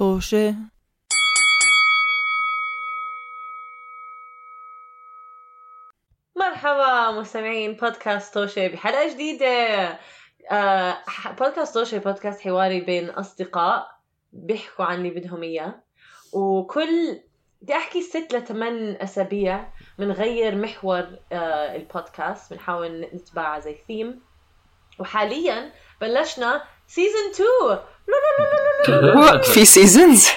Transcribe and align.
طوشة 0.00 0.54
مرحبا 6.36 7.10
مستمعين 7.10 7.72
بودكاست 7.72 8.34
توشي 8.34 8.68
بحلقة 8.68 9.12
جديدة. 9.12 9.46
آه 10.50 10.96
بودكاست 11.38 11.74
توشي 11.74 11.98
بودكاست 11.98 12.40
حواري 12.40 12.80
بين 12.80 13.10
أصدقاء 13.10 13.86
بيحكوا 14.32 14.84
عن 14.84 14.98
اللي 14.98 15.10
بدهم 15.10 15.42
إياه. 15.42 15.82
وكل 16.32 17.20
بدي 17.62 17.72
أحكي 17.72 18.02
ست 18.02 18.34
لثمان 18.34 18.96
أسابيع 19.00 19.72
بنغير 19.98 20.54
محور 20.56 21.18
آه 21.32 21.76
البودكاست. 21.76 22.52
بنحاول 22.52 23.00
نتبع 23.14 23.58
زي 23.58 23.76
ثيم 23.86 24.22
وحاليا 24.98 25.72
بلشنا 26.00 26.62
season 26.86 27.30
2 27.68 27.78
في 29.42 29.64
seasons 29.64 30.28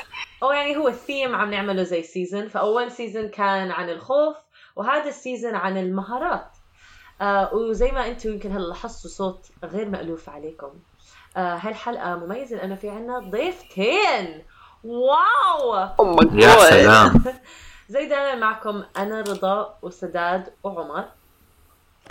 أو 0.43 0.51
يعني 0.51 0.77
هو 0.77 0.87
الثيم 0.87 1.35
عم 1.35 1.51
نعمله 1.51 1.83
زي 1.83 2.03
season 2.03 2.47
فأول 2.47 2.91
season 2.91 3.29
كان 3.29 3.71
عن 3.71 3.89
الخوف 3.89 4.35
وهذا 4.75 5.09
ال 5.09 5.16
season 5.16 5.55
عن 5.55 5.77
المهارات. 5.77 6.47
آه 7.21 7.53
وزي 7.53 7.91
ما 7.91 8.07
أنتم 8.07 8.29
يمكن 8.29 8.51
هلا 8.51 8.67
لاحظتوا 8.67 9.09
صوت 9.09 9.45
غير 9.63 9.89
مألوف 9.89 10.29
عليكم. 10.29 10.69
آه 11.37 11.55
هالحلقة 11.55 12.15
مميزة 12.15 12.55
لأنه 12.55 12.75
في 12.75 12.89
عنا 12.89 13.19
ضيفتين. 13.19 14.43
wow! 14.83 15.75
يا 16.33 16.69
سلام. 16.69 17.23
زي 17.89 18.07
دائما 18.07 18.35
معكم 18.35 18.83
أنا 18.97 19.21
رضا 19.21 19.77
وسداد 19.81 20.53
وعمر. 20.63 21.05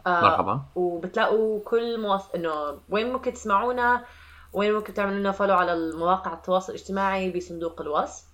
آه 0.06 0.20
مرحبا. 0.20 0.60
وبتلاقوا 0.74 1.60
كل 1.64 2.00
مواص... 2.00 2.30
إنه 2.34 2.78
وين 2.90 3.12
ممكن 3.12 3.32
تسمعونا؟ 3.32 4.04
وين 4.52 4.74
ممكن 4.74 4.94
تعملوا 4.94 5.18
لنا 5.18 5.32
follow 5.32 5.54
على 5.54 5.72
المواقع 5.72 6.32
التواصل 6.32 6.72
الاجتماعي 6.72 7.30
بصندوق 7.30 7.80
الوصف. 7.80 8.24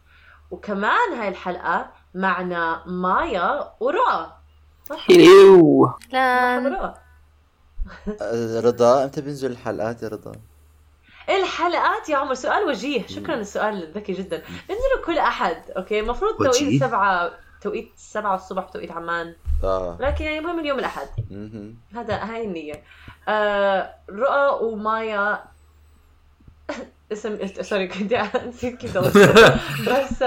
وكمان 0.51 1.13
هاي 1.19 1.29
الحلقة 1.29 1.91
معنا 2.15 2.83
مايا 2.87 3.73
ورؤى. 3.81 4.33
آه، 6.15 6.95
رضا 8.65 9.05
إمتى 9.05 9.21
بينزل 9.21 9.51
الحلقات 9.51 10.03
يا 10.03 10.09
رضا؟ 10.09 10.33
الحلقات 11.29 12.09
يا 12.09 12.17
عمر. 12.17 12.35
سؤال 12.35 12.69
وجيه. 12.69 13.07
شكرا 13.07 13.35
السؤال 13.35 13.83
الذكي 13.83 14.13
جدا. 14.13 14.43
بنزلوا 14.69 15.07
كل 15.07 15.19
أحد 15.19 15.71
okay؟ 15.77 16.01
المفروض 16.01 16.33
توقيت 16.33 16.63
وجيه؟ 16.63 16.81
سبعة 16.81 17.31
توقيت 17.61 17.93
سبعة 17.97 18.35
الصبح 18.35 18.69
توقيت 18.69 18.91
عمان. 18.91 19.35
آه. 19.65 19.97
لكن 20.01 20.25
يعني 20.25 20.39
المهم 20.39 20.59
اليوم 20.59 20.79
الأحد. 20.79 21.09
هذا 21.95 22.15
هاي 22.15 22.45
النية. 22.45 22.83
آه 23.29 23.95
رؤى 24.11 24.65
ومايا 24.65 25.45
اسم 27.13 27.47
sorry 27.63 27.89
كنت 27.89 28.15
نسيت 28.47 28.77
كيف. 28.77 28.99
بس 29.89 30.23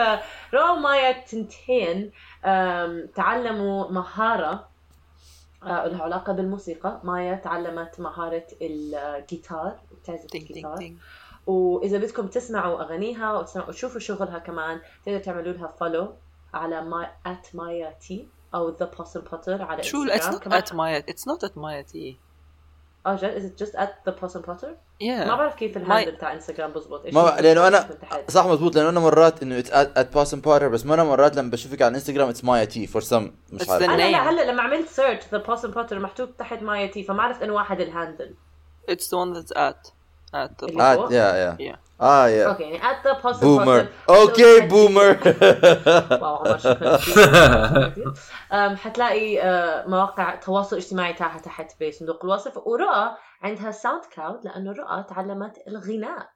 رؤى 0.54 0.70
ومايا 0.78 1.12
تنتين 1.26 2.12
تعلموا 3.16 3.92
مهارة 3.92 4.68
آه، 5.64 5.88
لها 5.88 6.04
علاقة 6.04 6.34
بالموسيقى. 6.34 7.02
مايا 7.04 7.36
تعلمت 7.36 8.00
مهارة 8.00 8.48
الجيتار 8.62 9.80
بتعزف 9.92 10.36
الجيتار. 10.36 10.94
وإذا 11.48 11.98
بدكم 11.98 12.28
تسمعوا 12.28 12.82
أغانيها 12.82 13.34
وتشوفوا 13.34 14.00
شغلها 14.00 14.40
كمان 14.40 14.82
تقدروا 15.06 15.22
تعملوا 15.22 15.54
لها 15.54 15.68
follow 15.68 16.14
على 16.54 16.82
ما 16.82 17.12
at 17.28 17.56
مايا 17.56 17.92
تي 17.92 18.28
أو 18.56 18.78
the 18.78 18.98
puzzle 18.98 19.22
potter 19.32 19.50
على 19.62 19.84
شو 19.84 20.04
انستغرام 20.04 20.32
it's 20.34 20.36
not 20.36 20.44
كمان- 20.44 20.62
at 20.64 20.68
my 20.68 21.06
it's 21.14 21.24
not 21.24 21.50
at 21.50 21.54
my 21.54 21.94
tea 21.94 22.16
آه 23.06 23.16
جد 23.16 23.36
is 23.36 23.44
it 23.62 23.64
just 23.66 23.72
at 23.76 24.10
the 24.10 24.14
puzzle 24.24 24.42
potter؟ 24.48 24.68
ما 25.02 25.36
بعرف 25.36 25.56
كيف 25.56 25.78
الهاندل 25.78 26.18
تاع 26.18 26.34
انستغرام 26.34 26.72
بزبط 26.72 27.06
إيش 27.06 27.14
ما؟ 27.14 27.38
لأنه 27.42 27.68
أنا. 27.68 27.90
صح 28.30 28.46
مزبوط 28.46 28.76
لأنه 28.76 28.90
أنا 28.90 29.00
مرات 29.00 29.44
إنه 29.44 29.60
اتس 29.60 29.72
ات 29.74 30.14
باسن 30.14 30.42
بارتر 30.42 30.68
بس 30.68 30.86
ما 30.86 30.94
أنا 30.94 31.04
مرات 31.04 31.36
لما 31.36 31.50
بشوفك 31.52 31.82
على 31.82 31.90
الانستغرام 31.90 32.30
اتس 32.30 32.44
مايا 32.44 32.66
تي 32.66 32.88
فور 32.88 33.02
سم 33.02 33.32
مش 33.52 33.62
It's 33.62 33.70
عارف 33.70 33.84
أنا 33.84 34.30
هلأ 34.30 34.52
لما 34.52 34.62
عملت 34.62 34.88
سيرش 34.90 35.24
ذا 35.32 35.44
puzzle 35.44 35.74
potter 35.76 35.94
محطوط 35.94 36.30
تحت 36.30 36.62
مايا 36.64 36.88
تي 36.88 37.04
فما 37.04 37.24
عرفت 37.24 37.42
إنه 37.44 37.54
واحد 37.54 37.82
الهاندل 37.82 38.36
it's 38.92 39.06
the 39.06 39.18
one 39.18 39.34
that's 39.38 39.58
at 39.58 39.92
at 40.36 40.50
the 40.62 40.64
اللي 40.64 40.96
فوق؟ 40.96 41.12
يا 41.12 41.36
يا 41.36 41.58
yeah. 41.60 41.78
آه 42.02 42.28
يا 42.28 42.48
أوكي 42.48 42.64
يعني 42.64 42.80
at 42.80 43.04
the 43.06 43.24
puzzle 43.24 43.42
بومر 43.42 43.88
أوكي 44.10 44.62
بومر 44.62 45.18
واو 46.22 46.36
عمر 46.36 46.58
شكرا 46.58 46.98
كثير. 46.98 48.14
أم، 48.52 48.76
حتلاقي 48.76 49.42
أه، 49.42 49.88
مواقع 49.88 50.34
التواصل 50.34 50.76
الاجتماعي 50.76 51.14
تاعها 51.14 51.40
تحت 51.40 51.84
بصندوق 51.84 52.26
الوصف. 52.26 52.58
ورؤى 52.58 53.16
عندها 53.44 53.72
ساوند 53.72 54.04
كلاود 54.16 54.46
لأنه 54.46 54.72
رؤى 54.72 55.04
تعلمت 55.10 55.58
الغناء. 55.68 56.30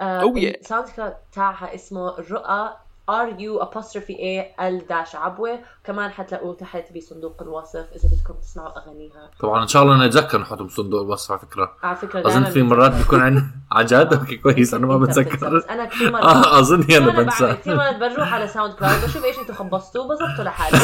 أه، 0.00 0.20
Oh 0.20 0.34
yeah. 0.34 0.58
الساوند 0.60 0.88
كلاود 0.88 1.14
تاعها 1.32 1.74
اسمه 1.74 2.16
رؤى 2.30 2.76
R 3.08 3.34
U 3.38 3.60
apostrophe 3.64 4.14
A 4.14 4.60
L 4.62 4.86
dash 4.86 5.16
عبوه 5.16 5.58
كمان 5.84 6.10
حتلاقوه 6.10 6.54
تحت 6.54 6.84
بصندوق 6.96 7.42
الوصف 7.42 7.86
إذا 7.96 8.08
بدكم 8.12 8.34
تسمعوا 8.42 8.78
أغانيها. 8.78 9.30
طبعا 9.40 9.62
إن 9.62 9.68
شاء 9.68 9.82
الله 9.82 10.06
نتذكر 10.06 10.38
نحطه 10.40 10.64
بصندوق 10.64 11.00
الوصف 11.02 11.30
على 11.32 11.40
فكرة. 11.40 11.72
على 11.82 11.96
فكرة 11.96 12.26
أظن 12.26 12.44
في 12.44 12.62
مرات 12.62 12.92
بيكون 12.94 13.20
عندنا 13.20 13.50
عن 13.72 13.84
جد؟ 13.86 14.12
okay 14.14 14.36
كويس 14.36 14.74
أنا 14.74 14.86
ما 14.86 14.96
بتذكر. 14.98 15.64
أنا 15.70 15.84
كثير 15.84 16.12
مرات 16.12 16.24
آه 16.46 16.58
أظن 16.58 16.82
أنا 16.92 17.10
بنسى. 17.22 17.54
كثير 17.54 17.76
مرات 17.76 17.96
بروح 17.96 18.34
على 18.34 18.48
ساوند 18.48 18.74
كلاود 18.74 19.04
بشوف 19.04 19.24
إيش 19.24 19.38
أنتم 19.38 19.54
خبصتوا 19.54 20.04
بظبطوا 20.04 20.44
لحالي. 20.44 20.78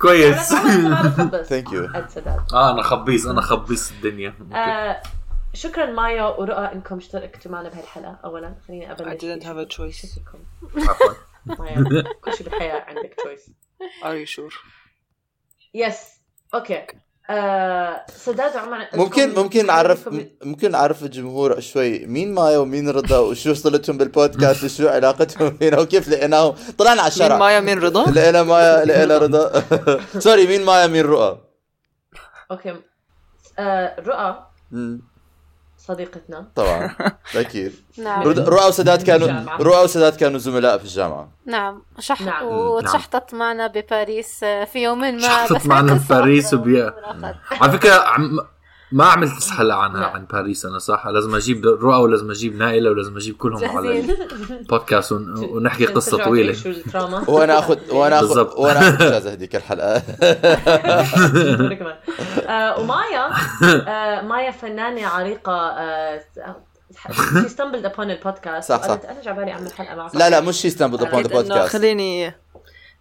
كويس. 0.00 0.54
thank 1.48 1.72
you 1.72 1.88
آه 2.54 2.70
أنا 2.70 2.82
خبيص 2.82 3.26
أنا 3.26 3.40
خبيص 3.40 3.92
الدنيا. 3.92 4.34
آه 4.52 5.02
شكرا 5.54 5.86
مايا 5.86 6.22
ورؤى 6.22 6.72
إنكم 6.72 6.96
اشتركتوا 6.96 7.52
معنا 7.52 7.68
بهالحلقه 7.68 8.18
اولا 8.24 8.54
خليني 8.68 8.92
أبلش. 8.92 9.08
I 9.08 9.18
didn't 9.24 9.44
have 9.44 9.58
a 9.68 9.76
choice. 9.76 10.18
عفوا. 10.88 11.12
مايا 11.46 11.84
كل 12.24 12.32
شيء 12.34 12.46
بالحياة 12.48 12.84
عندك 12.88 13.14
choice 13.18 13.50
are 14.02 14.26
you 14.26 14.30
sure? 14.36 14.54
yes 15.74 15.98
okay 16.54 16.86
آه 17.30 18.06
سداد 18.08 18.56
وعمر 18.56 18.86
ممكن 18.94 19.34
ممكن 19.34 19.66
نعرف 19.66 20.08
ممكن 20.44 20.70
نعرف 20.70 21.02
الجمهور 21.02 21.60
شوي. 21.60 22.06
مين 22.06 22.34
مايا 22.34 22.58
ومين 22.58 22.88
رضا 22.90 23.18
وشو 23.18 23.54
صلتهم 23.54 23.98
بالبودكاست 23.98 24.64
وشو 24.64 24.88
علاقتهم 24.88 25.56
فينا 25.56 25.80
وكيف 25.80 26.08
لقيناهم؟ 26.08 26.54
طلعنا 26.78 26.90
على 27.02 27.10
مين 27.10 27.12
الشارع 27.12 27.36
مايا 27.38 27.60
مين 27.60 27.78
رضا؟ 27.78 28.10
لقينا 28.10 28.42
مايا 28.42 28.84
لقينا 28.84 29.18
رضا. 29.18 29.64
sorry 30.24 30.46
مين 30.46 30.64
مايا 30.64 30.86
مين 30.86 31.04
رؤى؟ 31.04 31.40
okay 32.50 32.76
آه 33.58 34.00
رؤى. 34.00 34.46
مم، 34.70 35.02
صديقتنا. 35.86 36.46
طبعا 36.54 36.90
أكيد. 37.36 37.72
نعم. 37.98 38.22
رؤى 38.22 38.68
وسداد 38.68 39.02
كانوا 39.02 39.28
الجامعة. 39.28 39.56
رؤى 39.62 39.84
وسداد 39.84 40.16
كانوا 40.16 40.38
زملاء 40.38 40.78
في 40.78 40.84
الجامعة. 40.84 41.28
نعم. 41.46 41.82
شح 41.98 42.20
نعم. 42.20 42.44
وتشحطت 42.46 43.34
معنا 43.34 43.66
بباريس 43.66 44.44
آه، 44.44 44.64
في 44.64 44.78
يوم 44.82 45.00
ما 45.00 45.18
شحطت 45.18 45.52
بس 45.52 45.66
معنا 45.66 45.92
بباريس 45.94 46.44
الصراحة 46.44 46.62
وبي- 46.62 46.72
ملاقات. 47.16 47.36
على 47.62 47.72
فكرة 47.72 47.94
عم 47.94 48.38
ما 48.94 49.04
عملت 49.04 49.44
حلقه 49.50 49.76
عنها 49.78 50.00
لا. 50.00 50.06
عن 50.06 50.24
باريس 50.32 50.66
أنا 50.66 50.78
صح؟ 50.78 51.06
لازم 51.06 51.34
أجيب 51.34 51.66
رؤى 51.66 51.96
ولازم 52.02 52.30
أجيب 52.30 52.56
نائلة 52.56 52.90
ولازم 52.90 53.16
أجيب 53.16 53.36
كلهم 53.36 53.76
على 53.76 54.04
البودكاست 54.60 55.12
ون- 55.12 55.38
ونحكي 55.56 55.86
قصة 55.86 56.24
طويلة. 56.24 56.56
وأنا 57.28 57.58
اخذ 57.58 57.78
وأنا 57.90 58.18
اخذ. 58.20 58.48
وأنا 58.60 58.78
أخذ 58.88 59.02
إجازة 59.02 59.32
هذيك 59.32 59.56
الحلقة. 59.56 60.02
آه 62.48 62.78
ومايا 62.80 63.30
آه 63.88 64.22
مايا 64.22 64.50
فنانة 64.50 65.06
عريقة 65.06 65.52
آه 65.52 66.20
she 67.44 67.48
stumbled 67.48 67.84
upon 67.92 68.00
البودكاست 68.00 68.68
صح، 68.68 68.82
صح. 68.82 68.98
أنا 69.10 69.22
جعبالي 69.24 69.52
أعمل 69.52 69.72
حلقة 69.72 69.94
معكم 69.94 70.18
لا 70.18 70.30
لا 70.30 70.40
مش 70.40 70.56
شي 70.60 70.70
stumble 70.70 71.06
upon 71.06 71.10
the 71.10 71.18
أكيد 71.20 71.30
إنه 71.32 71.42
بودكاست 71.42 71.72
خليني 71.76 72.34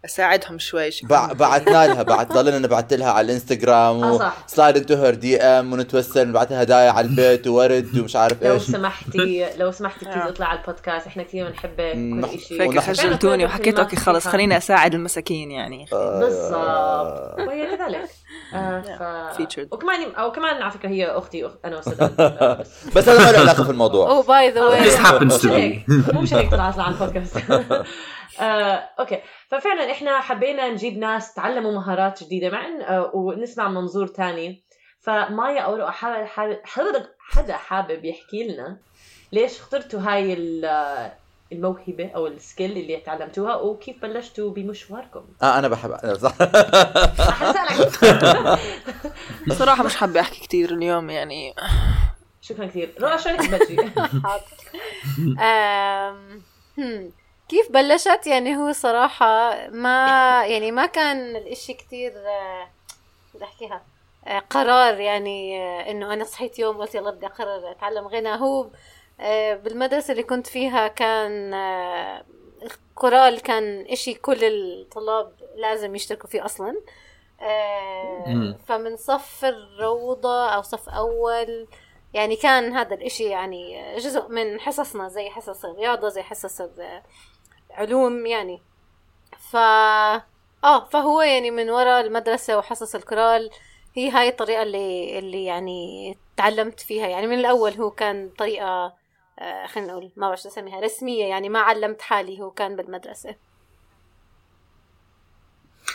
أساعدهم 0.05 0.59
شوي 0.59 0.91
شكراً. 0.91 1.33
بعتنا 1.33 1.87
لها 1.87 2.03
بعت 2.03 2.31
ضلنا 2.33 2.59
نبعت 2.59 2.93
لها 2.93 3.11
على 3.11 3.25
الإنستغرام 3.25 4.17
صح. 4.17 4.35
و 4.47 4.77
slide 4.77 4.95
into 4.95 5.16
her 5.16 5.41
DM 5.41 5.73
ونتوسل 5.73 6.27
نبعت 6.27 6.51
لها 6.51 6.63
هدايا 6.63 6.91
على 6.91 7.07
البيت 7.07 7.47
وورد 7.47 7.97
ومش 7.99 8.15
عارف 8.15 8.43
لو 8.43 8.53
إيش. 8.53 8.61
سمحتي 8.63 9.45
لو 9.59 9.71
سمحتي 9.71 10.05
please. 10.05 10.17
اطلع 10.17 10.45
على 10.45 10.59
البودكاست 10.59 11.07
إحنا 11.07 11.23
كثير 11.23 11.50
بنحبك 11.50 11.94
كل 12.31 12.39
شيء 12.39 12.71
فيك 12.71 12.79
خجلتوني 12.79 13.45
وحكيت 13.45 13.79
okay 13.80 13.95
خلص 13.95 14.27
خليني 14.27 14.57
أساعد 14.57 14.94
المساكين 14.94 15.51
يعني. 15.51 15.85
آه، 15.94 16.19
بالضبط. 16.19 17.47
وهي 17.47 17.77
كذلك. 17.77 18.09
آه 18.56 18.81
ف... 19.38 19.71
وكمان 19.71 20.15
أو 20.17 20.31
كمان 20.31 20.61
على 20.61 20.71
فكرة 20.71 20.89
هي 20.89 21.06
أختي. 21.06 21.49
أنا 21.65 21.77
وسداد 21.77 22.15
بس 22.61 22.67
بس 22.95 23.09
هذا 23.09 23.25
ما 23.25 23.31
له 23.31 23.39
علاقة 23.39 23.63
في 23.63 23.69
الموضوع. 23.69 24.09
اوه 24.09 24.23
by 24.24 24.50
the 24.51 24.62
This 24.69 25.45
way 25.45 25.83
مو 25.88 26.21
مشان 26.21 26.38
هيك 26.38 26.51
طلعت 26.51 26.79
على 26.79 26.94
البودكاست. 26.94 27.38
آه، 28.39 28.89
okay. 29.00 29.21
ففعلا 29.47 29.91
إحنا 29.91 30.19
حبينا 30.21 30.69
نجيب 30.69 30.97
ناس 30.97 31.33
تعلموا 31.33 31.71
مهارات 31.71 32.24
جديدة 32.24 32.50
مع 32.50 32.68
ان 32.68 32.81
آه، 32.81 33.12
ونسمع 33.13 33.69
منظور 33.69 34.07
تاني. 34.07 34.63
فمايا 35.00 35.62
أو 35.62 35.75
رؤى 35.75 35.91
حابب 35.91 36.59
حابب 36.65 37.06
حدا 37.19 37.57
حابب 37.57 38.06
يحكي 38.06 38.44
لنا 38.47 38.77
ليش 39.31 39.59
اخترتوا 39.59 40.00
هاي 40.00 40.38
آه، 40.65 41.12
الموهبة 41.51 42.12
أو 42.15 42.27
السكيل 42.27 42.71
اللي 42.71 42.97
تعلمتوها 42.97 43.56
وكيف 43.56 44.01
بلشتوا 44.01 44.51
بمشواركم؟ 44.51 45.25
آه 45.44 45.59
أنا 45.59 45.68
بحب 45.68 45.91
أنا 45.91 46.13
صح. 46.13 46.33
صراحة 49.59 49.83
مش 49.83 49.95
حابة 49.95 50.19
أحكي 50.19 50.47
كثير 50.47 50.74
اليوم 50.74 51.09
يعني. 51.09 51.53
شكرا 52.41 52.65
كثير 52.65 52.94
رؤى 53.01 53.18
شو 53.18 53.30
رأيك 53.30 53.41
تبلشي. 53.41 53.77
كيف 57.50 57.72
بلشت؟ 57.72 58.28
يعني 58.28 58.57
هو 58.57 58.72
صراحة 58.72 59.56
ما 59.69 60.07
يعني 60.45 60.72
ما 60.72 60.86
كان 60.86 61.36
الإشي 61.36 61.74
كتير 61.74 62.13
آه، 62.16 62.69
بدي 63.34 63.44
أحكيها؟ 63.44 63.81
آه، 64.28 64.40
قرار 64.40 65.00
يعني 65.00 65.62
آه، 65.62 65.92
إنه 65.92 66.13
أنا 66.13 66.24
صحيت 66.24 66.60
يوم 66.60 66.78
قلت 66.78 66.95
يلا 66.95 67.12
بدي 67.12 67.25
أقرر 67.25 67.72
أتعلم 67.72 68.07
غنى. 68.07 68.36
هو 68.36 68.68
بالمدرسة 69.63 70.12
اللي 70.12 70.24
كنت 70.24 70.48
فيها 70.48 70.88
كان 70.88 71.54
الكورال 72.63 73.42
كان 73.42 73.86
إشي 73.90 74.13
كل 74.13 74.44
الطلاب 74.44 75.34
لازم 75.56 75.95
يشتركوا 75.95 76.30
فيه 76.30 76.45
أصلا. 76.45 76.75
فمن 78.68 78.98
صف 78.98 79.45
الروضة 79.45 80.50
أو 80.50 80.62
صف 80.62 80.90
أول 80.90 81.68
يعني 82.13 82.36
كان 82.36 82.74
هذا 82.74 82.95
الإشي 82.95 83.24
يعني 83.24 83.95
جزء 83.98 84.28
من 84.30 84.60
حصصنا 84.60 85.10
زي 85.10 85.30
حصص 85.30 85.66
الرياضة 85.66 86.10
زي 86.10 86.22
حصص 86.22 86.62
العلوم 87.73 88.25
يعني. 88.25 88.61
ف 89.51 89.55
آه 89.55 90.85
فهو 90.91 91.21
يعني 91.21 91.51
من 91.51 91.69
وراء 91.69 92.05
المدرسة 92.05 92.57
وحصص 92.57 92.95
الكورال 92.95 93.49
هي 93.95 94.09
هاي 94.09 94.29
الطريقة 94.29 94.63
اللي 94.63 95.19
اللي 95.19 95.45
يعني 95.45 96.17
تعلمت 96.37 96.79
فيها. 96.79 97.07
يعني 97.07 97.27
من 97.27 97.39
الأول 97.39 97.71
هو 97.71 97.91
كان 97.91 98.29
طريقة 98.37 98.93
آه 99.39 99.65
خلينا 99.67 99.91
نقول 99.91 100.11
ما 100.15 100.27
بعرف 100.27 100.41
شو 100.41 100.49
اسميها 100.49 100.79
رسمية 100.79 101.25
يعني 101.25 101.49
ما 101.49 101.59
علمت 101.59 102.01
حالي 102.01 102.41
هو 102.41 102.51
كان 102.51 102.75
بالمدرسة. 102.75 103.35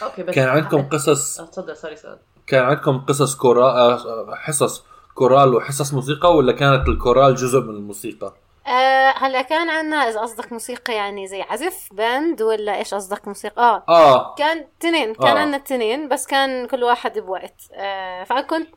okay 0.02 0.23
بس 0.22 0.34
كان 0.34 0.48
عندكم 0.48 0.88
قصص؟ 0.88 1.40
آه، 1.40 1.46
تفضل 1.46 1.76
sorry 1.76 1.96
سؤال. 1.96 2.19
كان 2.46 2.64
عندكم 2.64 2.98
قصص 2.98 3.36
كورال 3.36 3.64
آه، 3.76 4.34
حصص 4.34 4.84
كورال 5.14 5.54
وحصص 5.54 5.94
موسيقى 5.94 6.36
ولا 6.36 6.52
كانت 6.52 6.88
الكورال 6.88 7.34
جزء 7.34 7.60
من 7.60 7.70
الموسيقى؟ 7.70 8.34
آه 8.69 9.15
هلا 9.19 9.43
كان 9.43 9.70
عنا 9.70 9.97
إذا 9.97 10.20
قصدك 10.20 10.53
موسيقى 10.53 10.94
يعني 10.94 11.26
زي 11.26 11.43
عزف 11.43 11.88
band 11.93 12.43
ولا 12.43 12.76
إيش 12.79 12.94
قصدك 12.94 13.29
موسيقى 13.29 13.85
آه 13.88 13.93
آه 13.93 14.35
كان 14.35 14.65
تنين 14.81 15.15
كان 15.15 15.37
آه. 15.37 15.41
عنا 15.41 15.56
التنين 15.56 16.09
بس 16.09 16.26
كان 16.26 16.67
كل 16.67 16.85
واحد 16.85 17.19
بوقت 17.19 17.61
آه 17.73 18.25
فأنا 18.25 18.41
كنت 18.41 18.69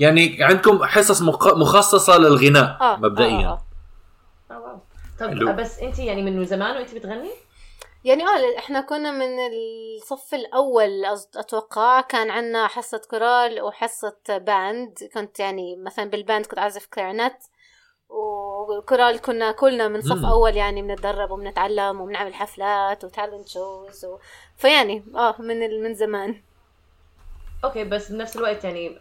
يعني 0.00 0.36
عندكم 0.40 0.84
حصص 0.84 1.22
مخ- 1.22 1.54
مخصصة 1.54 2.18
للغناء 2.18 2.78
آه 2.80 2.96
مبدئيا 2.96 3.46
آه 3.48 3.64
آه. 4.50 4.54
آه، 4.54 4.58
wow. 4.60 4.78
طب 5.20 5.28
حلو. 5.28 5.52
بس 5.52 5.78
انت 5.78 5.98
يعني 5.98 6.22
من 6.22 6.44
زمان 6.44 6.76
وانت 6.76 6.94
بتغني؟ 6.94 7.30
يعني 8.04 8.22
آه 8.24 8.58
إحنا 8.58 8.80
كنا 8.80 9.10
من 9.10 9.26
الصف 9.52 10.34
الأول 10.34 11.04
أتوقع 11.36 12.00
كان 12.00 12.30
عنا 12.30 12.66
حصة 12.66 13.00
كورال 13.10 13.62
وحصة 13.62 14.16
band 14.28 14.98
كنت 15.14 15.40
يعني 15.40 15.76
مثلا 15.76 16.04
بال 16.10 16.22
band 16.22 16.46
كنت 16.46 16.58
أعزف 16.58 16.86
clarinet 16.86 17.36
وكورال 18.14 19.20
كنا 19.20 19.52
كلنا 19.52 19.88
من 19.88 20.00
صف 20.00 20.18
مم. 20.18 20.26
أول 20.26 20.56
يعني 20.56 20.82
بنتدرب 20.82 21.30
وبنتعلم 21.30 22.00
وبنعمل 22.00 22.34
حفلات 22.34 23.04
و 23.04 23.10
talent 23.10 23.48
shows 23.48 24.04
و... 24.04 24.18
فيعني 24.56 25.04
آه 25.14 25.34
من 25.38 25.62
ال... 25.62 25.82
من 25.82 25.94
زمان 25.94 26.40
okay 27.64 27.84
بس 27.84 28.12
بنفس 28.12 28.36
الوقت 28.36 28.64
يعني 28.64 28.98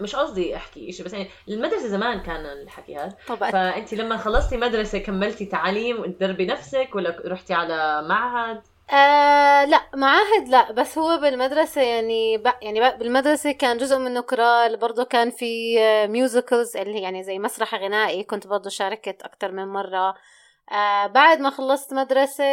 مش 0.00 0.16
قصدي 0.16 0.56
أحكي 0.56 0.92
شيء 0.92 1.06
بس 1.06 1.12
يعني 1.12 1.28
المدرسة 1.48 1.88
زمان 1.88 2.20
كان 2.20 2.46
الحكي 2.46 2.96
هذا 2.96 3.14
طبعا 3.28 3.50
فانت 3.50 3.94
لما 3.94 4.16
خلصتي 4.16 4.56
مدرسة 4.56 4.98
كملتي 4.98 5.44
تعليم 5.44 6.00
وتدربي 6.00 6.46
نفسك 6.46 6.88
ولا 6.94 7.22
رحتي 7.26 7.54
على 7.54 8.02
معهد؟ 8.08 8.62
آه 8.92 9.64
لا 9.64 9.90
معاهد 9.94 10.48
لا 10.48 10.72
بس 10.72 10.98
هو 10.98 11.18
بالمدرسة 11.18 11.82
يعني 11.82 12.38
ب... 12.38 12.46
يعني 12.62 12.80
ب... 12.80 12.98
بالمدرسة 12.98 13.52
كان 13.52 13.78
جزء 13.78 13.98
منه 13.98 14.20
كورال 14.20 14.76
برضه 14.76 15.04
كان 15.04 15.30
في 15.30 15.46
musicals 16.06 16.76
اللي 16.76 16.94
هي 16.94 17.02
يعني 17.02 17.22
زي 17.24 17.38
مسرح 17.38 17.74
غنائي 17.74 18.24
كنت 18.24 18.46
برضه 18.46 18.70
شاركت 18.70 19.22
أكتر 19.22 19.52
من 19.52 19.66
مرة. 19.68 20.14
آه 20.72 21.06
بعد 21.06 21.40
ما 21.40 21.50
خلصت 21.50 21.94
مدرسة 21.94 22.44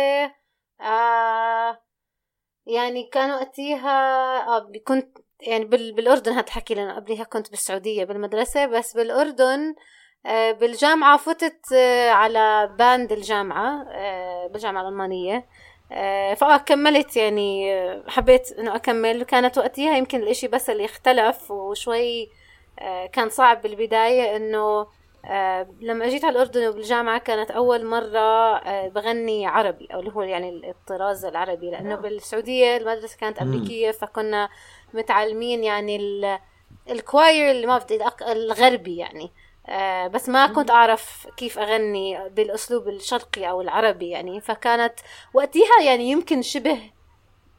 آه 0.81 1.81
يعني 2.65 3.09
كان 3.13 3.31
وقتيها 3.31 3.91
آه 4.57 4.71
كنت 4.87 5.17
يعني 5.41 5.65
بال... 5.65 5.93
بالأردن 5.93 6.33
هتحكي 6.33 6.73
لأنه 6.75 6.95
قبليها 6.95 7.23
كنت 7.23 7.49
بالسعودية 7.51 8.03
بالمدرسة 8.05 8.65
بس 8.65 8.93
بالأردن 8.95 9.75
آه 10.25 10.51
بالجامعة 10.51 11.17
فتت 11.17 11.73
آه 11.73 12.09
على 12.09 12.75
باند 12.79 13.11
الجامعة 13.11 13.85
آه 13.91 14.47
بالجامعة 14.47 14.81
الألمانية. 14.81 15.35
آه، 15.37 15.43
فكملت 16.33 17.15
يعني 17.17 17.73
آه، 17.73 18.03
حبيت 18.07 18.51
إنه 18.51 18.75
أكمل. 18.75 19.23
كانت 19.23 19.57
وقتها 19.57 19.97
يمكن 19.97 20.19
الإشي 20.23 20.47
بس 20.47 20.69
اللي 20.69 20.85
اختلف 20.85 21.51
وشوي 21.51 22.29
آه، 22.79 23.05
كان 23.05 23.29
صعب 23.29 23.61
بالبداية 23.61 24.35
إنه 24.35 24.87
آه، 25.25 25.67
لما 25.81 26.05
أجيت 26.05 26.25
على 26.25 26.31
الأردن 26.35 26.67
وبالجامعة 26.67 27.19
كانت 27.19 27.51
أول 27.51 27.85
مرة 27.85 28.19
آه، 28.57 28.87
بغني 28.87 29.45
عربي 29.47 29.87
أو 29.93 29.99
اللي 29.99 30.11
هو 30.15 30.21
يعني 30.21 30.69
الطراز 30.69 31.25
العربي 31.25 31.71
لأنه 31.71 31.95
بالسعودية 31.95 32.77
المدرسة 32.77 33.17
كانت. 33.17 33.39
أمريكية 33.41 33.91
فكنا 33.91 34.49
متعلمين 34.93 35.63
يعني 35.63 35.95
ال- 35.95 36.39
ال 36.89 37.00
choir 37.00 37.51
اللي 37.51 37.67
ما 37.67 37.77
بدي 37.77 37.99
الغربي 38.27 38.97
يعني. 38.97 39.31
آه، 39.69 40.07
بس 40.07 40.29
ما 40.29 40.47
كنت 40.47 40.71
أعرف 40.71 41.27
كيف 41.37 41.59
أغني 41.59 42.29
بالأسلوب 42.29 42.87
الشرقي 42.87 43.49
أو 43.49 43.61
العربي 43.61 44.09
يعني 44.09 44.41
فكانت 44.41 44.93
وقتها 45.33 45.81
يعني 45.85 46.11
يمكن 46.11 46.41
شبه 46.41 46.79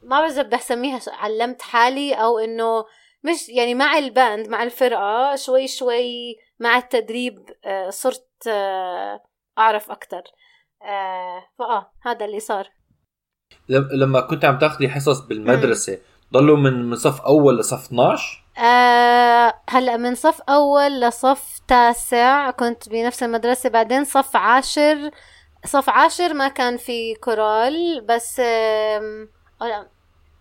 ما 0.03 0.09
بعرف 0.09 0.31
إذا 0.31 0.41
بدي 0.41 0.55
أسميها 0.55 0.99
علمت 1.07 1.61
حالي 1.61 2.13
أو 2.13 2.39
إنه 2.39 2.85
مش 3.23 3.49
يعني 3.49 3.75
مع 3.75 3.97
ال 3.97 4.07
band 4.07 4.47
مع 4.47 4.63
الفرقة 4.63 5.35
شوي 5.35 5.67
شوي 5.67 6.35
مع 6.59 6.77
التدريب 6.77 7.49
آه، 7.65 7.89
صرت 7.89 8.27
آه، 8.47 9.23
أعرف 9.57 9.91
أكتر. 9.91 10.21
آه، 10.83 11.43
فآه 11.59 11.91
هذا 12.03 12.25
اللي 12.25 12.39
صار. 12.39 12.69
لم- 13.69 13.89
لما 13.93 14.21
كنت 14.21 14.45
عم 14.45 14.57
تاخذي 14.57 14.89
حصص 14.89 15.19
بالمدرسة 15.19 15.97
ضلوا 16.33 16.57
من 16.57 16.89
من 16.89 16.95
صف 16.95 17.21
أول 17.21 17.59
لصف 17.59 17.85
12 17.85 18.44
آه 18.57 19.53
هلأ 19.69 19.97
من 19.97 20.15
صف 20.15 20.41
أول 20.41 21.01
لصف 21.01 21.59
تاسع 21.67 22.51
كنت 22.51 22.89
بنفس 22.89 23.23
المدرسة. 23.23 23.69
بعدين 23.69 24.03
صف 24.03 24.35
عاشر 24.35 25.11
صف 25.65 25.89
عاشر 25.89 26.33
ما 26.33 26.47
كان 26.47 26.77
في 26.77 27.15
كورال 27.15 28.01
بس 28.01 28.39
لا 28.39 29.89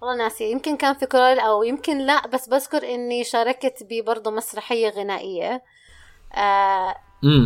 والله 0.03 0.17
ناسية. 0.19 0.53
يمكن 0.53 0.77
كان 0.77 0.95
في 0.95 1.07
كورال 1.07 1.39
أو 1.39 1.63
يمكن 1.63 1.99
لا 1.99 2.27
بس 2.27 2.49
بذكر 2.49 2.95
إني 2.95 3.25
شاركت 3.25 3.83
ببرضه 3.91 4.31
مسرحية 4.31 4.89
غنائية. 4.89 5.63
آه 6.35 6.97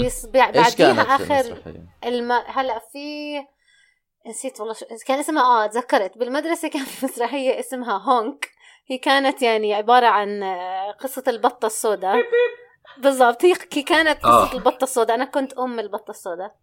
بس 0.05 0.27
بعديها 0.27 0.69
المسرحية؟ 0.69 1.63
الم... 2.05 2.33
هلأ 2.33 2.79
في 2.93 3.39
نسيت 4.27 4.61
والله 4.61 4.75
شو... 4.75 4.87
كان 5.07 5.19
اسمها 5.19 5.43
آه 5.43 5.67
تذكرت. 5.67 6.19
بالمدرسة 6.19 6.69
كان 6.69 6.85
في 6.85 7.07
مسرحية 7.07 7.61
اسمها 7.61 7.99
هونك. 7.99 8.51
هي 8.91 8.99
كانت 8.99 9.43
يعني 9.43 9.75
عبارة 9.75 10.07
عن 10.07 10.43
آه، 10.43 10.91
قصة 10.91 11.25
البطة 11.29 11.67
السوداء. 11.67 12.17
بالضبط 12.99 13.45
هي 13.45 13.55
هي 13.73 13.83
كانت 13.83 14.19
قصة 14.23 14.53
آه. 14.53 14.55
البطة 14.55 14.85
السوداء. 14.85 15.17
أنا 15.17 15.25
كنت 15.25 15.53
أم 15.53 15.79
البطة 15.81 16.11
السوداء. 16.11 16.55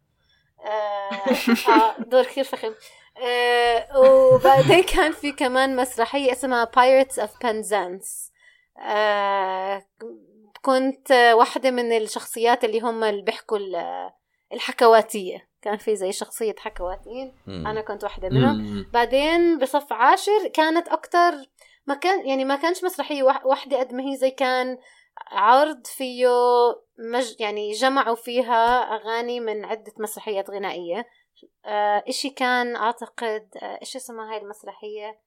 آه, 0.65 1.69
آه 1.71 1.95
دور 2.11 2.23
كثير 2.23 2.43
فخم. 2.43 2.73
آه 3.27 3.99
وبعدين 3.99 4.83
كان 4.83 5.11
في 5.11 5.31
كمان 5.31 5.75
مسرحية 5.75 6.31
اسمها 6.31 6.65
Pirates 6.77 7.15
of 7.21 7.29
Penzance. 7.47 8.31
آه 8.81 9.85
كنت 10.61 11.11
واحدة 11.11 11.71
من 11.71 11.97
الشخصيات 11.97 12.63
اللي 12.63 12.79
هم 12.79 13.03
اللي 13.03 13.21
بيحكوا 13.21 13.57
ال- 13.57 14.11
الحكواتية. 14.53 15.49
كان 15.61 15.77
في 15.77 15.95
زي 15.95 16.11
شخصية 16.11 16.55
حكواتيين. 16.59 17.35
مم. 17.47 17.67
أنا 17.67 17.81
كنت 17.81 18.03
واحدة 18.03 18.29
منهم. 18.29 18.85
بعدين 18.93 19.59
بصف 19.59 19.93
عاشر 19.93 20.47
كانت 20.53 20.87
أكتر 20.87 21.31
ما 21.87 21.95
كان 21.95 22.27
يعني 22.27 22.45
ما 22.45 22.55
كانش 22.55 22.83
مسرحية 22.83 23.23
واح- 23.23 23.45
واحدة 23.45 23.79
قد 23.79 23.93
ما 23.93 24.03
هي 24.03 24.15
زي 24.17 24.31
كان 24.31 24.77
عرض 25.31 25.87
فيه 25.87 26.27
مج 26.99 27.35
يعني 27.39 27.71
جمعوا 27.71 28.15
فيها 28.15 28.95
أغاني 28.95 29.39
من 29.39 29.65
عدة 29.65 29.93
مسرحيات 29.99 30.49
غنائية. 30.49 31.07
آه 31.65 32.03
إشي 32.09 32.29
كان 32.29 32.75
أعتقد 32.75 33.49
آه 33.61 33.77
إيش 33.81 33.95
اسمها 33.95 34.31
هاي 34.33 34.37
المسرحية؟ 34.41 35.19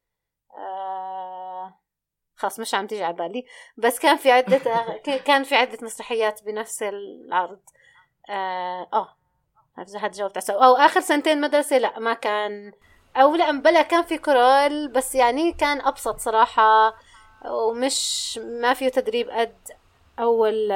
آه 0.56 1.78
خلاص 2.36 2.60
مش 2.60 2.74
عم 2.74 2.86
تيجي 2.86 3.04
على 3.04 3.16
بالي. 3.16 3.44
بس 3.76 3.98
كان 3.98 4.16
في 4.16 4.30
عدة 4.32 4.60
كان 5.26 5.42
في 5.44 5.54
عدة 5.54 5.78
مسرحيات 5.82 6.44
بنفس 6.44 6.82
العرض. 6.82 7.60
آه, 8.30 8.88
آه 8.92 9.14
هاد 9.78 10.10
جاوبت 10.12 10.36
على. 10.36 10.64
أو 10.64 10.76
آخر 10.76 11.00
سنتين 11.00 11.40
مدرسة 11.40 11.78
لا 11.78 11.98
ما 11.98 12.14
كان 12.14 12.72
أو 13.16 13.34
لا 13.36 13.50
بلا 13.50 13.82
كان 13.82 14.02
في 14.04 14.18
كورال 14.18 14.88
بس 14.92 15.14
يعني 15.14 15.52
كان 15.52 15.80
أبسط 15.80 16.18
صراحة 16.18 16.94
ومش 17.46 18.38
ما 18.42 18.74
فيه 18.74 18.88
تدريب 18.88 19.30
قد 19.30 19.68
أول 20.18 20.72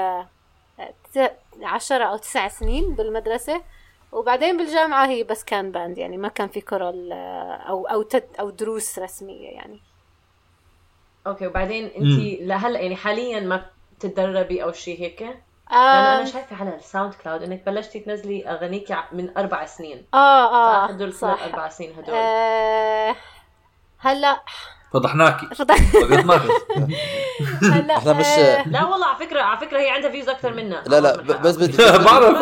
ت- 1.15 1.39
عشرة 1.62 2.05
أو 2.05 2.17
تسع 2.17 2.49
سنين 2.49 2.95
بالمدرسة. 2.95 3.65
وبعدين 4.12 4.57
بالجامعة 4.57 5.07
هي 5.09 5.25
بس 5.25 5.45
كان 5.45 5.73
band 5.73 5.99
يعني 5.99 6.17
ما 6.17 6.29
كان 6.29 6.49
في 6.49 6.61
كورال 6.61 7.12
أو 7.69 7.87
أو 7.87 8.03
تد 8.03 8.29
أو 8.41 8.51
دروس 8.51 8.99
رسمية 8.99 9.49
يعني. 9.51 9.81
okay 11.26 11.47
وبعدين 11.47 11.85
انت 11.87 12.19
لهلأ 12.41 12.81
يعني 12.81 12.97
حاليا 12.97 13.41
ما 13.41 13.71
بتتدربي 13.93 14.62
أو 14.65 14.73
شيء 14.73 15.01
هيك؟ 15.01 15.45
لأنه 15.73 16.17
أنا 16.17 16.25
شايفة 16.25 16.57
على 16.57 16.75
ال 16.76 17.14
SoundCloud 17.14 17.42
إنك 17.43 17.62
بلشتي 17.67 18.00
تنزلي 18.00 18.49
اغانيك 18.49 18.97
من 19.12 19.38
أربع 19.38 19.64
سنين. 19.67 20.07
آه 20.14 20.55
آه 20.55 20.87
هدول 20.87 21.12
صح 21.12 21.37
صح. 21.37 21.43
أربع 21.43 21.69
سنين 21.69 21.93
هدول. 21.99 22.14
آه 22.14 23.17
هلأ 23.99 24.41
فضحناكي 24.92 25.46
فضحناكي 25.54 26.49
هلا 27.62 27.96
إحنا 27.96 28.12
مش- 28.12 28.26
آه، 28.26 28.68
لا 28.68 28.84
والله 28.84 29.06
على 29.06 29.16
فكرة 29.26 29.40
على 29.40 29.58
فكرة 29.61 29.78
هي 29.78 29.90
عندها 29.90 30.11
views 30.11 30.28
أكثر 30.28 30.54
منا. 30.54 30.82
لا 30.87 31.00
لا 31.00 31.16
بس 31.16 31.56
بدي 31.56 31.76
بعرف. 32.04 32.38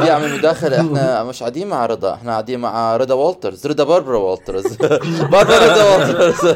بدي 0.00 0.10
اعمل 0.12 0.38
مداخله 0.38 0.80
إحنا 0.80 1.24
مش 1.24 1.40
قاعدين 1.40 1.68
مع 1.68 1.86
رضا 1.86 2.14
إحنا 2.14 2.30
قاعدين 2.32 2.60
مع 2.60 2.96
رضا 2.96 3.14
والترز 3.14 3.66
رضا 3.66 3.84
باربرا 3.84 4.18
والترز. 4.18 4.76
باربرا 5.32 5.58
رضا 5.58 5.84
والترز. 5.96 6.54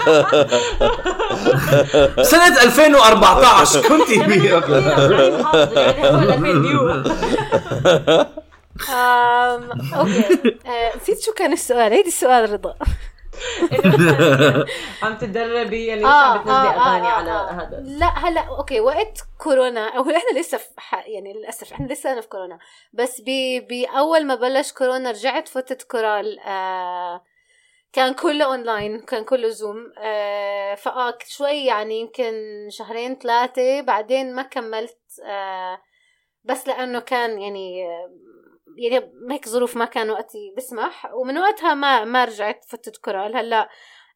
سنة 2.29 2.63
2014 2.63 3.89
كنت 3.89 4.11
يعني 4.11 4.53
هو 4.53 4.59
2000 4.59 6.63
view 6.63 6.91
آم، 8.91 9.71
okay. 9.95 10.57
آه، 10.67 10.93
نسيت 11.03 11.21
شو 11.23 11.33
كان 11.33 11.53
السؤال. 11.53 11.93
هيدي 11.93 12.09
السؤال 12.09 12.53
رضا. 12.53 12.75
عم 15.03 15.19
تتدربي؟ 15.19 15.87
يعني 15.87 16.05
آه، 16.05 16.09
عم 16.09 16.39
بتنزلي 16.39 16.57
آه، 16.57 16.71
آه، 16.71 16.91
أغاني 16.91 17.07
آه، 17.07 17.11
على. 17.11 17.31
هذا؟ 17.31 17.81
لا 17.81 18.07
هلا 18.07 18.41
okay 18.41 18.81
وقت 18.81 19.19
كورونا 19.39 19.89
أو 19.89 20.03
إحنا 20.03 20.41
لسه 20.41 20.59
في 20.59 20.69
ح... 20.77 21.09
يعني 21.09 21.33
للأسف 21.33 21.73
إحنا 21.73 21.93
لسه 21.93 22.13
أنا 22.13 22.21
في 22.21 22.29
كورونا. 22.29 22.59
بس 22.93 23.23
ب... 23.27 23.59
بأول 23.69 24.27
ما 24.27 24.35
بلش 24.35 24.73
كورونا 24.73 25.11
رجعت 25.11 25.49
فتت 25.49 25.83
كورال 25.83 26.39
آه 26.39 27.25
كان 27.93 28.15
كله 28.15 28.45
أونلاين 28.45 29.01
كان 29.01 29.25
كله 29.25 29.49
Zoom 29.49 29.93
آه 29.99 30.75
فآه 30.75 31.19
شوي 31.27 31.65
يعني 31.65 32.01
يمكن 32.01 32.33
شهرين 32.71 33.19
ثلاثة 33.19 33.81
بعدين 33.81 34.35
ما 34.35 34.43
كملت 34.43 34.99
آه 35.25 35.79
بس 36.45 36.69
لأنه 36.69 37.01
كان 37.01 37.41
يعني 37.41 37.87
يعني 38.79 39.13
هيك 39.31 39.49
ظروف 39.49 39.77
ما 39.77 39.85
كان 39.85 40.11
وقتي 40.11 40.55
بسمح 40.57 41.15
ومن 41.15 41.39
وقتها 41.39 41.75
ما 41.75 42.05
ما 42.05 42.25
رجعت 42.25 42.65
فتت 42.65 42.97
كورال. 42.97 43.37
هلأ 43.37 43.69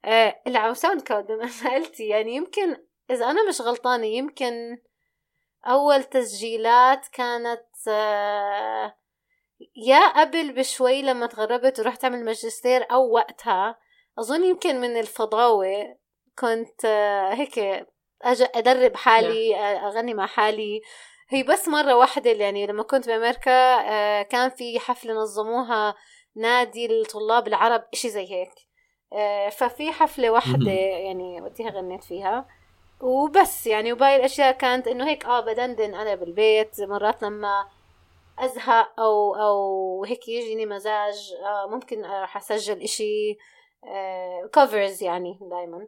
آه 0.05 0.43
اللي 0.47 0.59
على 0.59 0.75
SoundCloud 0.75 1.27
بما 1.27 1.47
سألتي 1.47 2.09
يعني 2.09 2.35
يمكن 2.37 2.77
إذا 3.11 3.31
أنا 3.31 3.49
مش 3.49 3.61
غلطانة 3.61 4.07
يمكن 4.07 4.79
أول 5.67 6.05
تسجيلات 6.05 7.09
كانت 7.13 7.67
آه 7.89 8.95
يا 9.77 10.21
قبل 10.21 10.53
بشوي 10.53 11.03
لما 11.03 11.27
تغربت 11.27 11.81
ورحت 11.81 12.05
أعمل 12.05 12.25
ماجستير 12.25 12.87
أو 12.93 13.11
وقتها. 13.15 13.79
أظن 14.19 14.45
يمكن 14.45 14.81
من 14.81 14.97
الفضاوة 14.97 15.97
كنت 16.39 16.85
آه 16.85 17.35
هيك 17.35 17.87
أدرب 18.55 18.97
حالي 18.97 19.57
أغني 19.57 20.15
مع 20.15 20.27
حالي. 20.27 20.81
هي 21.33 21.43
بس 21.43 21.69
مرة 21.69 21.95
واحدة 21.97 22.31
يعني 22.31 22.67
لما 22.67 22.83
كنت 22.83 23.07
بأمريكا 23.07 23.51
آه 23.91 24.23
كان 24.23 24.51
في 24.51 24.81
حفلة 24.81 25.15
نظموها 25.15 25.95
نادي 26.37 26.87
الطلاب 26.87 27.49
العرب 27.49 27.85
إشي 27.93 28.11
زي 28.11 28.33
هيك. 28.33 28.51
آه، 29.13 29.49
ففي 29.49 29.93
حفلة 29.93 30.31
واحدة 30.31 30.71
يعني 30.73 31.41
وقتها 31.41 31.71
غنيت 31.71 32.05
فيها. 32.05 32.49
وبس 33.01 33.67
يعني 33.67 33.93
وباقي 33.93 34.17
الأشياء 34.17 34.53
كانت 34.53 34.89
إنه 34.89 35.09
هيك 35.09 35.25
آه 35.25 35.41
بدندن 35.41 35.95
أنا 35.95 36.15
بالبيت. 36.15 36.81
مرات 36.81 37.23
لما 37.23 37.69
أزهق 38.39 39.01
أو 39.01 39.35
أو 39.35 40.05
هيك 40.05 40.29
يجيني 40.29 40.67
مزاج 40.67 41.33
آه 41.45 41.67
ممكن 41.71 42.05
أروح 42.05 42.37
أسجل 42.37 42.83
إشي 42.83 43.39
كفرز 44.53 45.03
يعني 45.03 45.39
دايما. 45.51 45.87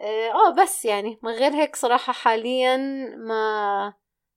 آه 0.00 0.50
بس 0.62 0.84
يعني 0.84 1.18
من 1.22 1.32
غير 1.32 1.52
هيك 1.52 1.76
صراحة 1.76 2.12
حاليا 2.12 2.76
ما 3.16 3.94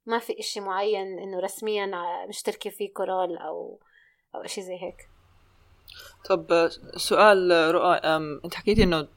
ما 0.07 0.19
في 0.19 0.39
إشي 0.39 0.59
معين 0.59 1.19
إنه 1.19 1.39
رسميا 1.39 1.91
مشتركة 2.29 2.69
فيه 2.69 2.93
كورال 2.93 3.37
أو 3.37 3.79
أو 4.35 4.41
إشي 4.41 4.61
زي 4.61 4.73
هيك 4.73 5.09
طب 6.29 6.69
سؤال 6.95 7.51
رؤى 7.75 7.95
أم، 7.95 8.41
أنت 8.45 8.55
حكيتي 8.55 9.07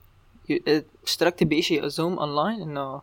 آه، 0.69 0.85
اشتركتي 1.05 1.45
بشيء 1.45 1.87
Zoom 1.87 2.19
online 2.19 2.63
إنه 2.63 3.03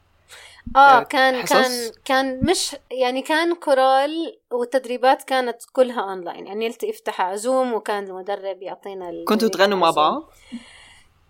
آه 0.75 0.79
آه، 0.79 1.03
كان 1.03 1.41
حصص؟ 1.41 1.51
كان 1.53 1.91
كان 2.05 2.45
مش 2.45 2.75
يعني 2.91 3.21
كان 3.21 3.55
كورال 3.55 4.39
والتدريبات 4.51 5.23
كانت 5.23 5.57
كلها 5.73 6.01
اونلاين 6.01 6.47
يعني 6.47 6.65
يلت 6.65 6.83
يفتح 6.83 7.21
على 7.21 7.37
Zoom 7.37 7.73
وكان 7.73 8.03
المدرب 8.07 8.61
يعطينا 8.61 9.11
كنتوا 9.27 9.49
تغنوا 9.49 9.77
مع. 9.77 9.91
بعض؟ 9.91 10.31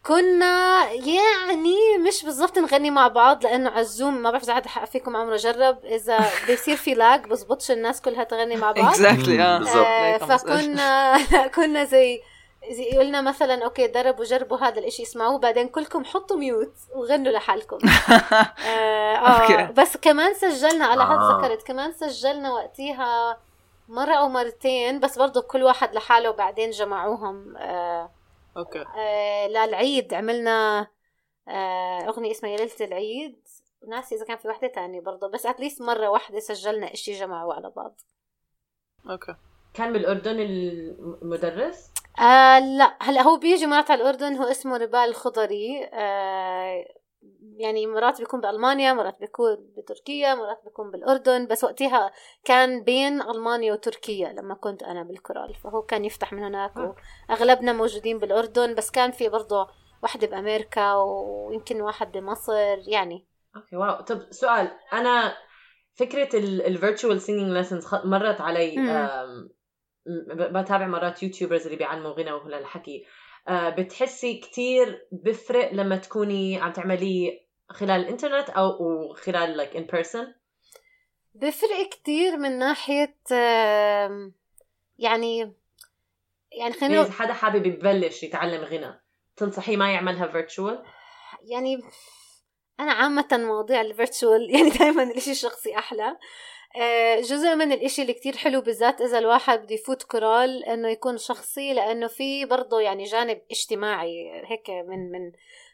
كنا 0.07 0.83
يعني 0.91 1.97
مش 2.07 2.25
بالضبط 2.25 2.57
نغني 2.57 2.91
مع 2.91 3.07
بعض 3.07 3.43
لأنه 3.43 3.69
على 3.69 3.79
ال 3.79 3.86
Zoom 3.86 4.13
ما 4.13 4.31
بعرف 4.31 4.43
إذا 4.43 4.55
حدا 4.55 4.67
حق 4.67 4.85
فيكم 4.85 5.15
عمره 5.15 5.35
جرب 5.35 5.85
إذا 5.85 6.19
بيصير 6.47 6.75
في 6.75 6.93
lag 6.93 7.27
بزبطش 7.27 7.71
الناس 7.71 8.01
كلها 8.01 8.23
تغني 8.23 8.55
مع 8.55 8.71
بعض 8.71 8.85
exactly 8.85 9.43
آه 9.43 9.57
بالضبط. 9.57 9.85
آه، 9.85 10.17
فكنا 10.17 11.17
كنا 11.55 11.83
زي 11.83 12.21
زي 12.71 12.97
قلنا 12.97 13.21
مثلا 13.21 13.65
okay 13.65 13.87
دربوا 13.87 14.25
جربوا 14.25 14.57
هذا 14.57 14.79
الإشي 14.79 15.03
اسمعوه 15.03 15.39
بعدين 15.39 15.67
كلكم 15.67 16.05
حطوا 16.05 16.37
mute 16.37 16.73
وغنوا 16.95 17.31
لحالكم 17.31 17.77
آه. 17.87 18.71
آه 18.71 19.71
بس 19.71 19.97
كمان 19.97 20.33
سجلنا 20.33 20.85
على 20.85 21.05
حد 21.05 21.17
آه. 21.17 21.37
ذكرت 21.37 21.67
كمان 21.67 21.91
سجلنا 21.91 22.51
وقتيها 22.51 23.37
مرة 23.87 24.13
أو 24.13 24.29
مرتين 24.29 24.99
بس 24.99 25.17
برضو 25.19 25.41
كل 25.41 25.63
واحد 25.63 25.95
لحاله 25.95 26.29
وبعدين 26.29 26.71
جمعوهم 26.71 27.57
آه 27.57 28.16
okay. 28.57 28.85
آه 28.97 29.47
للعيد 29.47 30.13
عملنا 30.13 30.87
آه 31.47 31.99
أغنية 32.07 32.31
اسمها 32.31 32.51
يا 32.51 32.57
ليلة 32.57 32.71
العيد. 32.81 33.47
ناسي 33.87 34.15
إذا 34.15 34.25
كان 34.25 34.37
في 34.37 34.47
وحدة 34.47 34.67
تانية 34.67 35.01
برضو 35.01 35.29
بس 35.29 35.45
at 35.45 35.56
least 35.56 35.81
مرة 35.81 36.09
واحدة 36.09 36.39
سجلنا 36.39 36.93
إشي 36.93 37.11
جمعوا 37.11 37.53
على 37.53 37.69
بعض. 37.69 38.01
okay. 39.09 39.35
كان 39.73 39.93
بالأردن 39.93 40.39
المدرس؟ 40.39 41.91
آه 42.19 42.59
لا. 42.59 42.97
هلا 43.01 43.21
هو 43.21 43.37
بيجي 43.37 43.65
مرات 43.65 43.91
على 43.91 44.01
الأردن 44.01 44.35
هو 44.35 44.43
اسمه 44.43 44.77
ربال 44.77 44.99
الخضري. 44.99 45.89
آه 45.93 46.87
يعني 47.57 47.87
مرات 47.87 48.19
بيكون 48.19 48.41
بألمانيا 48.41 48.93
مرات 48.93 49.19
بيكون 49.19 49.73
بتركيا 49.77 50.35
مرات 50.35 50.61
بيكون 50.63 50.91
بالأردن 50.91 51.47
بس 51.47 51.63
وقتها 51.63 52.11
كان 52.43 52.83
بين 52.83 53.21
ألمانيا 53.21 53.73
وتركيا 53.73 54.33
لما 54.33 54.55
كنت 54.55 54.83
أنا 54.83 55.03
بالكورال. 55.03 55.55
فهو 55.55 55.81
كان 55.81 56.05
يفتح 56.05 56.33
من 56.33 56.43
هناك 56.43 56.95
وأغلبنا 57.29 57.73
موجودين 57.73 58.19
بالأردن 58.19 58.75
بس 58.75 58.91
كان 58.91 59.11
في 59.11 59.29
برضه 59.29 59.67
واحدة 60.03 60.27
بأمريكا 60.27 60.93
ويمكن 60.93 61.81
واحد 61.81 62.11
بمصر 62.11 62.77
يعني. 62.87 63.27
okay 63.55 63.75
wow. 63.75 64.01
طب 64.01 64.21
سؤال 64.31 64.71
أنا 64.93 65.33
فكرة 65.93 66.29
ال 66.67 66.74
virtual 66.74 67.21
singing 67.21 67.51
lessons 67.51 67.87
مرت 68.05 68.41
علي 68.41 68.75
بتابع 70.49 70.87
مرات 70.87 71.23
YouTubers 71.23 71.65
اللي 71.65 71.77
بيعلموا 71.77 72.11
غنى 72.11 72.31
وهالحكي 72.31 73.05
آه، 73.05 73.09
بتحسي 73.49 74.37
كتير 74.37 75.07
بفرق 75.11 75.73
لما 75.73 75.97
تكوني 75.97 76.57
عم 76.57 76.71
تعمليه 76.71 77.47
خلال 77.69 78.01
الإنترنت 78.01 78.49
أو 78.49 78.83
وخلال 78.83 79.67
like 79.67 79.77
in 79.77 79.95
person 79.95 80.27
بفرق 81.35 81.89
كتير 81.91 82.37
من 82.37 82.59
ناحية 82.59 83.15
يعني 84.99 85.53
يعني 86.51 86.73
خلينا 86.73 87.01
إذا 87.01 87.11
حدا 87.11 87.33
حابب 87.33 87.65
يبلش 87.65 88.23
يتعلم 88.23 88.63
غنى 88.63 89.01
تنصحيه 89.35 89.77
ما 89.77 89.91
يعملها 89.91 90.27
virtual 90.27 90.83
يعني 91.43 91.83
أنا 92.79 92.91
عامة 92.91 93.27
مواضيع 93.31 93.81
ال 93.81 93.90
virtual 93.90 94.49
يعني 94.55 94.69
دائما 94.69 95.03
الإشي 95.03 95.31
الشخصي 95.31 95.77
أحلى. 95.77 96.03
آه، 96.03 96.17
جزء 97.21 97.55
من 97.55 97.71
الإشي 97.71 98.01
اللي 98.01 98.13
كتير 98.13 98.37
حلو 98.37 98.61
بالذات 98.61 99.01
إذا 99.01 99.19
الواحد 99.19 99.59
بده 99.63 99.75
يفوت 99.75 100.03
كورال 100.03 100.65
إنه 100.65 100.89
يكون 100.89 101.17
شخصي 101.17 101.73
لأنه 101.73 102.07
في 102.07 102.45
برضه 102.45 102.81
يعني 102.81 103.03
جانب 103.03 103.41
اجتماعي 103.51 104.41
هيك 104.45 104.69
من 104.69 105.11
من 105.11 105.31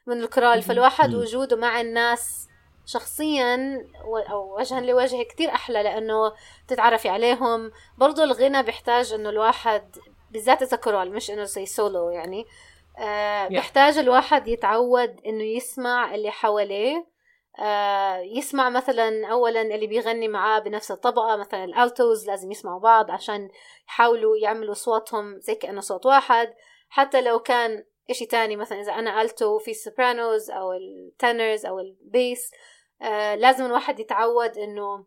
من 0.08 0.24
الكورال 0.24 0.62
فالواحد. 0.62 1.16
وجوده 1.16 1.56
مع 1.56 1.82
الناس 1.82 2.48
شخصيا 2.86 3.86
أو 4.32 4.58
وجها 4.60 4.82
لوجه 4.82 5.24
كتير 5.24 5.50
أحلى 5.50 5.84
لأنه 5.84 6.34
تتعرفي 6.68 7.10
عليهم 7.10 7.72
برضه 7.98 8.24
الغنى 8.24 8.64
بيحتاج 8.64 9.14
إنه 9.14 9.30
الواحد 9.30 9.96
بالذات 10.32 10.62
إذا 10.62 10.78
كورال 10.78 11.12
مش 11.12 11.32
إنه 11.32 11.44
زي 11.44 11.66
سولو 11.66 12.10
يعني 12.10 12.46
آه. 12.98 13.48
بيحتاج 13.48 13.98
الواحد 13.98 14.48
يتعود 14.48 15.22
إنه 15.26 15.44
يسمع 15.44 16.16
اللي 16.16 16.32
حواليه 16.32 16.98
آه 16.98 17.06
يسمع 18.38 18.70
مثلا 18.70 19.28
اولا 19.28 19.62
اللي 19.62 19.88
بيغني 19.88 20.28
معاه 20.28 20.60
بنفس 20.60 20.92
الطبقة 20.92 21.36
مثلا 21.36 21.64
ال 21.64 21.74
altos 21.74 22.28
لازم 22.28 22.52
يسمعوا 22.52 22.80
بعض 22.80 23.12
عشان 23.12 23.50
يحاولوا 23.88 24.38
يعملوا 24.38 24.74
صوتهم 24.74 25.40
زي 25.40 25.56
كأنه 25.56 25.82
صوت 25.82 26.06
واحد. 26.06 26.54
حتى 26.90 27.22
لو 27.22 27.40
كان 27.40 27.84
إشي 28.10 28.26
تاني 28.26 28.56
مثلا 28.56 28.82
إذا 28.82 28.94
أنا 28.94 29.22
ألتو 29.22 29.60
في 29.60 29.72
ال 29.72 29.81
sopranos 29.81 30.52
أو 30.52 30.74
ال 30.74 30.87
tenors 30.87 31.66
أو 31.66 31.80
ال 31.80 31.94
bass 31.94 32.52
آه 33.02 33.36
لازم 33.36 33.66
الواحد 33.66 34.00
يتعود 34.00 34.58
إنه 34.58 35.06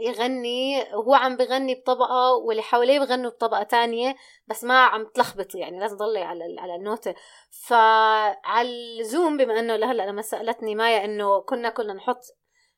يغني 0.00 0.82
وهو 0.94 1.14
عم 1.14 1.36
بغني 1.36 1.74
بطبقة 1.74 2.34
واللي 2.34 2.62
حواليه 2.62 2.98
بغنوا 2.98 3.30
بطبقة 3.30 3.62
تانية 3.62 4.16
بس 4.46 4.64
ما 4.64 4.84
عم 4.84 5.06
تلخبط 5.14 5.54
يعني 5.54 5.80
لازم 5.80 5.96
تضلي 5.96 6.22
على 6.22 6.60
على 6.60 6.74
النوتة. 6.74 7.14
فعلى 7.50 9.00
الزوم 9.00 9.36
بما 9.36 9.58
إنه 9.58 9.76
لهلأ 9.76 10.02
لما 10.06 10.22
سألتني 10.22 10.74
مايا 10.74 11.04
إنه 11.04 11.40
كنا 11.40 11.68
كنا 11.68 11.92
نحط 11.92 12.20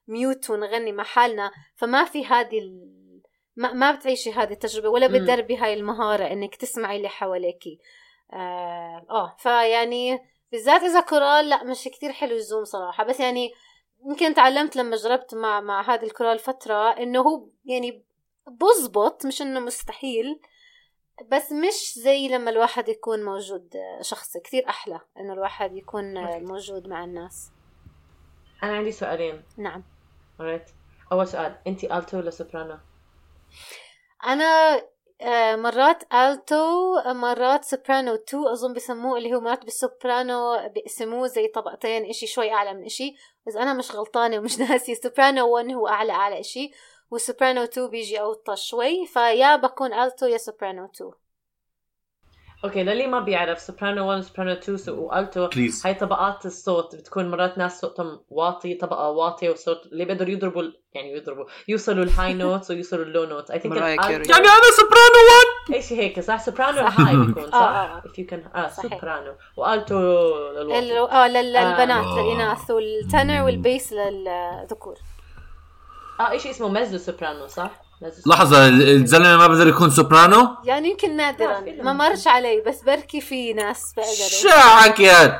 mute 0.08 0.50
ونغني 0.50 0.92
مع 0.92 1.04
حالنا 1.04 1.50
فما 1.76 2.04
في 2.04 2.26
هذه 2.26 2.58
ال- 2.58 2.98
ما, 3.56 3.72
ما 3.72 3.92
بتعيشي 3.92 4.32
هذه 4.32 4.52
التجربة 4.52 4.88
ولا. 4.88 5.06
بتدربي 5.06 5.56
هاي 5.56 5.74
المهارة 5.74 6.24
إنك 6.32 6.56
تسمعي 6.56 6.96
اللي 6.96 7.08
حواليكي 7.08 7.78
آه, 8.32 9.06
آه 9.10 9.36
فيعني 9.38 10.18
بالذات 10.52 10.82
إذا 10.82 11.00
كورال 11.00 11.48
لأ 11.48 11.64
مش 11.64 11.84
كتير 11.84 12.12
حلو 12.12 12.36
الزوم 12.36 12.64
صراحة. 12.64 13.04
بس 13.04 13.20
يعني 13.20 13.50
يمكن 14.06 14.34
تعلمت 14.34 14.76
لما 14.76 14.96
جربت 14.96 15.34
مع 15.34 15.60
مع 15.60 15.94
هذا 15.94 16.02
الكورال 16.02 16.38
فترة 16.38 16.90
إنه 16.90 17.20
هو 17.20 17.48
يعني 17.64 18.02
بزبط 18.46 19.26
مش 19.26 19.42
إنه 19.42 19.60
مستحيل 19.60 20.40
بس 21.26 21.52
مش 21.52 21.94
زي 21.98 22.28
لما 22.28 22.50
الواحد 22.50 22.88
يكون 22.88 23.24
موجود 23.24 23.74
شخصي 24.00 24.40
كتير 24.40 24.68
أحلى 24.68 25.00
إنه 25.20 25.32
الواحد 25.32 25.76
يكون. 25.76 26.14
موجود 26.44 26.88
مع 26.88 27.04
الناس. 27.04 27.50
أنا 28.62 28.76
عندي 28.76 28.92
سؤالين. 28.92 29.42
نعم. 29.56 29.84
Alright. 30.38 30.72
أول 31.12 31.28
سؤال. 31.28 31.58
انت 31.66 31.84
ألتو 31.84 32.16
ولا 32.18 32.30
سوبرانو؟ 32.30 32.78
أنا 34.26 34.82
آه، 35.20 35.56
مرات 35.56 36.14
ألتو 36.14 36.94
مرات 37.06 37.64
سوبرانو 37.64 38.14
2 38.14 38.46
أظن 38.46 38.72
بسموه 38.72 39.18
اللي 39.18 39.34
هو 39.34 39.40
مرات 39.40 39.64
بالسوبرانو 39.64 40.68
بيقسموه 40.68 41.26
زي 41.26 41.48
طبقتين 41.48 42.04
إشي 42.04 42.26
شوي 42.26 42.52
أعلى 42.52 42.74
من 42.74 42.84
إشي. 42.84 43.16
بس 43.48 43.56
أنا 43.56 43.72
مش 43.72 43.90
غلطانة 43.96 44.38
ومش 44.38 44.58
ناسي 44.58 44.94
سوبرانو 44.94 45.48
1 45.54 45.72
هو 45.72 45.88
أعلى 45.88 46.12
أعلى 46.12 46.40
إشي 46.40 46.70
وسوبرانو 47.10 47.62
2 47.62 47.88
بيجي 47.90 48.20
أوطى 48.20 48.56
شوي. 48.56 49.06
فيا 49.06 49.56
بكون 49.56 49.92
ألتو 49.94 50.26
يا 50.26 50.36
سوبرانو 50.38 50.84
2 50.94 51.10
okay 52.64 52.82
للي 52.84 53.06
ما 53.06 53.20
بيعرف 53.20 53.60
سوبرانو 53.60 54.08
1 54.10 54.20
سوبرانو 54.22 54.52
2 54.52 54.76
سو- 54.78 54.94
وألتو 55.00 55.46
please 55.48 55.86
هاي 55.86 55.94
طبقات 55.94 56.46
الصوت 56.46 56.96
بتكون 56.96 57.30
مرات 57.30 57.58
ناس 57.58 57.80
صوتهم 57.80 58.20
واطي 58.30 58.74
طبقة 58.74 59.10
واطية 59.10 59.50
وصوت 59.50 59.86
اللي 59.86 60.04
بيقدروا 60.04 60.30
يضربوا 60.30 60.62
يعني 60.92 61.12
يضربوا 61.12 61.44
يوصلوا 61.68 62.04
ال 62.04 62.34
high 62.34 62.50
notes 62.50 62.70
ويوصلوا 62.70 63.04
ال 63.04 63.09
low 63.09 63.24
notes 63.24 63.50
I 63.50 63.58
think. 63.60 63.76
يعني 63.76 64.48
أنا 64.48 64.70
سوبرانو 64.76 65.20
اي 65.74 65.82
شيء 65.82 65.98
هيك 66.00 66.20
صح 66.20 66.40
سوبرانو 66.44 66.80
ال 66.80 66.87
high 66.87 67.16
بيكون 67.16 67.44
آه، 67.44 67.50
صح؟ 67.50 67.56
آه. 67.58 68.02
if 68.06 68.10
you 68.20 68.30
can 68.30 68.56
آه. 68.56 68.68
سوبرانو 68.68 69.32
وألتو 69.56 69.96
ال- 69.98 70.84
للواطي 70.84 71.12
آه 71.12 71.28
لل- 71.28 71.56
آه. 71.56 71.70
للبنات 71.70 72.04
آه. 72.04 72.20
للإناث 72.22 72.70
وال 72.70 72.91
tenor 72.91 73.42
وال 73.44 73.60
bass 73.60 73.92
للذكور 73.92 74.94
آه 76.20 76.30
اي 76.30 76.38
شيء 76.38 76.50
اسمه 76.50 76.68
ميزو 76.68 76.98
سوبرانو 76.98 77.46
صح؟ 77.46 77.70
لحظة 78.26 78.68
الزلمة 78.68 79.36
ما 79.36 79.46
بقدر 79.46 79.66
يكون 79.68 79.90
سوبرانو؟ 79.90 80.48
يعني 80.64 80.88
يمكن 80.90 81.16
نادرا 81.16 81.60
ما 81.60 81.92
مرش 81.92 82.26
علي 82.26 82.60
بس 82.66 82.82
بركي 82.82 83.20
في 83.20 83.52
ناس 83.52 83.94
شو 84.42 84.48
بقدروا 84.48 84.62
حكيت؟ 84.62 85.32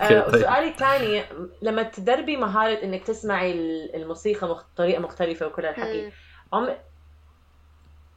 آه 0.00 0.08
طيب. 0.08 0.24
وسؤالي 0.28 0.68
الثاني 0.68 1.22
لما 1.62 1.82
تدربي 1.82 2.36
مهارة 2.36 2.82
إنك 2.82 3.04
تسمعي 3.04 3.52
ال- 3.52 3.96
الموسيقى. 3.96 4.48
بطريقة 4.48 5.00
مختلفة 5.00 5.46
وكل 5.46 5.64
هالحكي 5.66 6.12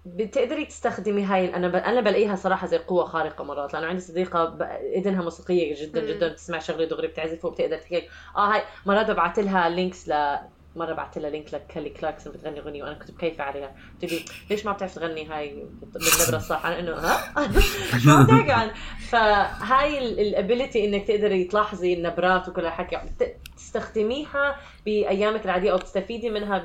بتقدري 0.06 0.66
تستخدمي 0.66 1.24
هاي 1.24 1.56
أنا 1.56 1.68
ب... 1.68 1.76
أنا 1.76 2.02
بلاقيها 2.02 2.36
صراحة 2.36 2.68
زي 2.68 2.78
قوة 2.78 3.06
خارقة 3.06 3.44
مرات 3.44 3.74
لأنه 3.74 3.88
عندي 3.88 4.02
صديقة 4.02 4.46
ب... 4.46 4.62
اذنها 4.96 5.22
موسيقية 5.24 5.76
جدا 5.86 6.02
مم. 6.02 6.08
جدا 6.08 6.28
بتسمع 6.28 6.60
شغلة 6.60 6.86
دغري 6.86 7.08
بتعزف 7.08 7.46
وبتقدر 7.46 7.78
تحكي 7.78 8.08
آه 8.38 8.54
هاي 8.54 8.62
مرات 8.86 9.12
ببعث 9.12 9.40
لها 9.40 9.70
links 9.70 10.10
ل 10.10 10.36
مرة 10.76 10.94
بعثت 10.94 11.18
لها 11.18 11.30
link 11.30 11.54
لكيلي 11.54 11.90
كلاركسون 11.90 12.34
بتغني 12.34 12.60
أغنية 12.60 12.84
وأنا 12.84 12.94
كنت 12.94 13.12
بكيف 13.12 13.42
عليها. 13.42 13.76
قلت 14.02 14.12
لي 14.14 14.20
ليش 14.50 14.66
ما 14.66 14.72
بتعرف 14.72 14.96
تغني 14.96 15.26
هاي 15.28 15.66
بالنبرة 15.82 16.36
الصح؟ 16.38 16.66
أنا 16.66 16.80
إنه 16.80 16.92
ها؟ 16.92 17.34
شو 18.04 18.12
عم 18.12 18.28
تحكي 18.28 18.52
عن؟ 18.52 18.72
فهاي 19.10 19.98
ال 20.22 20.30
ability 20.30 20.86
إنك 20.86 21.08
تقدري 21.08 21.44
تلاحظي 21.44 21.94
النبرات 21.94 22.50
وكل 22.50 22.66
هالحكي. 22.66 22.96
بت- 22.96 23.36
تستخدميها 23.58 24.56
بأيامك 24.86 25.46
العادية 25.46 25.72
أو 25.72 25.78
تستفيدي 25.78 26.30
منها 26.30 26.58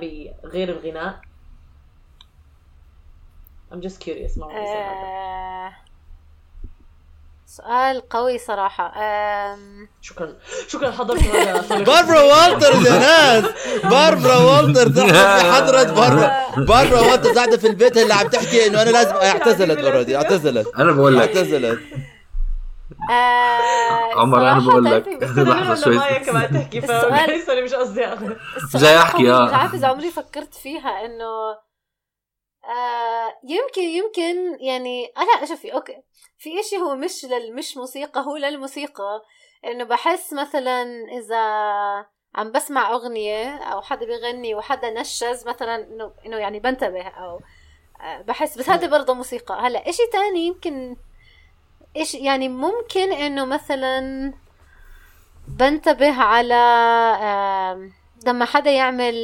بغير 0.45 0.69
الغناء. 0.69 1.21
I'm 3.75 3.81
just 3.87 3.99
curious 4.05 4.39
ما. 4.39 4.47
آه، 4.53 5.73
سؤال 7.47 8.09
قوي 8.09 8.39
صراحة. 8.39 8.93
آم، 8.97 9.89
شكرا. 10.01 10.33
شكرا 10.69 10.91
حضرت 10.91 11.21
صار- 11.69 11.83
باربرا 11.83 12.21
والترز 12.23 12.87
يا 12.87 12.99
ناس. 12.99 13.45
باربرا 13.85 14.37
والترز 14.37 15.01
حضرة 15.55 15.83
باربرا. 15.83 16.31
باربرا 16.57 17.01
والترز 17.01 17.37
قاعدة 17.39 17.57
في 17.57 17.67
البيت 17.67 17.97
اللي 17.97 18.15
عم 18.15 18.29
تحكي 18.29 18.67
إنه 18.67 18.83
أنا 18.83 18.91
لازم 18.91 19.15
اعتزلت 19.15 19.79
already 19.79 20.17
اعتزلت. 20.17 20.69
أنا 20.79 20.93
بقول 20.93 21.19
لك. 21.19 21.29
اعتزلت. 21.29 21.81
آه، 23.11 24.21
عمر 24.21 24.39
أنا 24.51 24.61
بقول 24.61 24.85
لك. 24.85 25.09
لما 25.37 25.75
شوي. 25.75 25.97
مايا 25.97 26.19
كمان 26.19 26.53
تحكي 26.53 26.79
السؤال- 26.79 27.65
مش 27.65 27.75
قصدي. 27.75 28.05
السؤال 28.57 28.83
جاي 28.83 28.99
قوي، 28.99 29.33
آه. 29.33 29.45
مش 29.47 29.53
عارفة 29.53 29.77
إذا 29.79 29.87
عمري 29.87 30.11
فكرت 30.11 30.55
فيها 30.55 31.05
إنه 31.05 31.64
آه 32.69 33.39
يمكن 33.45 33.83
يمكن 33.83 34.65
يعني 34.65 35.07
أنا 35.07 35.47
شوفي 35.47 35.75
أوكي. 35.75 36.03
في 36.39 36.61
إشي 36.61 36.77
هو 36.79 36.95
مش 36.97 37.25
لل 37.25 37.55
مش 37.55 37.77
موسيقى 37.77 38.21
هو 38.21 38.37
للموسيقى. 38.37 39.23
إنه 39.65 39.85
بحس 39.85 40.33
مثلا 40.33 40.83
إذا 41.19 41.37
عم 42.35 42.53
بسمع 42.53 42.93
أغنية 42.93 43.57
أو 43.57 43.83
حدا 43.83 44.07
بيغني 44.07 44.55
وحدا 44.55 44.91
نشز 44.91 45.47
مثلا 45.49 45.75
إنه 45.77 46.13
إنه 46.27 46.37
يعني 46.37 46.61
بنتبه 46.61 47.09
أو 47.09 47.41
آه 48.01 48.23
بحس 48.23 48.59
بس 48.59 48.71
هذا 48.71 48.87
برضه 48.87 49.15
موسيقى. 49.15 49.55
هلأ 49.61 49.89
إشي 49.89 50.03
تاني 50.13 50.47
يمكن 50.47 50.97
إيش 51.97 52.15
يعني 52.15 52.49
ممكن 52.49 53.13
إنه 53.13 53.45
مثلا 53.45 54.33
بنتبه 55.49 56.23
على 56.23 56.55
لما 58.27 58.45
حدا 58.45 58.71
يعمل 58.71 59.15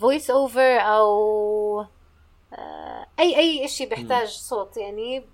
voice 0.00 0.30
over 0.30 0.80
أو 0.80 1.95
اي 3.18 3.36
أي 3.38 3.64
إشي 3.64 3.86
بيحتاج 3.86 4.28
صوت 4.28 4.76
يعني 4.76 5.24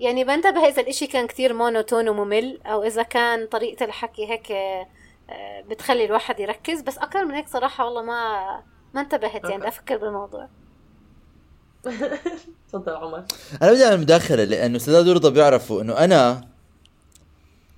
يعني 0.00 0.24
بنتبه 0.24 0.68
إذا 0.68 0.82
الإشي 0.82 1.06
كان 1.06 1.26
كتير 1.26 1.54
monotone 1.54 2.08
وممل 2.08 2.60
أو 2.66 2.82
إذا 2.82 3.02
كان 3.02 3.46
طريقة 3.46 3.84
الحكي 3.84 4.30
هيك 4.30 4.52
آه، 5.30 5.60
بتخلي 5.60 6.04
الواحد 6.04 6.40
يركز. 6.40 6.80
بس 6.80 6.98
أكثر 6.98 7.24
من 7.24 7.34
هيك 7.34 7.48
صراحة 7.48 7.84
والله 7.84 8.02
ما 8.02 8.62
ما 8.94 9.00
انتبهت 9.00 9.44
يعني. 9.44 9.58
بدي 9.58 9.68
أفكر 9.68 9.96
بالموضوع. 9.96 10.48
تفضل 12.68 12.92
عمر. 12.92 13.24
أنا 13.62 13.72
بدي 13.72 13.84
أعمل 13.84 14.00
مداخلة 14.00 14.44
لأنه 14.44 14.78
سداد 14.78 15.08
ورضا 15.08 15.30
بيعرفوا 15.30 15.82
إنه 15.82 16.04
أنا 16.04 16.48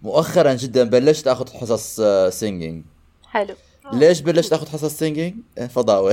مؤخرا 0.02 0.54
جدا 0.54 0.84
بلشت 0.84 1.26
آخذ 1.26 1.52
حصص 1.52 2.00
singing 2.38 2.84
حلو. 3.26 3.54
ليش 3.92 4.20
بلشت 4.20 4.52
آخذ 4.52 4.68
حصص 4.68 4.98
singing؟ 4.98 5.34
فضاوة. 5.70 6.12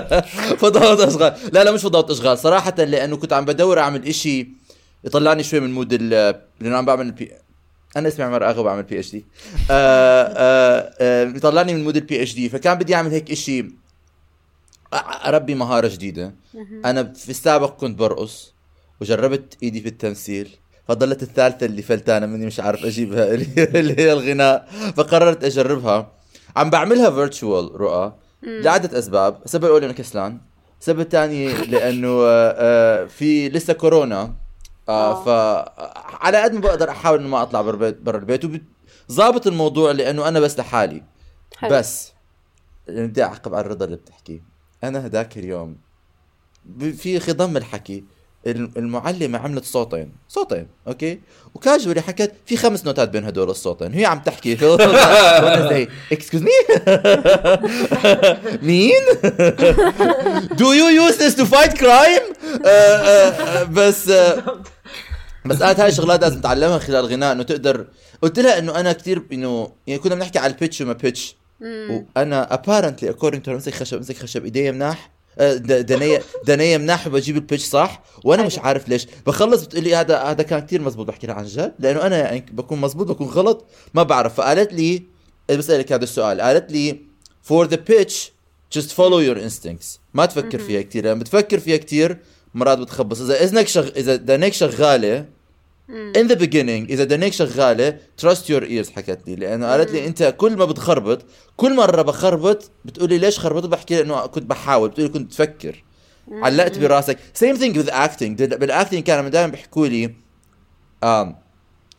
فضاوة 0.62 1.08
أشغال. 1.08 1.34
لا 1.52 1.64
لا 1.64 1.72
مش 1.72 1.82
فضاوة 1.82 2.12
أشغال. 2.12 2.38
صراحة 2.38 2.74
لأنه 2.76 3.16
كنت 3.16 3.32
عم 3.32 3.44
بدور 3.44 3.78
أعمل 3.78 4.06
إشي 4.06 4.48
يطلعني 5.04 5.42
شوي 5.42 5.60
من 5.60 5.72
mood 5.74 5.92
ال- 5.92 6.40
لأنه 6.60 6.76
عم 6.76 6.84
بعمل 6.86 7.06
ال 7.06 7.19
P 7.19 7.32
أنا 7.96 8.08
اسمي 8.08 8.24
عمر 8.24 8.50
آغا 8.50 8.62
بعمل 8.62 8.82
PhD 8.82 9.24
يطلعني 11.36 11.74
من 11.74 11.84
mood 11.84 11.96
ال 11.96 12.22
PhD 12.22 12.48
فكان 12.48 12.78
بدي 12.78 12.94
أعمل 12.94 13.10
هيك 13.10 13.30
إشي. 13.30 13.62
أ- 13.62 13.66
أربي 15.26 15.54
مهارة 15.54 15.88
جديدة. 15.88 16.34
أنا 16.84 17.12
في 17.12 17.28
السابق 17.30 17.76
كنت 17.76 17.98
برقص 17.98 18.52
وجربت 19.00 19.56
إيدي 19.62 19.80
في 19.80 19.88
التمثيل. 19.88 20.48
فضلت 20.88 21.22
الثالثة 21.22 21.66
اللي 21.66 21.82
فلتانة 21.82 22.26
مني 22.26 22.46
مش 22.46 22.60
عارف 22.60 22.84
أجيبها 22.84 23.34
اللي 23.34 23.98
هي 23.98 24.12
الغناء. 24.12 24.68
فقررت 24.96 25.44
أجربها. 25.44 26.12
عم 26.58 26.70
بعملها 26.70 27.10
فيرتشوال 27.10 27.80
رؤى 27.80 28.12
لعدة 28.42 28.98
أسباب. 28.98 29.40
السبب 29.44 29.64
الأول 29.64 29.84
إنه 29.84 29.92
كسلان. 29.92 30.40
السبب 30.80 31.00
الثاني 31.00 31.52
لأنه 31.52 32.08
آه، 32.08 32.54
آه، 32.56 33.04
في 33.04 33.48
لسه 33.48 33.72
كورونا 33.72 34.34
آه. 34.88 35.24
ف 35.24 35.28
على 36.24 36.42
قد 36.42 36.52
ما 36.52 36.60
بقدر 36.60 36.90
أحاول 36.90 37.18
إنه 37.18 37.28
ما 37.28 37.42
أطلع 37.42 37.60
برا 37.60 37.72
البيت 37.74 37.96
برا 38.00 38.18
البيت 38.18 38.62
وظابط 39.10 39.46
الموضوع 39.46 39.90
لأنه 39.92 40.28
أنا 40.28 40.40
بس 40.40 40.58
لحالي. 40.58 41.02
حلو. 41.56 41.70
بس 41.70 42.12
يعني 42.88 43.06
بدي 43.06 43.22
أعقب 43.22 43.54
على 43.54 43.66
الرضا 43.66 43.84
اللي 43.84 43.96
بتحكيه. 43.96 44.42
أنا 44.84 45.06
هداك 45.06 45.38
اليوم. 45.38 45.76
في 46.78 47.20
خضم 47.20 47.56
الحكي. 47.56 48.04
المعلمة 48.46 49.38
عملت 49.38 49.64
صوتين 49.64 50.12
صوتين 50.28 50.66
okay؟ 50.86 51.20
و 51.54 51.59
casually 51.59 52.00
حكت 52.00 52.32
في 52.46 52.56
خمس 52.56 52.84
نوتات 52.84 53.08
بين 53.08 53.24
هدول 53.24 53.50
الصوتين 53.50 53.92
هي 53.92 54.04
عم 54.06 54.18
تحكي. 54.18 54.58
وأنا 54.64 55.68
زي 55.68 55.88
excuse 56.12 56.42
me 56.42 56.50
مين؟ 58.62 59.02
do 60.56 60.72
you 60.72 60.88
use 60.88 61.22
this 61.22 61.36
to 61.36 61.44
fight 61.44 61.72
crime 61.72 62.22
بس 63.72 64.08
آه، 64.08 64.62
بس 65.46 65.62
قالت 65.62 65.80
هاي 65.80 65.88
الشغلات 65.88 66.22
لازم 66.22 66.40
تتعلمها 66.40 66.78
خلال 66.78 67.04
الغناء 67.04 67.32
إنه 67.32 67.42
تقدر. 67.42 67.86
قلت 68.22 68.38
لها 68.38 68.58
إنه 68.58 68.80
أنا 68.80 68.92
كثير 68.92 69.22
إنه 69.32 69.72
يعني 69.86 70.00
كنا 70.00 70.14
بنحكي 70.14 70.38
على 70.38 70.52
ال 70.52 70.57
pitch 70.57 70.80
وما 70.80 70.92
pitch 70.92 71.36
وأنا 71.62 72.54
apparently 72.54 73.10
according 73.10 73.42
to 73.42 73.52
أمسك 73.52 73.74
خشب 73.74 73.96
أمسك 73.96 74.16
خشب 74.16 74.44
إيدي 74.44 74.72
مناح. 74.72 75.10
آه، 75.10 75.17
دنيا 75.64 76.22
دنيا 76.46 76.78
مناح 76.78 77.06
وبجيب 77.06 77.36
ال 77.36 77.41
pitch 77.41 77.64
صح؟ 77.64 78.02
وأنا 78.24 78.42
مش 78.42 78.58
عارف 78.58 78.88
ليش. 78.88 79.06
بخلص 79.26 79.62
بتقول 79.62 79.84
لي 79.84 79.94
هذا 79.94 80.18
هذا 80.18 80.42
كان 80.42 80.60
كثير 80.60 80.82
مزبوط 80.82 81.06
بحكي 81.06 81.26
لها 81.26 81.34
عن 81.34 81.44
جد 81.44 81.74
لأنه 81.78 82.06
أنا 82.06 82.18
يعني 82.18 82.46
بكون 82.52 82.80
مزبوط 82.80 83.06
بكون 83.06 83.26
غلط 83.26 83.64
ما 83.94 84.02
بعرف. 84.02 84.34
فقالت 84.34 84.72
لي 84.72 85.02
بسألك 85.50 85.92
هذا 85.92 86.04
السؤال. 86.04 86.40
قالت 86.40 86.72
لي 86.72 86.98
for 87.42 87.66
the 87.66 87.76
pitch 87.76 88.32
just 88.78 88.88
follow 88.88 89.20
your 89.28 89.38
instincts. 89.38 89.98
ما 90.14 90.26
تفكر 90.26 90.58
فيها 90.58 90.82
كثير 90.82 91.04
لما 91.06 91.20
بتفكر 91.20 91.58
فيها 91.58 91.76
كثير 91.76 92.18
مرات 92.54 92.78
بتخبص. 92.78 93.20
إذا 93.20 93.42
إذنك 93.42 93.68
شغ... 93.68 93.88
إذا 93.96 94.16
دينيك 94.16 94.52
شغالة 94.52 95.24
in 95.88 96.28
the 96.28 96.36
beginning 96.36 96.90
إذا 96.90 97.04
دينيك 97.04 97.32
شغالة 97.32 97.98
trust 98.22 98.44
your 98.48 98.62
ears 98.62 98.90
حكت 98.90 99.20
لي 99.26 99.36
لأنه 99.36 99.66
قالت 99.66 99.90
لي 99.90 100.06
أنت 100.06 100.34
كل 100.36 100.56
ما 100.56 100.64
بتخربط 100.64 101.26
كل 101.56 101.76
مرة 101.76 102.02
بخربط 102.02 102.70
بتقولي 102.84 103.18
ليش 103.18 103.38
خربطت؟ 103.38 103.66
بحكي 103.66 103.94
لها 103.94 104.02
إنه 104.02 104.26
كنت 104.26 104.44
بحاول. 104.44 104.88
بتقولي 104.88 105.08
كنت 105.08 105.30
بفكر 105.30 105.84
علقت 106.32 106.78
براسك. 106.78 107.18
Same 107.18 107.56
thing 107.56 107.74
with 107.74 107.90
acting. 107.90 108.32
بالاكتنج 108.32 109.02
كانوا 109.02 109.28
دائما 109.28 109.50
بيحكوا 109.50 109.86
لي 109.86 110.14
um, 111.04 111.28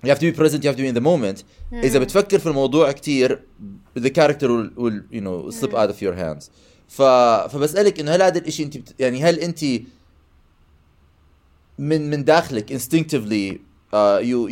you 0.05 0.09
have 0.09 0.19
to 0.19 0.31
be 0.31 0.39
present 0.39 0.63
you 0.63 0.69
have 0.69 0.77
to 0.77 0.83
be 0.83 0.87
in 0.87 0.95
the 0.95 1.05
moment. 1.05 1.43
إذا 1.73 1.99
بتفكر 1.99 2.39
في 2.39 2.47
الموضوع 2.47 2.91
كتير 2.91 3.39
the 3.99 4.09
character 4.09 4.47
will, 4.47 4.69
will 4.77 5.01
you 5.11 5.21
know 5.21 5.49
slip 5.49 5.73
out 5.73 5.89
of 5.89 6.01
your 6.01 6.15
hands. 6.15 6.49
ف... 6.87 7.01
فبسألك 7.51 7.99
إنه 7.99 8.11
هل 8.11 8.21
هذا 8.21 8.37
الإشي 8.37 8.63
أنت 8.63 8.77
بت... 8.77 8.95
يعني 8.99 9.23
هل 9.23 9.39
أنت 9.39 9.63
من 11.79 12.09
من 12.09 12.23
داخلك 12.23 12.77
instinctively 12.77 13.68
you 14.21 14.49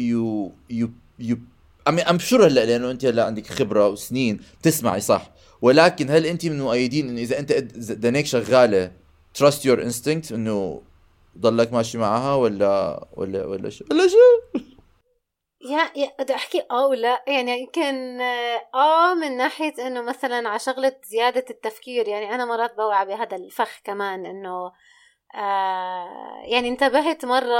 you 0.69 0.91
you 1.19 1.37
I 1.85 1.91
mean 1.91 2.05
I'm 2.07 2.19
sure 2.19 2.41
هلا 2.41 2.65
لأنه 2.65 2.91
أنت 2.91 3.05
هلا 3.05 3.25
عندك 3.25 3.47
خبرة 3.47 3.87
وسنين 3.87 4.39
بتسمعي 4.61 4.99
صح. 5.01 5.31
ولكن 5.61 6.09
هل 6.09 6.25
أنت 6.25 6.45
من 6.45 6.61
مؤيدين 6.61 7.09
إنه 7.09 7.21
إذا 7.21 7.39
أنت 7.39 7.53
دنيك 7.91 8.25
شغالة 8.25 8.91
trust 9.37 9.63
your 9.63 9.79
instinct 9.79 10.31
إنه 10.31 10.81
ضلك 11.37 11.73
ماشي 11.73 11.97
معها 11.97 12.35
ولا 12.35 13.07
ولا 13.13 13.45
ولا 13.45 13.69
شو؟ 13.69 13.85
ولا 13.91 14.07
شو؟ 14.07 14.17
يا 15.61 15.91
يا 15.95 16.11
بدي 16.19 16.35
أحكي 16.35 16.63
آه 16.71 16.87
ولا؟ 16.87 17.23
يعني 17.27 17.59
يمكن 17.59 18.21
آه 18.75 19.13
من 19.13 19.37
ناحية 19.37 19.87
إنه 19.87 20.01
مثلا 20.01 20.49
على 20.49 20.59
شغلة 20.59 20.95
زيادة 21.05 21.45
التفكير 21.49 22.07
يعني 22.07 22.35
أنا 22.35 22.45
مرات 22.45 22.75
بوعى 22.75 23.05
بهذا 23.05 23.37
الفخ 23.37 23.79
كمان 23.83 24.25
إنه 24.25 24.71
آه 25.35 26.41
يعني 26.43 26.69
انتبهت 26.69 27.25
مرة 27.25 27.59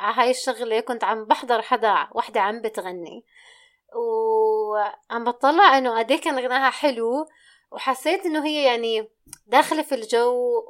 على 0.00 0.14
هاي 0.16 0.30
الشغلة 0.30 0.80
كنت 0.80 1.04
عم 1.04 1.24
بحضر 1.24 1.62
حدا 1.62 2.08
وحدة 2.12 2.40
عم 2.40 2.60
بتغني. 2.62 3.24
وعم 3.96 5.24
بطلع 5.24 5.78
إنه 5.78 5.98
قد 5.98 6.12
كان 6.12 6.38
غناها 6.38 6.70
حلو 6.70 7.26
وحسيت 7.72 8.26
إنه 8.26 8.46
هي 8.46 8.64
يعني 8.64 9.08
داخلة 9.46 9.82
في 9.82 9.94
الجو. 9.94 10.64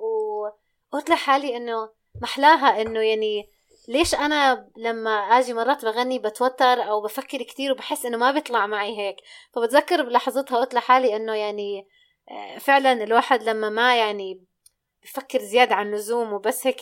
وقلت 0.92 1.10
لحالي 1.10 1.56
إنه 1.56 1.90
محلاها 2.22 2.82
إنه 2.82 3.00
يعني 3.00 3.50
ليش 3.88 4.14
أنا 4.14 4.68
لما 4.76 5.10
آجي 5.10 5.54
مرات 5.54 5.84
بغني 5.84 6.18
بتوتر 6.18 6.88
أو 6.88 7.02
بفكر 7.02 7.42
كتير 7.42 7.72
وبحس 7.72 8.06
إنه 8.06 8.16
ما 8.16 8.30
بيطلع 8.30 8.66
معي 8.66 8.98
هيك. 8.98 9.16
فبتذكر 9.54 10.02
بلحظتها 10.02 10.58
قلت 10.58 10.74
لحالي 10.74 11.16
إنه 11.16 11.34
يعني 11.34 11.88
آه، 12.30 12.58
فعلا 12.58 12.92
الواحد 12.92 13.42
لما 13.42 13.70
ما 13.70 13.98
يعني 13.98 14.44
بفكر 15.04 15.38
زيادة 15.38 15.74
عن 15.74 15.86
اللزوم 15.86 16.32
وبس 16.32 16.66
هيك 16.66 16.80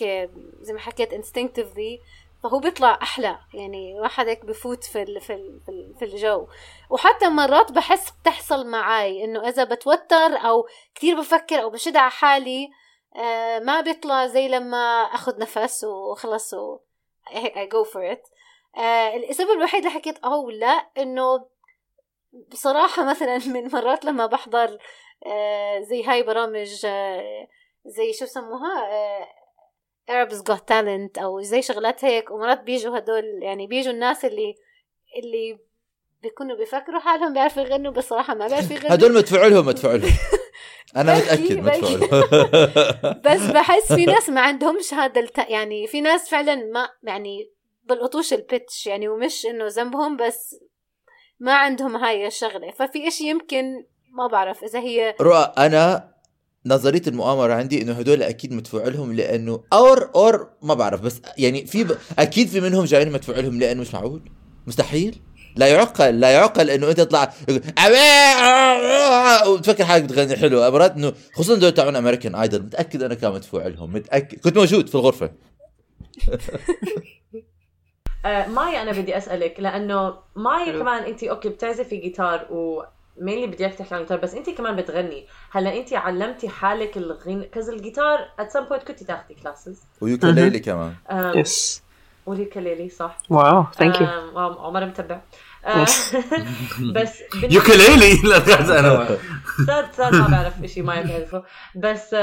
زي 0.61 0.73
ما 0.73 0.79
حكيت 0.79 1.15
instinctively 1.15 2.01
فهو 2.43 2.59
بيطلع 2.59 2.99
أحلى. 3.03 3.39
يعني 3.55 4.01
واحد 4.01 4.29
هيك 4.29 4.45
بفوت 4.45 4.85
في 4.85 5.03
ال 5.03 5.21
في 5.21 5.35
ال 5.35 5.95
في 5.99 6.05
الجو. 6.05 6.47
وحتى 6.91 7.29
مرات 7.29 7.73
بحس 7.73 8.11
بتحصل 8.11 8.67
معي 8.67 9.25
إنه 9.25 9.49
إذا 9.49 9.65
بتوتر 9.65 10.37
أو 10.37 10.67
كثير 10.95 11.21
بفكر 11.21 11.63
أو 11.63 11.71
بشد 11.71 11.97
على 11.97 12.11
حالي 12.11 12.71
آه 13.17 13.59
ما 13.59 13.81
بيطلع 13.81 14.27
زي 14.27 14.49
لما 14.49 15.03
أخذ 15.03 15.39
نفس 15.39 15.85
وخلص 15.85 16.55
و 16.55 16.79
I 17.29 17.67
go 17.69 17.85
for 17.93 18.15
it. 18.15 18.31
آه 18.79 19.17
السبب 19.17 19.51
الوحيد 19.51 19.87
اللي 19.87 19.99
حكيت 19.99 20.19
أو 20.19 20.51
لا 20.51 20.87
إنه 20.99 21.47
بصراحة 22.51 23.05
مثلا 23.11 23.39
من 23.55 23.69
مرات 23.73 24.05
لما 24.05 24.27
بحضر 24.27 24.79
آه 25.27 25.81
زي 25.81 26.05
هاي 26.05 26.23
برامج 26.23 26.87
زي 27.87 28.13
شو 28.13 28.27
سموها 28.27 28.89
Arabs 30.11 30.43
Got 30.51 30.61
Talent 30.71 31.23
أو 31.23 31.41
زي 31.41 31.63
شغلات 31.63 32.05
هيك 32.05 32.31
ومرات 32.31 32.61
بيجوا 32.63 32.99
هدول 32.99 33.25
يعني 33.43 33.67
بيجوا 33.67 33.93
الناس 33.93 34.25
اللي 34.25 34.55
اللي 35.23 35.59
بيكونوا 36.23 36.57
بيفكروا 36.57 37.01
حالهم 37.01 37.33
بيعرفوا 37.33 37.63
يغنوا 37.63 37.93
بصراحة 37.93 38.35
ما 38.35 38.47
بيعرفوا 38.47 38.77
يغنوا. 38.77 38.95
هدول 38.95 39.15
مدفوع 39.15 39.47
لهم 39.47 39.67
مدفوع 39.67 39.95
لهم. 39.95 40.13
أنا 40.97 41.19
متأكد 41.19 41.59
مدفوع 41.59 41.91
لهم. 41.91 43.21
بس 43.27 43.41
بحس 43.41 43.93
في 43.93 44.05
ناس 44.05 44.31
ما 44.31 44.41
عندهمش 44.49 44.95
هذا 44.95 45.21
الت... 45.21 45.39
يعني 45.39 45.87
في 45.87 46.01
ناس 46.01 46.29
فعلا 46.29 46.55
ما 46.55 46.89
يعني 47.03 47.51
بلقطوش 47.85 48.33
البيتش 48.33 48.87
يعني 48.87 49.09
ومش 49.09 49.47
إنه 49.47 49.67
ذنبهم 49.67 50.17
بس 50.17 50.57
ما 51.41 51.55
عندهم 51.55 51.97
هاي 51.97 52.27
الشغلة. 52.27 52.71
ففي 52.71 53.09
إشي 53.09 53.25
يمكن 53.25 53.85
ما 54.13 54.27
بعرف 54.27 54.65
إذا 54.65 54.79
هي 54.79 55.15
رؤى 55.21 55.53
أنا 55.59 56.12
نظرية 56.67 57.03
المؤامرة 57.07 57.53
عندي 57.55 57.83
إنه 57.83 57.93
هدول 57.93 58.23
أكيد 58.23 58.53
مدفوع 58.53 58.89
لهم 58.89 59.13
لأنه 59.13 59.61
or 59.73 60.11
or 60.15 60.49
ما 60.63 60.75
بعرف 60.75 61.01
بس 61.01 61.21
يعني 61.39 61.67
في 61.67 61.85
ب... 61.85 61.97
أكيد 62.19 62.49
في 62.49 62.61
منهم 62.61 62.85
جايين 62.85 63.13
مدفوع 63.13 63.37
لهم 63.39 63.59
لأنه 63.59 63.81
مش 63.81 63.95
معقول. 63.95 64.21
مستحيل. 64.67 65.19
لا 65.57 65.67
يعقل 65.67 66.21
لا 66.21 66.31
يعقل 66.31 66.71
إنه 66.71 66.91
أنت 66.91 67.01
تطلع 67.01 67.33
وتفكر 69.47 69.85
حالك 69.85 70.05
بتغني 70.05 70.37
حلو. 70.37 70.71
مرات 70.71 70.97
إنه 70.97 71.13
خصوصا 71.35 71.55
دول 71.55 71.75
تاعون 71.75 71.97
أمريكان 71.97 72.35
ايدل 72.35 72.63
متأكد 72.63 73.03
أنا 73.03 73.15
كان 73.15 73.33
مدفوع 73.33 73.67
لهم. 73.67 73.93
متأكد. 73.93 74.41
كنت 74.41 74.57
موجود 74.59 74.89
في 74.89 74.95
الغرفة. 74.95 75.31
آه، 78.25 78.47
مايا 78.47 78.83
أنا 78.83 78.93
بدي 78.93 79.17
أسألك 79.17 79.61
لأنه 79.61 80.15
مايا 80.37 80.79
كمان 80.79 81.03
انت 81.03 81.25
okay 81.25 81.49
بتعزفي 81.49 81.97
جيتار 81.97 82.47
و 82.51 82.83
mainly 83.17 83.47
بدي 83.47 83.67
اياك 83.67 83.75
تحكي 83.75 83.95
عن 83.95 84.01
الجيتار 84.01 84.19
بس 84.19 84.35
انت 84.35 84.51
كمان 84.51 84.77
بتغني. 84.77 85.27
هلأ 85.51 85.77
انت 85.77 85.93
علمتي 85.93 86.49
حالك 86.49 86.97
الغنى 86.97 87.45
كذا 87.45 87.73
الجيتار 87.73 88.29
at 88.39 88.51
some 88.51 88.65
point 88.65 88.83
كنتي 88.83 89.05
تاخذي 89.05 89.35
classes 89.35 89.83
و 90.01 90.08
ukulele 90.08 90.59
كمان. 90.59 90.95
yes 91.11 91.83
وال 92.27 92.41
ukulele 92.41 92.89
صح. 92.89 93.19
wow 93.31 93.67
thank 93.75 94.01
you 94.01 94.07
عمر 94.39 94.87
متبع. 94.87 95.21
بس 96.95 97.23
ukulele 97.51 98.23
لا 98.29 98.37
أنا 98.81 99.19
صار 99.67 99.89
صار 99.93 100.13
ما 100.13 100.29
بعرف 100.29 100.55
شيء 100.67 100.83
ما 100.83 100.95
يعرفه 100.95 101.45
بس 101.77 102.15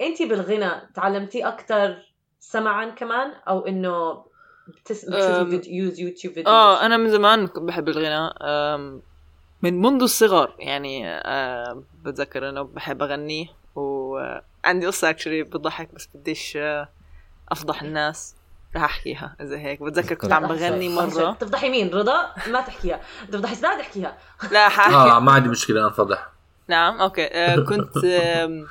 انت 0.00 0.22
بالغنى 0.22 0.70
تعلمتي 0.94 1.48
أكثر 1.48 1.96
سمعا 2.40 2.90
كمان؟ 2.90 3.32
أو 3.48 3.66
إنه 3.66 4.24
بتسمعي 4.68 5.60
use 5.66 6.00
YouTube 6.00 6.34
video 6.34 6.52
آه 6.52 6.86
أنا 6.86 6.96
من 6.96 7.10
زمان 7.10 7.46
بحب 7.46 7.88
الغنى. 7.88 8.30
من 9.62 9.80
منذ 9.82 10.02
الصغر 10.02 10.54
يعني 10.58 11.08
آه 11.08 11.82
بتذكر 12.04 12.48
إنه 12.48 12.62
بحب 12.62 13.02
أغني 13.02 13.48
وعندي 13.74 14.86
قصة 14.86 15.10
actually 15.10 15.42
بتضحك 15.42 15.94
بس 15.94 16.08
بديش 16.14 16.56
آه 16.56 16.88
أفضح 17.48 17.82
الناس. 17.82 18.34
رح 18.76 18.82
أحكيها 18.84 19.36
إذا 19.40 19.58
هيك. 19.58 19.82
بتذكر 19.82 20.14
كنت 20.14 20.32
عم 20.32 20.46
بغني 20.46 20.88
مرة. 20.88 21.32
تفضحي 21.32 21.68
مين؟ 21.70 21.90
رضا؟ 21.94 22.34
ما 22.48 22.60
تحكيها. 22.60 23.00
تفضحي 23.32 23.54
سداد 23.54 23.80
احكيها 23.80 24.18
لا 24.50 24.68
حاحكي. 24.76 24.94
آه 24.94 25.18
ما 25.20 25.32
عندي 25.32 25.48
مشكلة 25.48 25.84
انفضح 25.86 26.28
نعم 26.68 27.00
okay. 27.00 27.26
آه 27.26 27.56
كنت 27.56 27.96
آه 28.04 28.66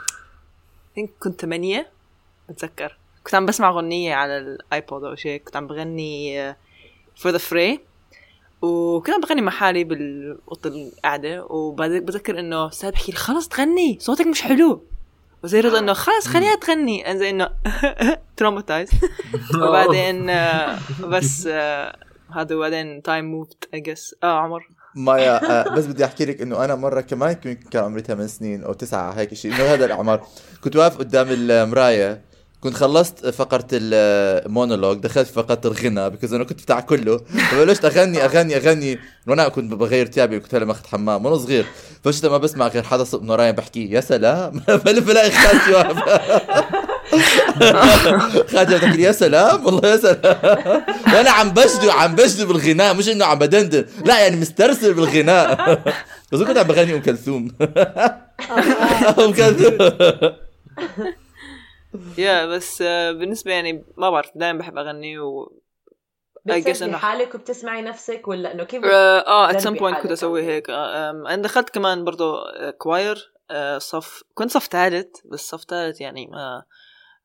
كنت 1.20 1.42
ثمانية 1.42 1.90
بتذكر. 2.50 2.98
كنت 3.24 3.36
عم 3.36 3.46
بسمع 3.46 3.72
غنية 3.72 4.16
على 4.16 4.38
ال 4.38 4.51
iPod 4.51 5.04
أو 5.04 5.16
شيء. 5.16 5.42
كنت 5.42 5.56
عم 5.56 5.68
بغني 5.68 6.56
for 7.16 7.32
the 7.32 7.38
free 7.38 7.80
وكنت 8.62 9.16
عم 9.16 9.22
بغني 9.22 9.42
مع 9.42 9.52
حالي 9.52 9.84
بالوسط 9.84 10.66
القعدة 10.66 11.46
وبذكر 11.46 12.40
إنه 12.40 12.68
أستاذ 12.68 12.92
بحكي 12.92 13.12
لي 13.12 13.18
خلص 13.18 13.48
تغني 13.48 13.98
صوتك 14.02 14.28
مش 14.28 14.42
حلو. 14.42 14.84
وزي 15.44 15.60
رضا 15.60 15.80
إنه 15.80 15.94
خلص 15.94 16.28
خليها 16.28 16.56
تغني. 16.56 17.04
زي 17.18 17.30
إنه 17.30 17.50
traumatized 18.38 18.90
وبعدين 19.64 20.30
آه، 20.30 20.80
بس 21.04 21.48
آه، 21.52 21.98
هذا 22.36 22.56
وبعدين 22.56 23.02
time 23.02 23.26
moved 23.26 23.70
I 23.74 23.80
guess 23.80 24.16
آه 24.24 24.40
عمر. 24.40 24.68
مايا 24.96 25.52
آه، 25.70 25.76
بس 25.76 25.86
بدي 25.86 26.06
أحكي 26.06 26.26
لك 26.26 26.42
إنه 26.42 26.66
أنا 26.66 26.76
مرة 26.76 27.02
كمان 27.02 27.34
كان 27.34 27.84
عمري 27.84 28.02
8 28.02 28.28
سنين 28.28 28.64
أو 28.64 28.74
9 28.74 29.12
هيك 29.12 29.34
شيء 29.34 29.56
إنه 29.56 29.64
هذا 29.64 29.86
الأعمار. 29.86 30.28
كنت 30.64 30.76
واقف 30.76 30.98
قدام 30.98 31.28
المراية 31.30 32.29
كنت 32.62 32.74
خلصت 32.74 33.30
فقرة 33.30 33.68
المونولوج 33.74 34.98
دخلت 34.98 35.28
في 35.28 35.34
فقرة 35.34 35.62
الغنى 35.66 36.10
بكز 36.10 36.34
أنا 36.34 36.44
كنت 36.44 36.62
بتاع 36.62 36.80
كله. 36.80 37.18
فبلشت 37.52 37.86
أغني 37.86 38.26
أغني 38.26 38.58
أغني؟ 38.58 39.00
وأنا 39.28 39.48
كنت 39.48 39.74
بغير 39.74 40.12
ثيابي 40.12 40.40
كنت 40.40 40.56
هلا 40.56 40.66
ماخذ 40.66 40.88
حمام 40.88 41.26
وأنا 41.26 41.38
صغير. 41.38 41.66
فشت 42.04 42.26
ما 42.26 42.38
بسمع 42.38 42.68
غير 42.68 42.84
حدا 42.84 43.04
صوت 43.04 43.22
من 43.22 43.30
وراي 43.30 43.52
بحكي 43.52 43.92
يا 43.92 44.02
سلام. 44.02 44.62
بلف 44.68 45.08
بلاقي 45.08 45.32
خالتي 45.32 45.74
خالتي 48.48 48.76
بتحكي 48.78 49.02
يا 49.02 49.12
سلام 49.12 49.66
والله 49.66 49.90
يا 49.90 49.98
سلام. 49.98 50.38
وأنا 51.14 51.30
عم 51.30 51.50
بجدو 51.50 51.92
عم 51.92 52.16
بجدو 52.16 52.48
بالغناء 52.48 52.94
مش 52.94 53.10
إنه 53.10 53.26
عم 53.26 53.40
بدندن. 53.40 53.86
لا 54.06 54.20
يعني 54.20 54.36
مسترسل 54.36 54.94
بالغناء. 54.94 55.80
بس 56.32 56.42
كنت 56.42 56.58
عم 56.58 56.68
بغني 56.68 56.94
أم 56.94 57.02
كلثوم. 57.02 57.52
أم 59.20 59.34
كلثوم. 59.34 59.78
yeah 62.18 62.46
بس 62.46 62.82
آه، 62.82 63.12
بالنسبة 63.12 63.52
يعني 63.52 63.84
ما 63.98 64.10
بعرف 64.10 64.32
دائما 64.36 64.60
بحب 64.60 64.78
أغني 64.78 65.20
و 65.20 65.60
بتسمعي 66.46 66.98
حالك 66.98 67.36
وبتسمعي 67.36 67.82
نفسك 67.82 68.28
ولا 68.28 68.52
إنه 68.52 68.64
كيف 68.64 68.86
آه 68.86 69.50
at 69.50 69.60
some 69.62 69.74
point 69.74 69.98
كنت 69.98 70.12
أسوي 70.12 70.44
هيك 70.44 70.70
آه، 70.70 71.12
أنا 71.12 71.42
دخلت 71.42 71.70
كمان 71.70 72.04
برضه 72.04 72.44
choir 72.72 73.34
آه، 73.52 73.78
صف 73.78 74.24
كنت 74.34 74.52
صف 74.52 74.68
ثالث 74.68 75.08
بس 75.26 75.50
صف 75.50 75.64
ثالث 75.64 76.02
يعني 76.02 76.28
ما 76.28 76.64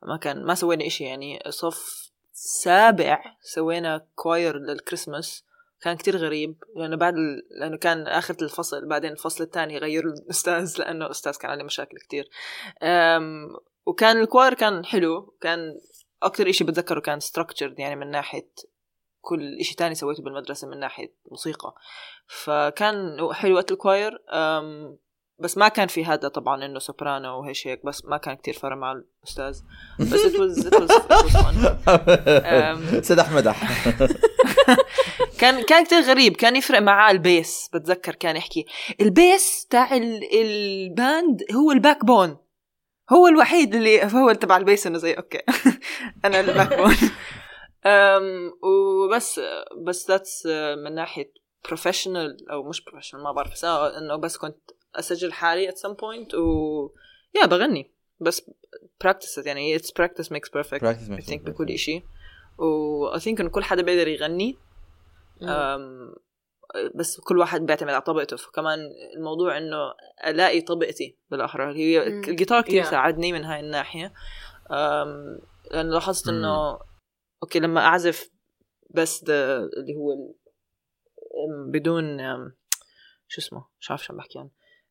ما 0.03 0.17
كان 0.17 0.45
ما 0.45 0.55
سوينا 0.55 0.87
إشي 0.87 1.05
يعني. 1.05 1.43
صف 1.49 2.11
سابع 2.33 3.23
سوينا 3.41 4.07
choir 4.15 4.59
لل 4.59 4.74
Christmas 4.74 5.45
كان 5.81 5.97
كتير 5.97 6.17
غريب 6.17 6.65
لأنه 6.77 6.97
بعد 6.97 7.15
ال... 7.15 7.43
لأنه 7.61 7.77
كان 7.77 8.07
آخر 8.07 8.37
الفصل 8.43 8.89
بعدين 8.89 9.13
الفصل 9.13 9.45
الثاني 9.45 9.79
غيروا 9.79 10.13
الأستاذ 10.13 10.75
لأنه 10.79 11.11
أستاذ 11.11 11.37
كان 11.37 11.51
عليه 11.51 11.65
مشاكل 11.65 11.99
كتير. 11.99 12.29
أم... 12.83 13.49
وكان 13.87 14.21
ال 14.21 14.26
choir 14.26 14.55
كان 14.55 14.85
حلو 14.85 15.35
كان 15.41 15.81
أكتر 16.23 16.49
إشي 16.51 16.65
بتذكره 16.65 17.01
كان 17.01 17.21
structured 17.21 17.75
يعني 17.79 17.97
من 17.97 18.11
ناحية 18.11 18.49
كل 19.21 19.59
إشي 19.61 19.77
تاني 19.77 19.95
سويته 19.95 20.23
بالمدرسة 20.23 20.69
من 20.69 20.79
ناحية 20.81 21.15
موسيقى. 21.31 21.75
فكان 22.27 23.19
حلو 23.33 23.55
وقت 23.57 23.73
ال 23.73 23.79
choir. 23.79 24.19
بس 25.39 25.59
ما 25.59 25.69
كان 25.69 25.89
في 25.89 26.05
هذا 26.05 26.29
طبعا 26.29 26.65
إنه 26.65 26.79
سوبرانو 26.79 27.41
وهيش 27.41 27.67
هيك 27.67 27.87
بس 27.87 28.05
ما 28.05 28.17
كان 28.17 28.35
كتير 28.37 28.55
فرق 28.55 28.77
مع 28.77 28.93
الأستاذ. 28.93 29.61
بس 30.01 30.13
it 30.13 30.33
was, 30.33 30.65
it 30.67 30.75
was, 30.75 30.91
it 30.91 31.25
was 31.25 31.33
fun. 31.37 31.89
أم... 32.29 33.03
سدح 33.09 33.33
مدح 33.33 33.63
كان 35.41 35.63
كان 35.63 35.85
كتير 35.85 36.01
غريب 36.01 36.37
كان 36.37 36.57
يفرق 36.57 36.79
معاه 36.79 37.11
ال 37.11 37.23
bass 37.23 37.71
بتذكر 37.75 38.15
كان 38.15 38.37
يحكي. 38.37 38.67
ال 39.01 39.14
bass 39.14 39.67
تاع 39.67 39.97
ال- 39.97 40.41
ال 40.41 40.61
band 40.61 41.43
هو 41.55 41.73
ال 41.73 42.05
backbone 42.05 42.37
هو 43.15 43.27
الوحيد 43.27 43.75
اللي 43.75 44.03
هو 44.05 44.33
تبع 44.33 44.57
ال 44.57 44.63
bass 44.63 44.87
إنه 44.87 44.99
زي 44.99 45.13
okay. 45.15 45.39
أنا 46.25 46.41
ال 46.41 46.75
backbone 46.79 46.95
أم، 47.87 48.53
وبس 48.63 49.41
بس 49.87 50.09
that's 50.11 50.47
من 50.85 50.95
ناحية 50.95 51.33
professional 51.69 52.51
أو 52.51 52.63
مش 52.69 52.85
professional 52.85 53.23
ما 53.23 53.33
بعرف 53.33 53.53
بس 53.53 53.65
آه، 53.65 53.99
إنه 53.99 54.17
بس 54.17 54.37
كنت 54.37 54.71
أسجل 54.95 55.33
حالي 55.33 55.69
at 55.71 55.75
some 55.75 55.93
point 55.95 56.35
و 56.35 56.89
yeah 57.43 57.47
بغني. 57.47 57.91
بس 58.21 58.51
practice 59.07 59.43
it 59.43 59.47
يعني 59.47 59.79
it's 59.79 59.83
practice 60.03 60.27
makes 60.29 60.51
perfect 60.61 60.81
Practice 60.81 61.09
I 61.09 61.17
makes 61.19 61.27
think. 61.31 61.43
بكل 61.43 61.71
إشي. 61.71 62.03
و 62.59 63.11
I 63.17 63.21
think 63.21 63.41
إنه 63.41 63.49
كل 63.49 63.65
حدا 63.65 63.83
بيقدر 63.83 64.09
يغني 64.09 64.59
أم، 65.43 66.15
بس 66.95 67.21
كل 67.21 67.39
واحد 67.39 67.67
بيعتمد 67.67 67.89
على 67.91 68.01
طبقته 68.03 68.37
فكمان 68.37 68.79
الموضوع 69.17 69.59
إنه 69.59 69.77
ألاقي 70.27 70.61
طبقتي 70.61 71.19
بالاحرى 71.31 71.75
هي. 71.77 72.07
الجيتار 72.07 72.63
كثير 72.63 72.83
Yeah. 72.85 72.91
ساعدني 72.91 73.33
من 73.33 73.45
هاي 73.45 73.61
الناحية 73.61 74.13
لأنه 75.71 75.93
لاحظت. 75.95 76.29
إنه 76.29 76.79
أوكي 77.43 77.59
لما 77.61 77.81
أعزف 77.81 78.31
بس 78.95 79.25
ده 79.25 79.57
اللي 79.57 79.95
هو 79.97 80.35
بدون 81.73 82.19
شو 83.29 83.41
اسمه 83.41 83.65
مش 83.81 83.91
عارف 83.91 84.05
شو 84.05 84.13
عم 84.13 84.19
بحكي 84.19 84.39
عنه 84.39 84.51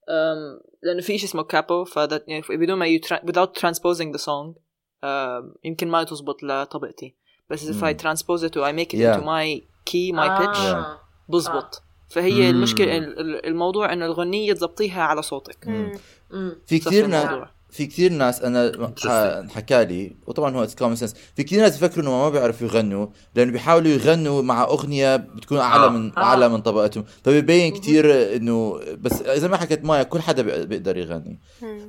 أم، 0.09 0.59
لأنه 0.83 1.01
في 1.01 1.17
شيء 1.17 1.29
اسمه 1.29 1.43
كابو 1.43 1.83
فده 1.85 2.25
يعني 2.27 2.43
بدون 2.49 2.77
ما 2.79 2.85
tra- 2.97 3.23
without 3.25 3.49
transposing 3.61 4.17
the 4.17 4.21
song 4.23 4.59
أم، 5.03 5.55
يمكن 5.63 5.87
ما 5.87 6.03
تزبط 6.03 6.43
لطبقتي 6.43 7.15
بس 7.49 7.69
if 7.71 7.83
I 7.83 7.93
transpose 8.03 8.43
it 8.49 8.53
or 8.55 8.63
I 8.63 8.71
make 8.79 8.93
it 8.93 8.99
Yeah. 8.99 9.15
into 9.17 9.23
my 9.23 9.61
key 9.89 10.11
my 10.15 10.27
pitch 10.41 10.57
آه. 10.59 10.99
بزبط 11.29 11.81
فهي 12.09 12.31
مم. 12.51 12.57
المشكلة 12.57 12.97
ال- 12.97 13.19
ال- 13.19 13.45
الموضوع 13.45 13.93
إنه 13.93 14.05
الغنية 14.05 14.53
تزبطيها 14.53 15.01
على 15.03 15.21
صوتك 15.21 15.67
مم. 15.67 15.91
مم. 16.31 16.55
في 16.67 16.79
كثير 16.79 17.07
ناس. 17.07 17.47
في 17.69 17.85
كثير 17.85 18.11
ناس 18.11 18.41
أنا. 18.41 19.47
حكى 19.55 19.85
لي 19.85 20.15
وطبعا 20.27 20.55
هو 20.57 20.67
common 20.79 20.95
sense 20.95 21.15
في 21.35 21.43
كثير 21.43 21.61
ناس 21.61 21.77
بيفكروا 21.79 22.03
إنه 22.05 22.11
ما 22.11 22.29
بيعرفوا 22.29 22.67
يغنوا 22.67 23.07
لأنه 23.35 23.51
بيحاولوا 23.51 23.91
يغنوا 23.91 24.41
مع 24.41 24.63
أغنية 24.63 25.15
بتكون 25.15 25.57
أعلى 25.57 25.85
آه. 25.85 25.89
من 25.89 26.11
آه. 26.17 26.23
أعلى 26.23 26.49
من 26.49 26.61
طبقتهم 26.61 27.05
فبيبين 27.23 27.73
كثير 27.73 28.35
إنه 28.35 28.79
بس 29.01 29.23
زي 29.23 29.47
ما 29.47 29.57
حكت 29.57 29.83
مايا 29.83 30.03
كل 30.03 30.21
حدا 30.21 30.41
بي- 30.41 30.65
بيقدر 30.65 30.97
يغني. 30.97 31.39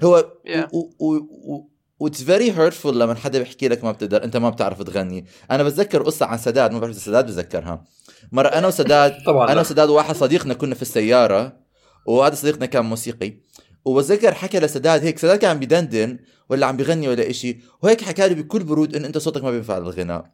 هو 0.05 0.27
Yeah. 0.47 0.75
و 1.99 2.03
it's 2.03 2.23
very 2.23 2.53
hurtful 2.53 3.01
لما 3.01 3.15
حدا 3.15 3.39
بيحكي 3.39 3.69
لك 3.69 3.85
ما 3.85 3.93
بتقدر 3.93 4.25
أنت 4.25 4.37
ما 4.37 4.51
بتعرف 4.51 4.83
تغني 4.83 5.27
أنا 5.51 5.63
بتذكر 5.63 6.03
قصة 6.03 6.27
عن 6.27 6.39
سداد 6.39 6.73
ما 6.73 6.79
بعرف 6.79 6.91
إذا 6.93 7.01
سداد 7.01 7.25
بتذكرها 7.27 7.85
مرة 8.33 8.49
أنا 8.49 8.67
وسداد 8.67 9.15
طبعا 9.27 9.53
أنا. 9.53 9.61
وسداد 9.61 9.89
وواحد 9.89 10.15
صديقنا 10.17 10.55
كنا 10.55 10.75
في 10.75 10.83
السيارة 10.83 11.53
وهذا 12.07 12.35
صديقنا 12.35 12.67
كان 12.67 12.85
موسيقي. 12.85 13.35
وبتذكر 13.85 14.35
حكى 14.35 14.61
لسداد 14.61 15.05
هيك 15.05 15.19
سداد 15.19 15.39
كان 15.39 15.51
عم 15.51 15.59
بدندن 15.61 16.19
ولا 16.51 16.67
عم 16.67 16.77
بغني 16.77 17.09
ولا 17.09 17.31
إشي 17.31 17.59
وهيك 17.83 18.03
حكى 18.05 18.29
لي 18.29 18.35
بكل 18.35 18.65
برود 18.65 18.97
انه 18.97 19.07
أنت 19.07 19.19
صوتك 19.19 19.45
ما 19.45 19.51
بينفع 19.51 19.79
للغناء. 19.79 20.25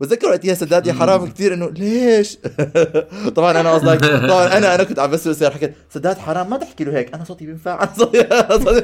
وتذكر 0.00 0.26
وقتها 0.28 0.54
سداد 0.54 0.86
يا 0.86 0.92
حرام 0.92 1.26
كثير 1.30 1.54
إنه 1.54 1.70
ليش؟ 1.70 2.38
طبعا 3.36 3.60
أنا 3.60 3.72
قصدك 3.72 4.00
طبعا 4.30 4.56
أنا 4.56 4.74
أنا 4.74 4.84
كنت 4.84 4.98
عم 4.98 5.10
بس 5.10 5.28
بصير 5.28 5.50
حكيت 5.50 5.74
سداد 5.90 6.18
حرام 6.18 6.50
ما 6.50 6.56
تحكي 6.56 6.84
له 6.84 6.98
هيك 6.98 7.14
أنا 7.14 7.24
صوتي 7.24 7.46
بينفع. 7.46 7.82
أنا 7.82 7.92
صوتي 7.96 8.26
صوتي 8.64 8.82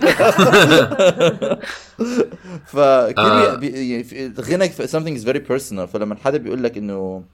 فكل 2.67 3.21
يعني 3.63 4.07
الغنى 4.39 4.69
في- 4.69 4.87
something 4.89 5.21
is 5.23 5.27
very 5.27 5.41
personal 5.53 5.85
فلما 5.93 6.17
حدا 6.17 6.39
بيقول 6.39 6.63
لك 6.63 6.77
إنه. 6.79 7.25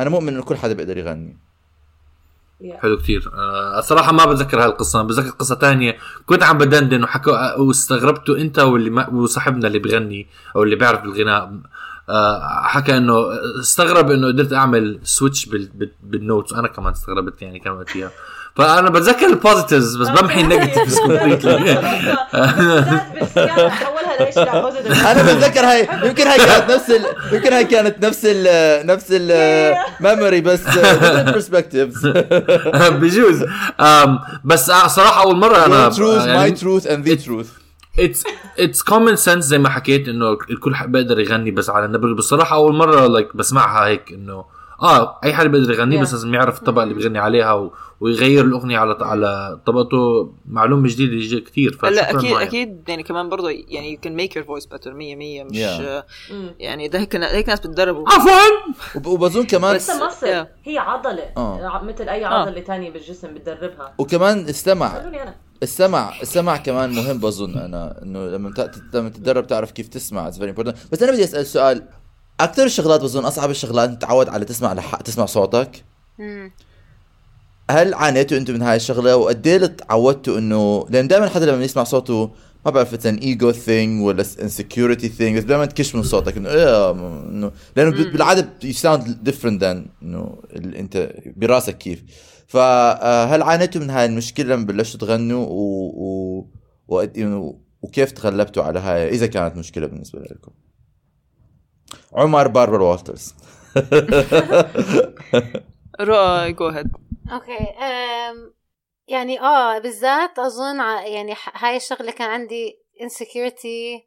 أنا 0.00 0.10
مؤمن 0.10 0.28
إنه 0.28 0.42
كل 0.42 0.56
حدا 0.56 0.72
بيقدر 0.72 0.98
يغني. 0.98 1.36
حلو 2.78 2.96
كتير 2.98 3.30
آه 3.34 3.78
الصراحة 3.78 4.12
ما 4.12 4.24
بتذكر 4.24 4.64
هالقصة 4.64 5.02
بتذكر 5.02 5.30
قصة 5.30 5.54
تانية. 5.54 5.96
كنت 6.26 6.42
عم 6.42 6.58
بدندن 6.58 7.04
وحكوا 7.04 7.56
واستغربتوا 7.58 8.36
أنت 8.36 8.58
واللي 8.58 8.90
ما 8.90 9.08
وصاحبنا 9.08 9.66
اللي 9.66 9.78
بغني 9.78 10.26
أو 10.56 10.62
اللي 10.62 10.76
بيعرف 10.76 11.00
بالغناء 11.00 11.60
آه 12.08 12.62
حكى 12.62 12.96
إنه 12.96 13.26
استغرب 13.60 14.10
إنه 14.10 14.26
قدرت 14.26 14.52
أعمل 14.52 15.00
switch 15.02 15.46
بال 15.46 15.68
بال 15.74 15.92
بال 16.02 16.16
notes 16.16 16.52
وأنا 16.52 16.68
كمان 16.68 16.92
استغربت 16.92 17.42
يعني 17.42 17.58
كان 17.58 17.72
وقتها 17.72 18.10
فأنا 18.56 18.90
بتذكر 18.90 19.26
ال 19.26 19.33
positives 19.33 19.96
بس 19.96 20.08
بمحي 20.08 20.40
ال 20.44 20.49
negatives 20.49 20.98
completely. 20.98 21.72
أنا 24.20 25.22
بتذكر 25.32 25.60
هاي 25.60 25.88
يمكن 26.04 26.26
هاي 26.26 26.38
كانت 26.38 26.70
نفس 26.70 26.90
ال... 26.90 27.06
يمكن 27.32 27.52
هاي 27.52 27.64
كانت 27.64 28.04
نفس 28.04 28.20
ال... 28.24 28.86
نفس 28.86 29.06
ال 29.10 29.29
memory 29.29 30.40
بس 30.40 30.60
perspectives 31.32 32.06
بجوز. 32.76 33.44
بس 34.44 34.66
صراحة 34.66 35.22
أول 35.22 35.36
مرة 35.36 35.66
أنا 35.66 35.90
truth 35.90 36.26
يعني 36.26 36.56
my 36.56 36.58
truth 36.58 36.84
and 36.84 37.08
the 37.08 37.26
truth. 37.26 37.60
it's 37.98 38.24
it's 38.58 38.82
common 38.82 39.16
sense 39.16 39.44
زي 39.44 39.58
ما 39.58 39.68
حكيت 39.68 40.08
إنه 40.08 40.32
الكل 40.32 40.74
بيقدر 40.86 41.20
يغني 41.20 41.50
بس 41.50 41.70
على 41.70 41.84
النبل 41.84 42.14
بصراحه 42.14 42.56
أول 42.56 42.74
مرة 42.74 43.06
like 43.06 43.36
بسمعها 43.36 43.86
هيك 43.86 44.12
إنه 44.12 44.44
آه 44.82 45.20
أي 45.24 45.34
حد 45.34 45.46
بيقدر 45.46 45.70
يغني 45.72 45.98
Yeah. 45.98 46.02
بس 46.02 46.12
لازم 46.12 46.34
يعرف 46.34 46.58
الطبقة 46.58 46.82
اللي 46.82 46.94
بيغني 46.94 47.18
عليها 47.18 47.52
و... 47.52 47.72
ويغير 48.00 48.44
الأغنية 48.44 48.78
على 48.78 48.96
على 49.00 49.60
طبقته. 49.66 50.32
معلومة 50.48 50.88
جديدة 50.88 51.40
كثير 51.44 51.78
هلا 51.84 52.10
أكيد 52.10 52.32
أكيد. 52.36 52.88
يعني 52.88 53.02
كمان 53.02 53.28
برضه 53.28 53.50
يعني 53.50 53.96
you 53.96 54.06
can 54.06 54.10
make 54.12 54.32
your 54.40 54.44
voice 54.46 54.66
better 54.76 54.88
100 54.88 55.16
100 55.16 55.44
مش 55.44 55.56
Yeah. 55.56 56.32
مم. 56.32 56.54
يعني 56.58 56.88
ده 56.88 56.98
هيك 56.98 57.16
هيك 57.16 57.48
ناس 57.48 57.60
بتدربوا 57.60 58.04
عفوا! 58.08 58.30
وب- 58.96 59.06
وبظن 59.06 59.44
كمان 59.44 59.74
بس- 59.76 59.90
مصل 59.90 60.26
Yeah. 60.26 60.46
هي 60.64 60.78
عضلة. 60.78 61.22
آه. 61.36 61.82
مثل 61.84 62.08
أي 62.08 62.24
عضلة 62.24 62.60
تانية 62.60 62.90
بالجسم 62.90 63.34
بتدربها. 63.34 63.94
وكمان 63.98 64.38
استمع. 64.48 64.88
خلوني 65.00 65.22
أنا. 65.22 65.34
السمع 65.62 66.20
السمع 66.22 66.56
كمان 66.56 66.90
مهم 66.94 67.18
بظن 67.18 67.58
أنا 67.58 68.02
إنه 68.02 68.26
لما 68.28 68.50
ت- 68.50 68.80
لما 68.94 69.08
تتدرب 69.08 69.46
تعرف 69.46 69.70
كيف 69.72 69.88
تسمع. 69.88 70.28
بس 70.28 71.02
أنا 71.02 71.12
بدي 71.12 71.24
أسأل 71.24 71.46
سؤال. 71.46 71.82
أكثر 72.44 72.64
الشغلات 72.64 73.00
بظن 73.00 73.24
أصعب 73.24 73.50
الشغلات 73.50 73.90
تتعود 73.90 74.28
على 74.28 74.44
تسمع 74.44 74.72
لح... 74.72 74.94
تسمع 74.96 75.26
صوتك. 75.26 75.84
مم. 76.18 76.52
هل 77.70 77.94
عانيتوا 77.94 78.36
أنتم 78.38 78.54
من 78.54 78.62
هاي 78.62 78.76
الشغلة؟ 78.76 79.16
وقد 79.16 79.46
إيه 79.46 79.66
تعودتوا 79.66 80.38
انه 80.38 80.86
لأن 80.90 81.08
دائما 81.08 81.28
حدا 81.28 81.46
لما 81.52 81.64
يسمع 81.64 81.84
صوته 81.84 82.30
ما 82.64 82.70
بعرف 82.70 82.94
an 82.94 83.20
ego 83.20 83.56
thing 83.66 84.02
ولا 84.02 84.24
insecurity 84.24 85.06
thing 85.18 85.36
بس 85.36 85.42
دائما 85.44 85.66
تكش 85.66 85.94
من 85.94 86.02
صوتك 86.02 86.36
إنه 86.36 86.48
إيه 86.50 86.90
إنه 86.90 87.52
لأنه 87.76 87.90
بالعادة 88.12 88.48
you 88.64 88.74
sound 88.76 89.02
different 89.28 89.60
than 89.60 89.88
إنه 90.02 90.42
أنت 90.56 91.12
براسك 91.36 91.78
كيف. 91.78 92.02
فهل 92.46 93.42
عانيتوا 93.42 93.80
من 93.80 93.90
هاي 93.90 94.04
المشكلة 94.06 94.54
لما 94.54 94.64
بلشتوا 94.66 95.00
تغنوا؟ 95.00 95.46
و, 95.46 95.54
و... 95.96 96.46
وقد- 96.88 97.54
وكيف 97.82 98.10
تغلبتوا 98.12 98.62
على 98.62 98.78
هاي؟ 98.78 99.08
إذا 99.08 99.26
كانت 99.26 99.56
مشكلة 99.56 99.86
بالنسبة 99.86 100.18
لكم. 100.18 100.52
عمر 102.12 102.48
باربر 102.48 102.82
والترز. 102.82 103.34
رؤى 106.00 106.52
go 106.52 106.68
ahead 106.68 106.92
okay 107.32 107.58
يعني 109.08 109.40
آه 109.40 109.78
بالذات 109.78 110.38
أظن 110.38 110.80
ع- 110.80 111.06
يعني 111.06 111.34
هاي 111.54 111.76
الشغلة 111.76 112.10
كان 112.12 112.30
عندي 112.30 112.78
insecurity 113.02 114.02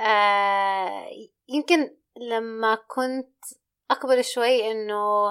آه 0.00 1.06
يمكن 1.48 1.96
لما 2.30 2.74
كنت 2.74 3.44
أكبر 3.90 4.22
شوي 4.22 4.70
إنه 4.70 5.28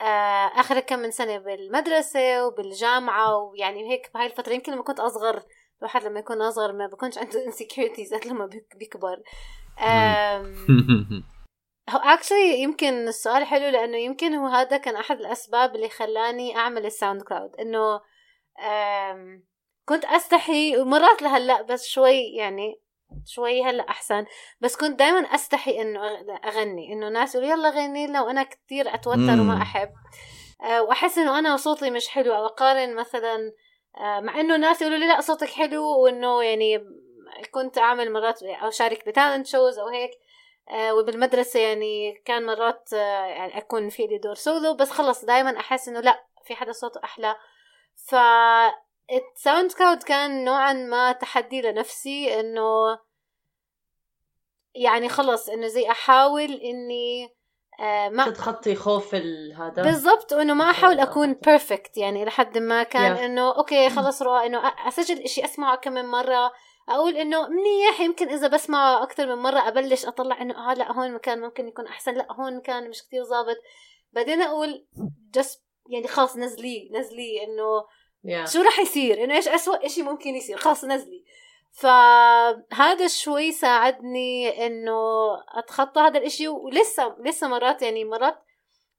آه 0.00 0.50
آخر 0.60 0.80
كم 0.80 0.98
من 0.98 1.10
سنة 1.10 1.38
بالمدرسة 1.38 2.46
وبالجامعة 2.46 3.36
ويعني 3.36 3.90
هيك 3.92 4.10
بهاي 4.14 4.26
الفترة 4.26 4.52
يمكن 4.52 4.72
لما 4.72 4.82
كنت 4.82 5.00
أصغر 5.00 5.42
الواحد 5.78 6.04
لما 6.04 6.20
يكون 6.20 6.42
أصغر 6.42 6.72
ما 6.72 6.86
بكونش 6.86 7.18
عنده 7.18 7.50
زاد 8.04 8.26
لما 8.28 8.46
بيك- 8.46 8.76
بيكبر. 8.76 9.22
هو 11.90 11.98
actually 11.98 12.62
يمكن 12.62 13.08
السؤال 13.08 13.44
حلو 13.44 13.68
لأنه 13.68 13.96
يمكن 13.96 14.34
هو 14.34 14.46
هذا 14.46 14.76
كان 14.76 14.96
أحد 14.96 15.20
الأسباب 15.20 15.74
اللي 15.74 15.88
خلاني 15.88 16.56
أعمل 16.56 16.86
ال 16.86 17.22
SoundCloud 17.22 17.56
إنه 17.56 18.00
كنت 19.84 20.04
أستحي 20.04 20.76
ومرات 20.76 21.22
لهلأ 21.22 21.62
بس 21.62 21.86
شوي 21.86 22.36
يعني 22.36 22.80
شوي 23.26 23.64
هلأ 23.64 23.88
أحسن 23.88 24.24
بس 24.60 24.76
كنت 24.76 24.98
دائما 24.98 25.18
أستحي 25.18 25.82
إنه 25.82 26.00
أغني 26.44 26.92
إنه 26.92 27.08
ناس 27.08 27.34
يقولوا 27.34 27.52
يلا 27.52 27.70
غني 27.70 28.06
لنا 28.06 28.22
وأنا 28.22 28.42
كثير 28.42 28.94
أتوتر. 28.94 29.18
وما 29.18 29.62
أحب 29.62 29.92
آه، 30.62 30.82
وأحس 30.82 31.18
إنه 31.18 31.38
أنا 31.38 31.56
صوتي 31.56 31.90
مش 31.90 32.08
حلو 32.08 32.34
أو 32.34 32.46
أقارن 32.46 32.96
مثلا 32.96 33.52
آه، 33.96 34.20
مع 34.20 34.40
إنه 34.40 34.56
ناس 34.56 34.82
يقولوا 34.82 34.98
لي 34.98 35.06
لأ 35.06 35.20
صوتك 35.20 35.48
حلو 35.48 36.02
وإنه 36.02 36.42
يعني 36.42 36.78
كنت 37.50 37.78
أعمل 37.78 38.12
مرات 38.12 38.42
أو 38.42 38.68
أشارك 38.68 39.06
ب 39.06 39.12
talent 39.12 39.46
shows 39.46 39.78
أو 39.78 39.88
هيك 39.88 40.10
آه، 40.70 40.94
وبالمدرسة 40.94 41.60
يعني 41.60 42.22
كان 42.24 42.46
مرات 42.46 42.92
آه، 42.92 43.26
يعني 43.26 43.58
أكون 43.58 43.88
في 43.88 44.06
لي 44.06 44.18
دور 44.18 44.34
سولو 44.34 44.74
بس 44.74 44.90
خلص 44.90 45.24
دائما 45.24 45.60
أحس 45.60 45.88
إنه 45.88 46.00
لا 46.00 46.24
في 46.44 46.54
حدا 46.54 46.72
صوته 46.72 47.00
أحلى. 47.04 47.36
ف 47.96 48.14
ال 49.12 49.72
SoundCloud 49.72 50.02
كان 50.02 50.44
نوعا 50.44 50.72
ما 50.72 51.12
تحدي 51.12 51.62
لنفسي 51.62 52.40
إنه 52.40 52.98
يعني 54.74 55.08
خلص 55.08 55.48
إنه 55.48 55.66
زي 55.66 55.90
أحاول 55.90 56.52
إني 56.52 57.34
آه 57.80 58.08
ما 58.08 58.30
تتخطي 58.30 58.74
خوف 58.74 59.14
هذا 59.14 59.82
بالضبط 59.82 60.32
وانه 60.32 60.54
ما 60.54 60.70
أحاول 60.70 61.00
أكون 61.00 61.32
perfect 61.34 61.96
يعني 61.96 62.24
لحد 62.24 62.58
ما 62.58 62.82
كان 62.82 63.16
Yeah. 63.16 63.20
إنه 63.20 63.56
okay 63.56 63.90
خلص 63.90 64.22
رؤى 64.22 64.46
إنه 64.46 64.72
أسجل 64.88 65.18
إشي 65.18 65.44
أسمعه 65.44 65.76
كم 65.76 65.92
من 65.92 66.04
مرة. 66.04 66.52
أقول 66.88 67.16
إنه 67.16 67.48
منيح 67.48 68.00
يمكن 68.00 68.28
إذا 68.28 68.48
بسمعه 68.48 69.02
أكثر 69.02 69.36
من 69.36 69.42
مرة 69.42 69.68
أبلش 69.68 70.06
أطلع 70.06 70.42
إنه 70.42 70.70
آه 70.70 70.74
لا 70.74 70.92
هون 70.92 71.12
مكان 71.14 71.40
ممكن 71.40 71.68
يكون 71.68 71.86
أحسن 71.86 72.14
لا 72.14 72.32
هون 72.32 72.60
كان 72.60 72.90
مش 72.90 73.02
كتير 73.02 73.24
ظابط. 73.24 73.56
بعدين 74.12 74.42
أقول 74.42 74.86
just 75.30 75.64
يعني 75.88 76.08
خلاص 76.08 76.36
نزليه 76.36 76.92
نزليه 76.92 77.42
إنه 77.44 77.84
Yeah. 78.26 78.50
شو 78.52 78.62
رح 78.62 78.78
يصير؟ 78.78 79.24
إنه 79.24 79.34
إيش 79.34 79.48
أسوأ 79.48 79.86
إشي 79.86 80.02
ممكن 80.02 80.30
يصير؟ 80.34 80.56
خلاص 80.56 80.84
نزلي. 80.84 81.24
فهذا 81.72 83.06
شوي 83.06 83.52
ساعدني 83.52 84.66
إنه 84.66 85.00
أتخطى 85.48 86.00
هذا 86.00 86.18
الإشي 86.18 86.48
ولسه 86.48 87.16
لسه 87.18 87.48
مرات 87.48 87.82
يعني 87.82 88.04
مرات 88.04 88.42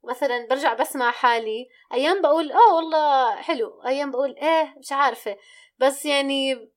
مثلا 0.04 0.48
برجع 0.50 0.74
بسمع 0.74 1.12
حالي 1.12 1.68
أيام 1.94 2.22
بقول 2.22 2.52
آه 2.52 2.76
والله 2.76 3.36
حلو 3.36 3.82
أيام 3.86 4.12
بقول 4.12 4.36
إيه 4.38 4.76
مش 4.78 4.92
عارفة. 4.92 5.38
بس 5.78 6.06
يعني 6.06 6.70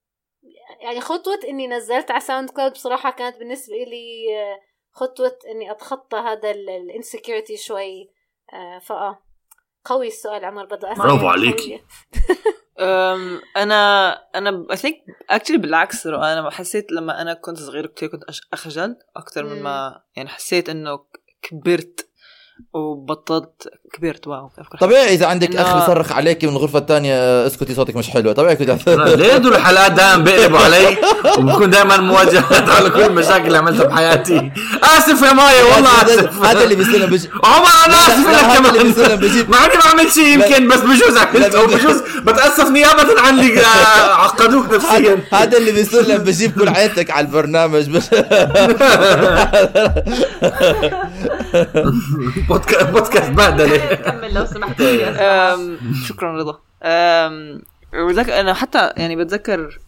يعني 0.81 1.01
خطوة 1.01 1.41
إني 1.49 1.67
نزلت 1.67 2.11
على 2.11 2.21
SoundCloud 2.21 2.73
بصراحة 2.73 3.11
كانت 3.11 3.37
بالنسبة 3.37 3.75
لي 3.75 4.37
آه، 4.37 4.61
خطوة 4.93 5.39
إني 5.51 5.71
أتخطى 5.71 6.17
هذا 6.17 6.51
ال 6.51 6.60
insecurity 6.60 7.57
شوي 7.57 8.11
آه، 8.53 8.79
فآه 8.79 9.23
قوي 9.85 10.07
السؤال 10.07 10.45
عمر 10.45 10.65
بدأ 10.65 10.93
أسأل 10.93 11.03
برافو 11.03 11.27
عليكي. 11.27 11.81
أنا 13.57 14.13
أنا 14.35 14.67
I 14.73 14.77
think 14.77 14.97
actually 15.33 15.57
بالعكس 15.57 16.07
أنا 16.07 16.51
حسيت 16.51 16.93
لما 16.93 17.23
أنا 17.23 17.35
كنت 17.35 17.59
صغير 17.59 17.87
كتير 17.87 18.09
كنت 18.09 18.23
أخجل 18.53 18.97
أكثر 19.17 19.45
من 19.45 19.63
ما 19.63 20.03
يعني 20.17 20.29
حسيت 20.29 20.69
إنه 20.69 20.99
كبرت 21.43 22.09
وبطلت 22.73 23.69
كبرت. 23.92 24.27
wow 24.27 24.51
طبيعي 24.81 25.14
إذا 25.14 25.27
عندك 25.27 25.57
إنه- 25.57 25.61
اخ 25.61 25.75
بيصرخ 25.77 26.12
عليك 26.12 26.45
من 26.45 26.51
الغرفه 26.51 26.79
الثانية 26.79 27.47
اسكتي 27.47 27.75
صوتك 27.75 27.97
مش 27.97 28.11
حلو. 28.11 28.33
طبيعي 28.33 28.57
كنت 28.57 28.88
ليه 28.88 29.35
هدول 29.35 29.55
الحلقات 29.55 29.92
دائما 29.92 30.25
بيقلبوا 30.25 30.59
علي 30.59 30.97
وبكون 31.38 31.71
دائما 31.71 31.97
مواجهات 31.97 32.69
على 32.69 32.90
كل 32.90 33.03
المشاكل 33.03 33.47
اللي 33.47 33.59
عملتها 33.59 33.85
بحياتي. 33.85 34.53
آسف 34.99 35.23
يا 35.23 35.33
مايا 35.33 35.64
والله 35.75 36.03
آسف. 36.03 36.42
هذا 36.45 36.64
اللي 36.64 36.75
بيصير 36.75 37.07
بيجي. 37.07 37.29
عمر 37.45 37.69
أنا 37.87 37.95
آسف 37.95 38.29
لك 38.29 38.45
هذا 38.45 38.59
اللي 38.69 38.83
بيصير 38.85 39.07
كمان 39.07 39.51
مع 39.51 39.64
إني 39.64 39.75
ما 39.77 39.90
عملت 39.90 40.12
شيء 40.12 40.25
يمكن 40.27 40.69
بس 40.69 40.81
بجوز 40.81 41.16
عملت 41.16 41.55
أو 41.55 41.66
بجوز 41.66 42.03
بتأسف 42.25 42.71
نيابة 42.71 43.21
عن 43.21 43.38
اللي 43.40 43.61
آه، 43.61 44.14
عقدوك 44.14 44.75
نفسيا 44.75 45.19
هذا 45.33 45.59
اللي 45.59 45.73
بيصير 45.73 46.03
لما 46.07 46.16
بجيب 46.25 46.53
كل 46.61 46.69
عيلتك 46.69 47.11
على 47.11 47.27
البرنامج. 47.27 47.88
بس 47.90 48.11
بودكاست 52.49 52.91
بودكاست 52.91 53.31
بهدله 53.31 53.95
كمل 53.95 54.35
لو 54.35 54.45
سمحت. 54.47 54.81
أم، 54.81 55.79
شكرا 56.07 56.37
رضا. 56.37 56.59
وذك 57.95 58.31
أنا 58.31 58.55
حتى 58.55 58.93
يعني 58.97 59.17
بتذكر 59.17 59.79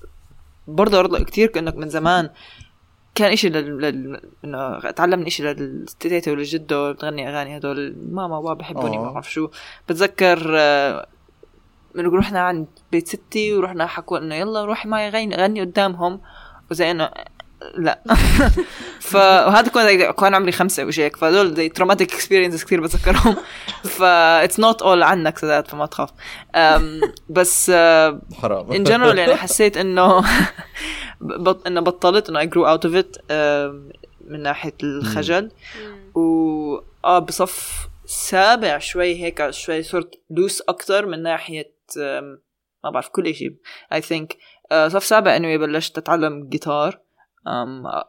برضه 0.69 1.01
رضا 1.01 1.23
كثير 1.25 1.49
كأنك 1.49 1.77
من 1.77 1.89
زمان 1.89 2.31
كان 3.15 3.33
إشي 3.33 3.49
لل... 3.49 3.81
لل... 3.81 4.21
إنه 4.45 4.79
اتعلمنا 4.89 5.27
إشي 5.27 5.43
للتيتا 5.43 6.33
وللجدة 6.33 6.93
بتغني 6.93 7.29
أغاني 7.29 7.57
هدول. 7.57 7.97
ماما 8.11 8.39
وبابا 8.39 8.55
بحبوني 8.61 8.97
آه. 8.97 9.01
ما 9.01 9.13
بعرف 9.13 9.33
شو. 9.33 9.49
بتذكر 9.89 10.53
آه، 10.59 11.07
من 11.95 12.07
رحنا 12.19 12.41
عند 12.41 12.67
بيت 12.93 13.09
ستي 13.09 13.55
ورحنا 13.55 13.87
حكوا 13.87 14.19
إنه 14.19 14.35
يلا 14.35 14.65
روحي 14.65 14.89
معي 14.89 15.11
غني 15.11 15.37
غني 15.37 15.61
قدامهم. 15.61 16.21
وزي 16.71 16.91
إنه 16.91 17.11
لا. 17.75 18.03
ف 19.01 19.15
وهذا 19.15 19.69
كان 19.71 20.11
كان 20.13 20.35
عمري 20.35 20.53
خمسة 20.53 20.85
وشي 20.85 21.03
هيك 21.03 21.17
فهدول 21.17 21.55
زي 21.55 21.69
traumatic 21.69 22.13
experiences 22.13 22.65
كثير 22.65 22.81
بتذكرهم. 22.81 23.37
ف 23.97 24.03
it's 24.03 24.61
not 24.61 24.83
all 24.83 25.03
عنك 25.03 25.39
سداد 25.39 25.69
فما 25.69 25.87
تخاف. 25.87 26.11
بس 27.29 27.71
حرام. 28.43 28.73
in 28.73 28.85
general 28.85 29.19
يعني 29.19 29.37
حسيت 29.45 29.77
إنه 29.77 30.25
بط... 31.21 31.67
إنه 31.67 31.81
بطلت 31.81 32.29
إنه 32.29 32.45
grew 32.51 32.79
out 32.79 32.83
of 32.91 32.95
it 33.05 33.21
آم، 33.31 33.89
من 34.27 34.43
ناحية 34.43 34.75
الخجل. 34.83 35.51
و 36.15 36.79
آه 37.05 37.19
بصف 37.19 37.89
سابع 38.07 38.79
شوي 38.79 39.23
هيك 39.23 39.51
شوي 39.51 39.83
صرت 39.83 40.15
loose 40.31 40.61
أكثر 40.69 41.07
من 41.07 41.23
ناحية 41.23 41.73
ما 42.85 42.91
بعرف 42.91 43.09
كل 43.09 43.35
شيء 43.35 43.55
I 43.93 44.01
think 44.01 44.37
صف 44.89 45.05
سابع 45.05 45.37
انه 45.37 45.57
بلشت 45.57 45.99
أتعلم 45.99 46.49
جيتار 46.49 46.99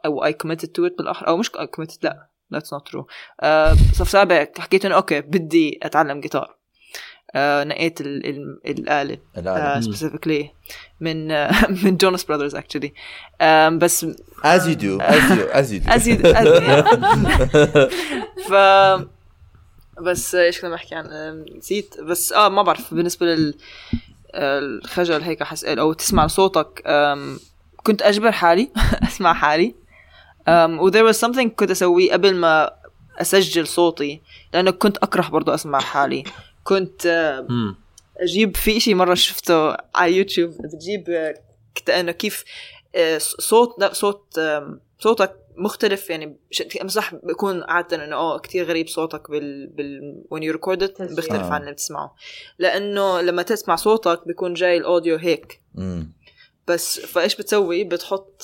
أو 0.04 0.24
I 0.30 0.32
committed 0.32 0.68
to 0.68 0.88
it 0.90 0.96
بالأخر. 0.98 1.28
أو 1.28 1.36
مش 1.36 1.48
I 1.50 1.66
committed 1.80 1.96
لا 2.02 2.26
that's 2.54 2.68
not 2.76 2.92
true. 2.92 3.04
Uh, 3.44 3.94
صف 3.94 4.08
سابع 4.08 4.46
حكيت 4.58 4.84
إنه 4.84 4.94
okay 4.94 5.20
بدي 5.20 5.80
أتعلم 5.82 6.20
جيتار 6.20 6.46
uh, 6.46 7.36
نقيت 7.36 8.00
ال 8.00 8.26
ال 8.26 8.60
الآلة. 8.66 9.18
الآلة. 9.38 9.80
uh, 9.80 10.46
من 11.00 11.48
uh, 11.48 11.70
من 11.84 11.96
Jonas 11.96 12.24
Brothers 12.24 12.56
um, 12.56 12.62
بس 13.78 14.06
as 14.44 14.62
you 14.62 14.74
do 14.76 15.00
as 15.00 15.30
you 15.30 15.44
as 15.52 15.68
you 15.70 15.80
do. 15.80 15.90
As 15.94 16.02
you 16.06 16.16
as 16.34 16.46
ف 18.48 18.52
بس 20.02 20.34
إيش 20.34 20.60
كنا 20.60 20.70
بحكي 20.70 20.94
عن 20.94 21.06
أم، 21.06 21.44
نسيت. 21.56 22.00
بس 22.00 22.32
آه 22.32 22.48
ما 22.48 22.62
بعرف 22.62 22.94
بالنسبة 22.94 23.26
لل 23.26 23.54
الخجل 24.34 25.22
هيك 25.22 25.42
احس 25.42 25.64
أو 25.64 25.92
تسمع 25.92 26.26
صوتك 26.26 26.82
أم، 26.86 27.38
كنت 27.84 28.02
أجبر 28.02 28.32
حالي 28.32 28.70
أسمع 29.08 29.34
حالي 29.34 29.74
أم، 30.48 30.78
و 30.80 30.90
there 30.90 31.12
was 31.12 31.16
something 31.16 31.46
كنت 31.48 31.70
أسويه 31.70 32.12
قبل 32.12 32.34
ما 32.34 32.70
أسجل 33.18 33.66
صوتي 33.66 34.20
لأنه 34.54 34.70
كنت 34.70 34.96
أكره 34.96 35.28
برضو 35.28 35.54
أسمع 35.54 35.78
حالي 35.80 36.24
كنت 36.64 37.06
مم. 37.48 37.76
أجيب 38.16 38.56
في 38.56 38.80
شيء 38.80 38.94
مرة 38.94 39.14
شفته 39.14 39.76
على 39.94 40.16
يوتيوب 40.16 40.50
بتجيب 40.50 41.32
انه 41.88 42.12
كيف 42.12 42.44
آه، 42.94 43.18
صوت 43.18 43.74
لا 43.78 43.92
صوت 43.92 44.40
صوتك 44.98 45.36
مختلف 45.56 46.10
يعني 46.10 46.36
امزح 46.82 47.14
بيكون 47.14 47.62
عادة 47.62 48.04
إنه 48.04 48.16
آه 48.16 48.38
كثير 48.38 48.64
غريب 48.64 48.88
صوتك 48.88 49.30
بال 49.30 49.66
بال 49.66 50.22
when 50.34 50.38
you 50.38 50.56
record 50.56 50.82
it. 50.88 51.02
بيختلف 51.14 51.42
آه. 51.42 51.52
عن 51.52 51.60
اللي 51.60 51.72
بتسمعه 51.72 52.14
لأنه 52.58 53.20
لما 53.20 53.42
تسمع 53.42 53.76
صوتك 53.76 54.26
بيكون 54.26 54.54
جاي 54.54 54.76
الأوديو 54.76 55.16
هيك 55.16 55.60
مم. 55.74 56.12
بس 56.70 57.00
فايش 57.00 57.36
بتسوي 57.36 57.84
بتحط 57.84 58.42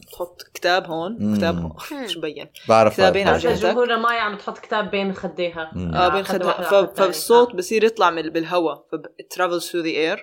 بتحط 0.00 0.42
كتاب 0.54 0.86
هون. 0.86 1.36
كتاب 1.36 1.54
هون 1.58 1.72
مش 2.04 2.16
مبين 2.16 2.46
بعرف 2.68 2.94
كتابين. 2.94 3.28
على 3.28 3.38
جهتك. 3.38 3.62
جمهورنا 3.62 3.96
ماي 3.96 4.18
عم 4.18 4.36
تحط 4.36 4.58
كتاب 4.58 4.90
بين 4.90 5.12
خديها. 5.14 5.70
آه 5.94 6.08
بين 6.08 6.24
خد 6.24 6.34
خدها 6.34 6.46
واحدة 6.46 6.62
ف- 6.68 6.74
على 6.74 6.84
الثانية. 6.84 7.06
فالصوت 7.10 7.54
بصير 7.54 7.84
يطلع 7.84 8.10
من 8.10 8.22
بالهواء 8.30 8.86
travels 9.34 9.62
through 9.64 9.84
the 9.84 9.94
air 10.16 10.20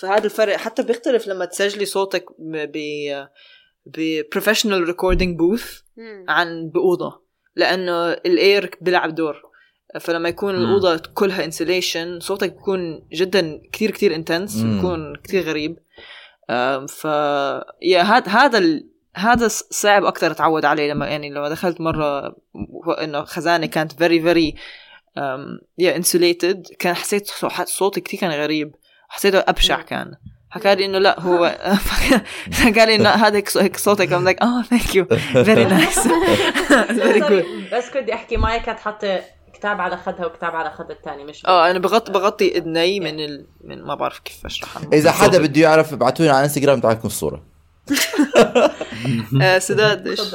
فهذا 0.00 0.24
الفرق 0.24 0.56
حتى 0.56 0.82
بيختلف 0.82 1.28
لما 1.28 1.44
تسجلي 1.44 1.84
صوتك 1.84 2.24
ب 2.38 2.56
ب 2.72 2.78
ب 3.86 4.22
professional 4.38 4.88
recording 4.88 5.36
booth 5.40 5.82
مم. 5.96 6.24
عن 6.28 6.70
بأوضة 6.70 7.22
لأنه 7.56 8.12
ال 8.12 8.27
air 8.27 8.70
بيلعب 8.80 9.14
دور 9.14 9.42
فلما 10.00 10.28
يكون. 10.28 10.54
الأوضة 10.54 11.02
كلها 11.14 11.50
insulation 11.50 12.18
صوتك 12.18 12.52
بيكون 12.52 13.08
جدا 13.12 13.60
كتير 13.72 13.90
كتير 13.90 14.18
مم. 14.38 14.76
بيكون 14.76 15.16
كتير 15.16 15.42
غريب 15.42 15.78
ف 16.88 17.04
يا 17.82 18.02
هذا 18.02 18.28
هذا 18.32 18.58
ال... 18.58 18.88
هذا 19.16 19.48
صعب 19.48 20.04
أكثر 20.04 20.30
أتعود 20.30 20.64
عليه 20.64 20.92
لما 20.92 21.06
يعني 21.06 21.30
لما 21.30 21.48
دخلت 21.48 21.80
مرة 21.80 22.36
إنه 23.02 23.24
خزانة 23.24 23.66
كانت 23.66 23.92
very 23.92 24.54
um, 25.18 25.60
yeah 25.82 25.96
insulated 26.02 26.76
كان 26.78 26.94
حسيت 26.94 27.26
صو- 27.26 27.64
صوتي 27.64 28.00
كثير 28.00 28.20
كان 28.20 28.30
غريب 28.30 28.74
حسيته 29.08 29.38
أبشع 29.38 29.80
كان. 29.82 30.12
حكى 30.50 30.74
لي 30.74 30.84
إنه 30.84 30.98
لا 30.98 31.20
هو 31.20 31.44
قال 32.64 32.88
لي 32.88 32.94
إنه 32.94 33.08
هذا 33.08 33.36
هيك 33.36 33.48
صو- 33.48 33.60
هيك 33.60 33.76
صوتك. 33.76 34.08
I'm 34.08 34.24
like 34.28 34.38
oh 34.44 34.62
thank 34.74 34.94
you. 34.94 35.04
Very 35.44 35.64
nice. 35.74 35.98
Very 37.04 37.20
good. 37.20 37.74
بس 37.74 37.90
كنت 37.90 38.10
أحكي 38.10 38.36
ماي 38.36 38.60
كانت 38.60 38.78
حاطة 38.78 39.20
كتاب 39.64 39.80
على 39.80 39.96
خدها 39.96 40.26
وكتاب 40.26 40.56
على 40.56 40.70
خد 40.70 40.90
الثاني 40.90 41.24
مش 41.24 41.46
آه 41.46 41.70
أنا 41.70 41.78
بغطي 41.78 42.12
بغطي 42.12 42.58
إذني 42.58 43.00
من 43.00 43.20
ال... 43.20 43.46
من 43.64 43.82
ما 43.82 43.94
بعرف 43.94 44.18
كيف 44.18 44.46
اشرحها 44.46 44.88
إذا 44.92 45.12
حدا 45.12 45.38
بده 45.38 45.60
يعرف 45.60 45.92
ابعتوا 45.92 46.24
لي 46.24 46.30
على 46.30 46.44
إنستغرام 46.44 46.80
تبعكم 46.80 47.08
الصورة 47.08 47.42
آه 49.42 49.58
سداد 49.58 50.06
إيش؟ 50.08 50.34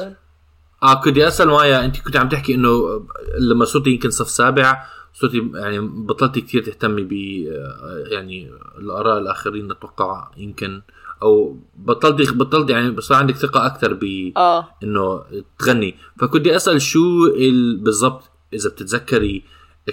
آه 0.82 0.94
كنت 0.94 1.18
أسأل 1.18 1.48
مايا 1.48 1.84
أنت 1.84 2.00
كنت 2.00 2.16
عم 2.16 2.28
تحكي 2.28 2.54
إنه 2.54 3.02
لما 3.38 3.64
صرتي 3.64 3.90
يمكن 3.90 4.10
صف 4.10 4.30
سابع 4.30 4.86
صرتي 5.14 5.50
يعني 5.54 5.78
بطلتي 5.78 6.40
كثير 6.40 6.62
تهتمي 6.62 7.02
ب 7.02 7.12
آه، 7.12 8.04
يعني 8.14 8.50
الآراء 8.78 9.18
الآخرين 9.18 9.70
أتوقع 9.70 10.30
يمكن 10.36 10.82
أو 11.22 11.56
بطلتي 11.76 12.32
بطلت 12.32 12.70
يعني 12.70 13.00
صار 13.00 13.18
عندك 13.18 13.36
ثقة 13.36 13.66
أكثر 13.66 13.94
ب 13.94 14.32
آه. 14.36 14.68
إنه 14.82 15.22
تغني. 15.58 15.94
فكنت 16.20 16.46
أسأل 16.46 16.82
شو 16.82 17.26
ال- 17.26 17.76
بالضبط 17.76 18.29
إذا 18.54 18.70
بتتذكري 18.70 19.44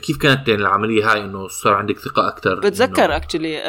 كيف 0.01 0.17
كانت 0.17 0.47
يعني 0.47 0.61
العملية 0.61 1.11
هاي 1.11 1.21
إنه 1.21 1.47
صار 1.47 1.73
عندك 1.73 1.99
ثقة 1.99 2.27
أكثر 2.27 2.59
بتذكر 2.59 3.15
actually 3.15 3.61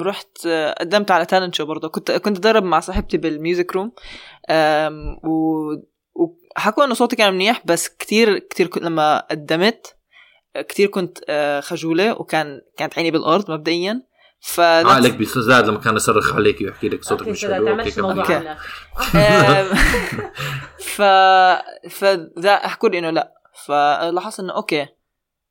رحت 0.00 0.46
آه، 0.46 0.74
قدمت 0.80 1.10
على 1.10 1.26
talent 1.26 1.54
show 1.54 1.66
برضه. 1.66 1.88
كنت 1.88 2.10
كنت 2.10 2.36
أدرب 2.36 2.64
مع 2.64 2.80
صاحبتي 2.80 3.16
بال 3.16 3.32
music 3.32 3.72
room 3.72 3.92
و 5.24 5.62
وحكوا 6.56 6.84
إنه 6.84 6.94
صوتي 6.94 7.16
كان 7.16 7.34
منيح 7.34 7.62
بس 7.64 7.88
كتير 7.88 8.38
كتير 8.38 8.66
كنت 8.66 8.82
لما 8.84 9.18
قدمت 9.30 9.96
كتير 10.68 10.88
كنت 10.88 11.18
آه، 11.28 11.60
خجولة 11.60 12.20
وكان 12.20 12.60
كانت 12.76 12.98
عيني 12.98 13.10
بالأرض 13.10 13.50
مبدئيا. 13.50 14.02
ف 14.44 14.60
عقلك 14.60 15.14
بيزداد 15.14 15.68
لما 15.68 15.78
كان 15.78 15.96
يصرخ 15.96 16.34
عليك 16.34 16.60
ويحكي 16.60 16.88
لك 16.88 17.04
صوتك 17.04 17.20
okay 17.20 17.30
مش 17.30 17.44
حلو 17.44 17.66
تعملش 17.66 17.98
okay، 17.98 18.00
موضوع 18.00 18.24
ف 20.96 21.02
فذا 21.90 22.56
حكوا 22.68 22.88
لي 22.88 22.98
إنه 22.98 23.10
لا. 23.10 23.41
فلاحظت 23.66 24.40
إنه 24.40 24.52
okay 24.52 24.86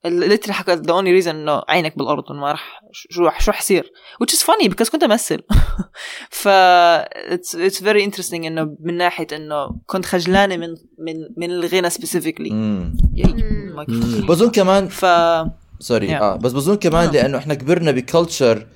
literally 0.06 0.54
حكى 0.54 0.74
the 0.74 0.94
only 0.94 1.12
reason 1.12 1.36
إنه 1.36 1.62
عينك 1.70 1.98
بالأرض 1.98 2.32
وما 2.32 2.52
راح 2.52 2.82
شو 2.92 3.24
راح 3.26 3.42
شو 3.42 3.52
راح 3.52 3.60
يصير 3.60 3.92
which 4.24 4.32
is 4.36 4.40
funny 4.40 4.68
because 4.68 4.90
كنت 4.92 5.04
أمثل 5.04 5.40
ف 6.42 6.48
it's 7.14 7.54
it's 7.56 7.82
very 7.82 8.02
interesting 8.10 8.34
إنه 8.34 8.78
من 8.80 8.98
ناحية 8.98 9.28
إنه 9.34 9.70
كنت 9.86 10.06
خجلانة 10.06 10.58
من 10.58 10.70
من 11.00 11.16
من 11.38 11.52
الغنى 11.52 11.90
specifically 11.90 12.52
مم. 12.52 12.94
مم. 13.88 14.26
بظن 14.28 14.50
كمان 14.50 14.88
ف 14.88 15.06
sorry 15.80 16.08
Yeah. 16.08 16.22
آه 16.22 16.36
بس 16.36 16.52
بظن 16.52 16.76
كمان 16.76 17.10
No. 17.10 17.14
لأنه 17.14 17.38
إحنا 17.38 17.54
كبرنا 17.54 17.92
ب 17.92 18.01
culture 18.01 18.68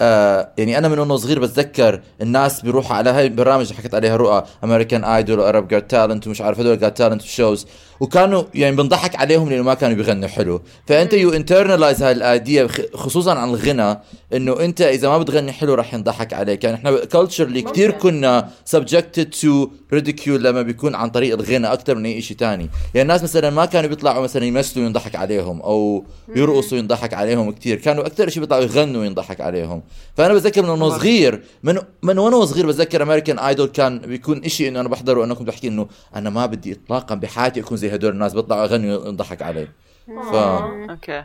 آه 0.00 0.52
يعني 0.58 0.78
أنا 0.78 0.88
من 0.88 0.98
وأنا 0.98 1.16
صغير 1.16 1.40
بتذكر 1.40 2.02
الناس 2.20 2.60
بيروحوا 2.60 2.96
على 2.96 3.10
هاي 3.10 3.26
البرامج 3.26 3.62
اللي 3.66 3.74
حكيت 3.78 3.94
عليها 3.94 4.16
رؤى 4.16 4.44
American 4.64 5.04
Idol 5.04 5.38
و 5.38 5.43
Arabs 5.43 5.68
Got 5.68 5.86
Talent 5.86 6.26
ومش 6.26 6.40
عارف 6.40 6.60
هدول 6.60 6.78
Got 6.78 6.94
Talent 6.94 7.22
shows 7.22 7.66
وكانوا 8.00 8.42
يعني 8.54 8.76
بنضحك 8.76 9.16
عليهم 9.16 9.50
لأنه 9.50 9.62
ما 9.62 9.74
كانوا 9.74 9.96
بيغنوا 9.96 10.28
حلو. 10.28 10.62
فأنت 10.86 11.12
you 11.12 11.30
internalize 11.30 12.02
هاي 12.02 12.12
ال 12.12 12.23
idea 12.23 12.68
خصوصا 12.94 13.34
عن 13.34 13.48
الغنى 13.48 13.98
إنه 14.32 14.60
أنت 14.60 14.80
إذا 14.80 15.08
ما 15.08 15.18
بتغني 15.18 15.52
حلو 15.52 15.74
رح 15.74 15.94
ينضحك 15.94 16.32
عليك. 16.32 16.64
يعني 16.64 16.76
إحنا 16.76 17.04
culturally 17.04 17.62
كثير. 17.62 17.90
كنا 17.90 18.48
subjected 18.76 19.26
to 19.40 19.68
ridicule 19.94 20.28
لما 20.28 20.62
بيكون 20.62 20.94
عن 20.94 21.10
طريق 21.10 21.34
الغنى 21.34 21.66
أكثر 21.66 21.94
من 21.94 22.06
أي 22.06 22.22
شيء 22.22 22.36
تاني. 22.36 22.70
يعني 22.94 23.02
الناس 23.02 23.22
مثلا 23.22 23.50
ما 23.50 23.64
كانوا 23.64 23.88
بيطلعوا 23.88 24.22
مثلا 24.22 24.44
يمثلوا 24.44 24.86
ينضحك 24.86 25.16
عليهم 25.16 25.62
أو 25.62 26.04
يرقصوا 26.36 26.78
ينضحك 26.78 27.14
عليهم 27.14 27.52
كثير 27.52 27.76
كانوا 27.76 28.06
أكثر 28.06 28.28
شيء 28.28 28.40
بيطلعوا 28.40 28.62
يغنوا 28.62 29.04
ينضحك 29.04 29.40
عليهم. 29.40 29.82
فأنا 30.16 30.34
بتذكر 30.34 30.62
من 30.62 30.68
وأنا 30.68 30.88
صغير 30.88 31.42
من 31.62 31.78
من 32.02 32.18
وأنا 32.18 32.44
صغير 32.44 32.66
بتذكر 32.66 33.02
American 33.02 33.38
Idol 33.38 33.68
كان 33.68 33.98
بيكون 33.98 34.48
شيء 34.48 34.68
إنه 34.68 34.80
أنا 34.80 34.88
بحضره 34.88 35.24
انه 35.24 35.34
كنت 35.34 35.48
بحكي 35.48 35.68
إنه 35.68 35.86
أنا 36.16 36.30
ما 36.30 36.46
بدي 36.46 36.72
اطلاقا 36.72 37.14
بحياتي 37.14 37.60
أكون 37.60 37.76
زي 37.76 37.85
هدول 37.94 38.12
الناس 38.12 38.34
بيطلعوا 38.34 38.64
يغنوا 38.64 39.08
ينضحك 39.08 39.42
علي 39.42 39.68
ف 40.06 40.34
okay. 40.34 41.24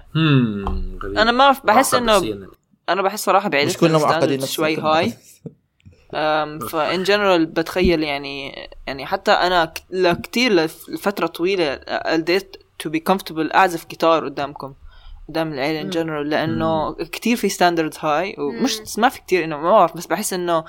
أنا 1.03 1.32
ما 1.32 1.55
بحس 1.64 1.93
إنه. 1.93 2.47
أنا 2.89 3.01
بحس 3.01 3.26
صراحة 3.26 3.49
بعيد 3.49 3.68
مش 3.68 3.78
كلنا 3.78 3.97
معقدين 3.97 4.45
شوي. 4.45 4.78
هاي 4.78 5.14
ف 6.72 6.82
in 6.82 7.04
general 7.04 7.46
بتخيل 7.45 8.03
يعني 8.03 8.70
يعني 8.88 9.05
حتى 9.05 9.32
أنا 9.32 9.74
لكتير 9.89 10.53
لفترة 10.53 11.28
طويلة 11.28 11.76
قدرت 12.05 12.59
to 12.80 12.89
be 12.89 13.00
comfortable 13.00 13.52
اعزف 13.51 13.88
جيتار 13.88 14.26
قدامكم 14.26 14.74
قدام 15.30 15.53
العيلة 15.53 15.82
in 15.82 15.89
general 15.89 16.30
لأنه 16.30 16.93
كتير 16.93 17.38
في 17.38 17.49
standards 17.50 17.98
هاي 17.99 18.36
ومش 18.38 18.80
ما 18.97 19.09
في 19.09 19.22
كتير 19.22 19.43
إنه 19.43 19.57
ما 19.57 19.72
بعرف 19.72 19.97
بس 19.97 20.05
بحس 20.05 20.34
إنه 20.34 20.64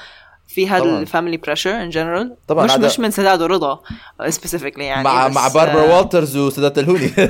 في 0.55 0.69
هذا. 0.69 0.99
ال 0.99 1.04
family 1.04 1.37
pressure 1.37 1.70
in 1.70 1.91
general 1.91 2.37
طبعاً 2.49 2.65
مش 2.65 2.77
مش 2.77 3.01
من 3.01 3.11
سداد 3.11 3.43
ورضا 3.43 3.83
specifically 4.29 4.87
يعني 4.87 5.05
مع 5.05 5.29
مع 5.29 5.49
باربرا 5.49 5.83
آه، 5.83 5.99
والترز 5.99 6.37
وسدات 6.37 6.79
الهوني 6.79 7.09
ف 7.09 7.21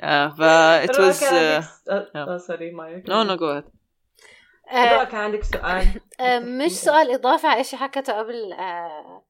آه، 0.00 0.34
آه، 2.16 2.38
sorry 2.38 2.72
go 3.36 3.40
ahead. 3.40 3.64
آه، 4.70 4.96
رؤى 4.96 5.06
كان 5.06 5.20
عندك 5.20 5.44
سؤال 5.44 5.86
مش 6.58 6.72
سؤال 6.72 7.10
إضافة 7.10 7.48
على 7.48 7.60
إشي 7.60 7.76
حكته 7.76 8.12
قبل 8.12 8.52
آه، 8.52 9.24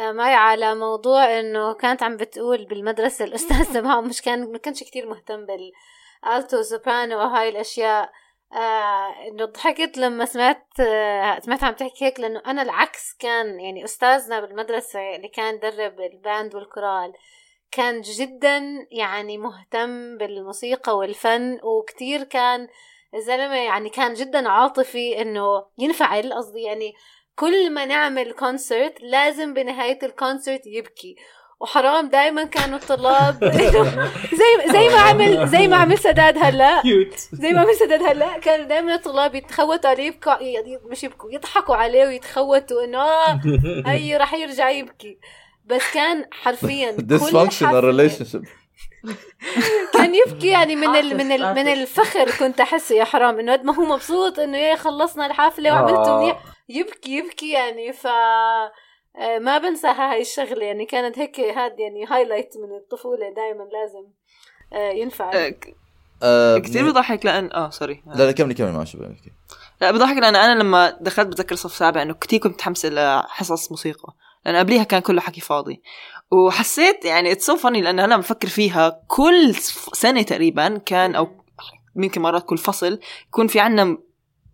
آه، 0.00 0.12
مايا 0.12 0.34
على 0.34 0.74
موضوع 0.74 1.40
إنه 1.40 1.74
كانت 1.74 2.02
عم 2.02 2.16
بتقول 2.16 2.64
بالمدرسة 2.64 3.24
الأستاذ 3.24 3.64
تبعهم 3.74 4.08
مش 4.08 4.22
كان 4.22 4.52
ما 4.52 4.58
كانش 4.58 4.82
كتير 4.82 5.08
مهتم 5.08 5.46
بال 5.46 5.85
alto 5.85 6.62
soprano 6.62 7.18
وهاي 7.18 7.48
الأشياء. 7.48 8.10
آه 8.52 9.28
إنه 9.28 9.44
ضحكت 9.44 9.98
لما 9.98 10.24
سمعت 10.24 10.80
آه 10.80 11.38
سمعت 11.38 11.64
عم 11.64 11.74
تحكي 11.74 12.04
هيك 12.04 12.20
لأنه 12.20 12.42
أنا 12.46 12.62
العكس 12.62 13.14
كان 13.18 13.60
يعني 13.60 13.84
أستاذنا 13.84 14.40
بالمدرسة 14.40 15.16
اللي 15.16 15.28
كان 15.28 15.54
يدرب 15.54 16.00
ال 16.00 16.11
band 16.11 16.54
والكورال 16.54 17.12
كان 17.72 18.00
جدا 18.00 18.86
يعني 18.90 19.38
مهتم 19.38 20.18
بالموسيقى 20.18 20.96
والفن 20.96 21.60
وكتير 21.62 22.24
كان 22.24 22.68
الزلمة 23.14 23.56
يعني 23.56 23.90
كان 23.90 24.14
جدا 24.14 24.48
عاطفي 24.48 25.22
إنه 25.22 25.66
ينفعل 25.78 26.32
قصدي 26.32 26.62
يعني 26.62 26.94
كل 27.36 27.70
ما 27.70 27.84
نعمل 27.84 28.32
concert 28.32 29.00
لازم 29.00 29.54
بنهاية 29.54 29.98
ال 30.02 30.10
concert 30.10 30.66
يبكي. 30.66 31.16
وحرام 31.60 32.08
دائما 32.08 32.44
كانوا 32.44 32.78
الطلاب. 32.78 33.44
زي 34.40 34.72
زي 34.72 34.88
ما 34.88 35.00
عمل 35.00 35.48
زي 35.48 35.68
ما 35.68 35.76
عمل 35.76 35.98
سداد 35.98 36.38
هلأ. 36.38 36.82
زي 37.32 37.52
ما 37.52 37.60
عمل 37.60 37.74
سداد 37.74 38.02
هلأ 38.02 38.38
كانوا 38.38 38.64
دائما 38.66 38.94
الطلاب 38.94 39.34
يتخوتوا 39.34 39.90
عليه 39.90 40.06
يبكوا 40.06 40.32
ي- 40.42 40.78
مش 40.90 41.04
يبكوا 41.04 41.32
يضحكوا 41.32 41.76
عليه 41.76 42.06
ويتخوتوا 42.06 42.84
إنه 42.84 42.98
آه 43.02 43.40
هي 43.86 44.16
راح 44.16 44.34
يرجع 44.34 44.70
يبكي. 44.70 45.18
بس 45.64 45.82
كان 45.94 46.24
حرفيا 46.32 46.92
كل 46.96 47.18
dysfunctional 47.18 47.84
relationship. 47.94 48.48
كان 49.92 50.14
يبكي 50.14 50.46
يعني 50.48 50.76
من 50.76 50.96
ال 50.96 51.16
من 51.16 51.32
ال 51.32 51.44
عاطف. 51.44 51.58
من 51.58 51.68
الفخر 51.68 52.30
كنت 52.30 52.60
احسه 52.60 52.94
يا 52.94 53.04
حرام 53.04 53.38
إنه 53.38 53.52
قد 53.52 53.64
ما 53.64 53.74
هو 53.74 53.84
مبسوط 53.84 54.38
إنه 54.38 54.58
يا 54.58 54.76
خلصنا 54.76 55.26
الحفلة 55.26 55.72
وعملته 55.72 56.10
آه. 56.16 56.20
منيح 56.22 56.38
يبكي 56.68 57.16
يبكي 57.16 57.50
يعني. 57.52 57.92
ف 57.92 58.06
آه، 58.06 58.72
ما 59.20 59.58
بنساها 59.58 60.12
هاي 60.12 60.20
الشغلة 60.20 60.64
يعني 60.64 60.86
كانت 60.86 61.18
هيك 61.18 61.40
هاد 61.40 61.80
يعني 61.80 62.04
هايلايت 62.06 62.56
من 62.56 62.76
الطفولة 62.76 63.34
دائما 63.36 63.62
لازم 63.62 64.06
آه، 64.72 64.90
ينفع. 64.90 65.30
آه، 65.34 65.54
آه 66.22 66.58
كثير 66.58 66.90
بضحك 66.90 67.26
لأن 67.26 67.52
آه 67.52 67.70
sorry 67.70 68.02
لا 68.06 68.24
لا 68.24 68.32
كملي 68.32 68.54
كملي 68.54 68.72
ماشي 68.72 68.98
بحكي 68.98 69.32
لا 69.80 69.90
بضحك 69.90 70.16
لأن 70.16 70.36
أنا 70.36 70.62
لما 70.62 70.98
دخلت 71.00 71.28
بتذكر 71.28 71.54
صف 71.54 71.74
سابع 71.74 72.02
إنه 72.02 72.14
كثير 72.14 72.40
كنت 72.40 72.54
متحمسة 72.54 72.88
لحصص 72.88 73.70
موسيقى 73.70 74.14
لأن 74.46 74.56
قبليها 74.56 74.84
كان 74.84 75.00
كله 75.00 75.20
حكي 75.20 75.40
فاضي. 75.40 75.82
وحسيت 76.30 77.04
يعني 77.04 77.32
it's 77.32 77.46
so 77.46 77.56
funny 77.56 77.80
لأن 77.80 78.00
أنا 78.00 78.16
بفكر 78.16 78.48
فيها 78.48 79.02
كل 79.08 79.54
سنة 79.92 80.22
تقريبا 80.22 80.78
كان 80.78 81.14
أو 81.14 81.28
يمكن 81.96 82.20
مرات 82.20 82.44
كل 82.44 82.58
فصل 82.58 83.00
يكون 83.28 83.46
في 83.46 83.60
عنا 83.60 83.98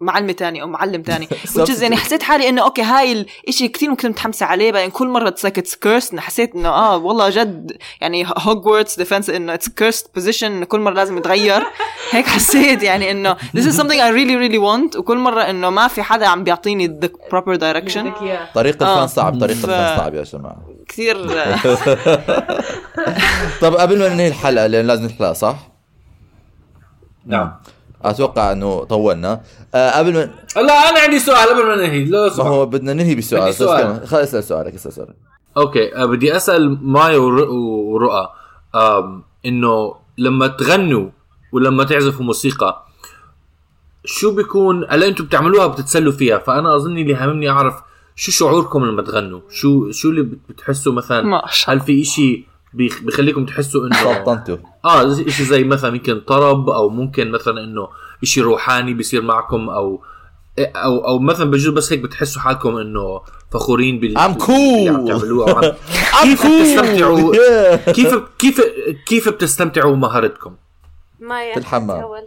معلمة 0.00 0.32
تانية 0.32 0.62
أو 0.62 0.66
معلم 0.66 1.02
تاني. 1.02 1.28
is 1.56 1.82
يعني 1.82 1.96
حسيت 1.96 2.22
حالي 2.22 2.48
إنه 2.48 2.62
okay 2.62 2.82
هاي 2.82 3.12
الإشي 3.12 3.68
كثير 3.68 3.94
كنت 3.94 4.06
متحمسة 4.06 4.46
عليه 4.46 4.72
بعدين 4.72 4.90
كل 4.90 5.08
مرة 5.08 5.30
it's 5.30 5.48
like 5.48 5.62
it's 5.62 5.74
cursed 5.74 6.12
إنه 6.12 6.20
حسيت 6.20 6.54
إنه 6.54 6.68
آه 6.68 6.96
والله 6.96 7.30
جد 7.30 7.76
يعني 8.00 8.26
Hogwarts 8.38 8.96
defense 8.96 9.30
إنه 9.30 9.56
it's 9.56 9.68
cursed 9.80 10.20
position 10.20 10.44
إنه 10.44 10.64
كل 10.66 10.80
مرة 10.80 10.94
لازم 10.94 11.18
يتغير. 11.18 11.62
هيك 12.12 12.26
حسيت 12.26 12.82
يعني 12.82 13.10
إنه 13.10 13.34
this 13.34 13.62
is 13.62 13.76
something 13.76 14.00
I 14.00 14.10
really 14.12 14.36
really 14.36 14.60
want. 14.60 14.96
وكل 14.98 15.18
مرة 15.18 15.42
إنه 15.42 15.70
ما 15.70 15.88
في 15.88 16.02
حدا 16.02 16.26
عم 16.26 16.44
بيعطيني 16.44 17.00
the 17.04 17.08
proper 17.08 17.56
direction. 17.58 18.06
طريق 18.54 18.82
آه. 18.82 19.04
الفن 19.04 19.06
صعب 19.06 19.40
طريق 19.40 19.56
الفن 19.56 19.96
صعب 19.96 20.14
يا 20.14 20.22
جماعة. 20.22 20.56
كثير 20.88 21.16
طب 23.62 23.74
قبل 23.74 23.98
ما 23.98 24.08
ننهي 24.08 24.28
الحلقة 24.28 24.66
لأن 24.66 24.86
لازم 24.86 25.04
نحلق 25.04 25.32
صح؟ 25.32 25.56
نعم. 27.26 27.52
أتوقع 28.10 28.52
إنه 28.52 28.84
طولنا. 28.84 29.40
آه 29.74 29.98
قبل 29.98 30.12
ما 30.14 30.30
لا 30.62 30.72
أنا 30.90 31.00
عندي 31.00 31.18
سؤال 31.18 31.48
قبل 31.48 31.66
ما 31.66 31.76
ننهي. 31.76 32.04
لو 32.04 32.30
ما. 32.38 32.44
هو 32.44 32.66
بدنا 32.66 32.92
ننهي 32.92 33.14
بسؤال. 33.14 33.40
عندي 33.42 33.52
بس 33.52 33.58
سؤال. 33.58 33.82
كمان- 33.82 34.00
خلص 34.06 34.12
اسال 34.14 34.44
سؤالك 34.44 34.74
اسال 34.74 34.92
سؤالك 34.92 35.16
أوكي 35.56 35.96
أه 35.96 36.04
بدي 36.04 36.36
أسأل 36.36 36.78
مايا 36.82 37.18
ور- 37.18 37.48
ورؤى. 37.50 38.28
إنه 39.46 39.94
لما 40.18 40.46
تغنوا 40.46 41.08
ولما 41.52 41.84
تعزفوا 41.84 42.24
موسيقى 42.24 42.86
شو 44.04 44.34
بيكون 44.34 44.86
هلا 44.88 45.06
أنتم 45.08 45.24
بتعملوها 45.24 45.66
بتتسلوا 45.66 46.12
فيها؟ 46.12 46.38
فأنا 46.38 46.76
أظن 46.76 46.98
اللي 46.98 47.14
هاممني 47.14 47.50
أعرف 47.50 47.74
شو 48.16 48.30
شعوركم 48.32 48.84
لما 48.84 49.02
تغنوا؟ 49.02 49.40
شو 49.50 49.90
شو 49.90 50.08
اللي 50.08 50.22
بت- 50.22 50.38
بتحسوا 50.48 50.92
مثلا؟ 50.92 51.22
ما 51.22 51.42
شاء 51.50 51.74
هل 51.74 51.80
في 51.80 52.00
إشي 52.02 52.46
بيخ- 52.76 53.02
بيخليكم 53.02 53.46
تحسوا 53.46 53.86
إنه 53.86 53.96
سلطنته 53.96 54.58
آه 54.84 55.12
إشي 55.12 55.44
زي 55.44 55.64
مثلا 55.64 55.94
يمكن 55.96 56.20
طرب 56.20 56.70
أو 56.70 56.88
ممكن 56.88 57.30
مثلا 57.30 57.64
إنه 57.64 57.88
إشي 58.22 58.40
روحاني 58.40 58.94
بيصير 58.94 59.22
معكم 59.22 59.68
أو 59.70 60.02
أو 60.58 60.98
أو 61.08 61.18
مثلا 61.18 61.50
بجوز 61.50 61.68
بس 61.74 61.92
هيك 61.92 62.00
بتحسوا 62.00 62.42
حالكم 62.42 62.76
إنه 62.76 63.20
فخورين 63.52 64.00
بال 64.00 64.18
I'm 64.18 64.42
cool. 64.42 64.48
باللي 64.50 64.88
عم 64.90 65.06
تعملوه 65.06 65.50
أو 65.50 65.56
عم... 65.56 65.62
كيف 66.22 66.46
بتستمتعوا 66.46 67.32
كيف 67.96 68.14
كيف 68.38 68.60
كيف 69.06 69.28
بتستمتعوا 69.28 69.96
مهارتكم 69.96 70.56
ما 71.20 71.52
في 71.52 71.58
الحمام. 71.58 72.00
أول. 72.02 72.26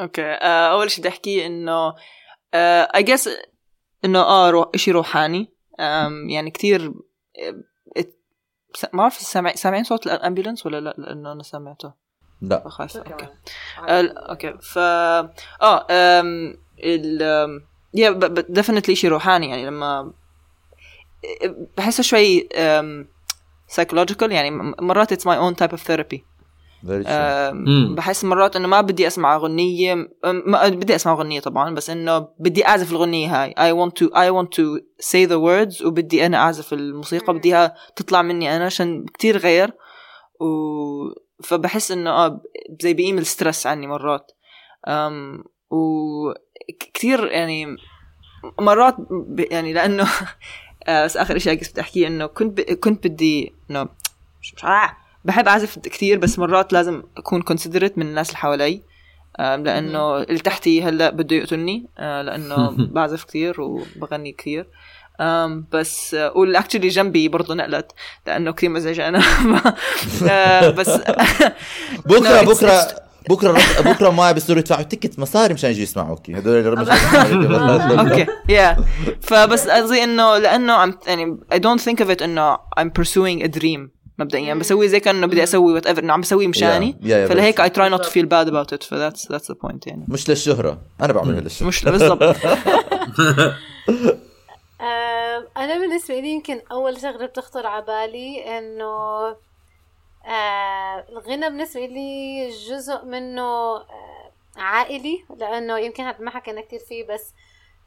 okay 0.00 0.22
آه، 0.22 0.72
أول 0.72 0.90
شيء 0.90 1.00
بدي 1.00 1.08
أحكيه 1.08 1.46
إنه 1.46 1.94
I 2.94 3.02
guess 3.02 3.28
إنه 4.04 4.18
آه 4.20 4.50
رو... 4.50 4.70
شيء 4.76 4.94
روحاني 4.94 5.52
يعني 6.28 6.50
كثير 6.50 6.92
ما 8.92 8.98
بعرف 9.02 9.14
سامع 9.14 9.52
سامعين 9.54 9.84
صوت 9.84 10.06
ال 10.06 10.12
ambulance 10.12 10.66
ولا 10.66 10.80
لا؟ 10.80 10.94
لأنه 10.98 11.32
أنا 11.32 11.42
سمعته 11.42 11.92
لا. 12.42 12.68
خايفه 12.68 13.00
okay. 13.00 13.26
ال- 13.88 14.18
okay. 14.18 14.52
ف 14.58 14.78
آه 14.78 15.86
أم 15.90 16.56
ال 16.78 17.22
yeah 17.94 18.10
definitely 18.48 18.94
شيء 18.94 19.10
روحاني 19.10 19.48
يعني 19.50 19.66
لما 19.66 20.12
بحسه 21.76 22.02
شوي 22.02 22.48
psychological 23.68 24.32
يعني 24.32 24.50
مرات 24.80 25.12
it's 25.12 25.26
my 25.26 25.36
own 25.36 25.56
type 25.56 25.70
of 25.70 25.82
therapy. 25.82 26.24
بحس 27.94 28.24
مرات 28.24 28.56
إنه 28.56 28.68
ما 28.68 28.80
بدي 28.80 29.06
أسمع 29.06 29.34
أغنية 29.34 29.94
ما 30.24 30.68
بدي 30.68 30.94
أسمع 30.94 31.12
أغنية 31.12 31.40
طبعا 31.40 31.74
بس 31.74 31.90
إنه 31.90 32.28
بدي 32.38 32.66
أعزف 32.66 32.90
الأغنية 32.90 33.42
هاي. 33.42 33.52
I 33.52 33.74
want 33.74 33.92
to 33.92 34.06
I 34.14 34.30
want 34.30 34.48
to 34.52 34.80
say 35.00 35.26
the 35.26 35.38
words 35.38 35.86
وبدي 35.86 36.26
أنا 36.26 36.36
أعزف 36.36 36.72
الموسيقى. 36.72 37.34
بديها 37.34 37.74
تطلع 37.96 38.22
مني 38.22 38.56
أنا 38.56 38.64
عشان 38.64 39.06
كتير 39.06 39.36
غير. 39.36 39.72
و 40.40 40.46
فبحس 41.42 41.90
إنه 41.92 42.10
آه 42.10 42.42
زي 42.80 42.94
بيقيم 42.94 43.18
ال 43.18 43.25
stress 43.25 43.66
عني 43.66 43.86
مرات. 43.86 44.32
أم 44.88 45.44
وكثير 45.70 47.26
يعني 47.26 47.76
مرات 48.60 48.96
ب... 49.10 49.40
يعني 49.50 49.72
لأنه 49.72 50.08
آه، 50.88 51.04
بس 51.04 51.16
آخر 51.16 51.38
شيء 51.38 51.60
بدي 51.60 51.80
احكيه 51.80 52.06
إنه 52.06 52.26
كنت 52.26 52.60
ب... 52.60 52.60
كنت 52.60 53.06
بدي 53.06 53.54
إنه 53.70 53.88
مش 54.40 54.54
مش 54.54 54.64
آه 54.64 54.96
بحب 55.28 55.48
أعزف 55.48 55.78
كثير 55.78 56.18
بس 56.18 56.38
مرات 56.38 56.72
لازم 56.72 57.02
أكون 57.16 57.42
considerate 57.42 57.98
من 57.98 58.06
الناس 58.06 58.28
اللي 58.28 58.38
حوالي 58.38 58.82
لأنه 59.38 60.22
اللي 60.22 60.38
تحتي 60.38 60.82
هلأ 60.82 61.10
بده 61.10 61.36
يقتلني 61.36 61.86
آه، 61.98 62.22
لأنه 62.22 62.70
بعزف 62.94 63.24
كثير 63.24 63.60
وبغني 63.60 64.32
كثير 64.32 64.68
بس 65.72 66.14
آه، 66.14 66.32
و 66.36 66.42
actually 66.42 66.88
جنبي 66.88 67.28
برضه 67.28 67.54
نقلت 67.54 67.92
لأنه 68.26 68.52
كثير 68.52 68.70
مزعجة 68.70 69.08
أنا. 69.08 69.22
آه، 70.30 70.70
بس 70.70 70.88
بكرة 72.10 72.42
بكرة 72.42 72.88
بكرة 73.28 73.58
بكرة 73.80 74.10
معي 74.10 74.34
بيصيروا 74.34 74.60
يدفعوا 74.60 74.82
ticket 74.82 75.18
مصاري 75.18 75.54
مشان 75.54 75.70
يجي 75.70 75.82
يسمعوك 75.82 76.30
هدول 76.30 76.78
اللي 76.78 78.00
okay 78.00 78.26
yeah 78.48 78.76
فبس 79.20 79.68
قصدي 79.68 80.04
إنه 80.04 80.38
لأنه 80.38 80.72
عم 80.72 80.98
يعني 81.06 81.36
I 81.54 81.56
don't 81.56 81.82
think 81.82 82.04
of 82.04 82.10
it 82.16 82.22
إنه 82.22 82.56
I'm 82.56 82.90
pursuing 83.00 83.42
a 83.42 83.48
dream. 83.58 83.97
مبدئيا. 84.18 84.54
بسوي 84.54 84.88
زي 84.88 85.00
كأنه 85.00 85.26
بدي 85.26 85.42
أسوي 85.42 85.72
whatever 85.72 86.02
إنه 86.02 86.12
عم 86.12 86.20
بسويه 86.20 86.46
مشاني. 86.48 86.92
Yeah, 86.92 87.04
yeah, 87.04 87.28
فلهيك 87.32 87.60
بس- 87.60 87.68
I 87.68 87.72
try 87.72 87.92
not 87.98 88.04
to 88.06 88.10
feel 88.10 88.26
bad 88.26 88.48
about 88.52 88.76
it. 88.78 88.82
ف 88.82 88.94
that's 88.94 89.22
that's 89.32 89.46
the 89.52 89.54
point 89.66 89.86
يعني. 89.86 90.04
مش 90.08 90.30
للشهرة. 90.30 90.78
أنا 91.00 91.12
بعملها 91.12 91.40
للشهرة. 91.40 91.68
مش 91.68 91.84
بالضبط. 91.84 92.22
آه، 94.80 95.44
أنا 95.56 95.78
بالنسبة 95.78 96.20
لي 96.20 96.28
يمكن 96.28 96.60
أول 96.72 97.00
شغلة 97.00 97.26
بتخطر 97.26 97.66
على 97.66 97.84
بالي 97.84 98.58
إنه 98.58 98.84
آه، 100.26 101.04
الغنى 101.12 101.48
بالنسبة 101.48 101.80
لي 101.86 102.48
جزء 102.70 103.04
منه 103.04 103.42
آه، 103.76 104.30
عائلي 104.56 105.24
لأنه 105.38 105.78
يمكن 105.78 106.02
هذا 106.02 106.16
ما 106.20 106.30
حكينا 106.30 106.60
كتير 106.60 106.78
فيه 106.88 107.06
بس 107.06 107.32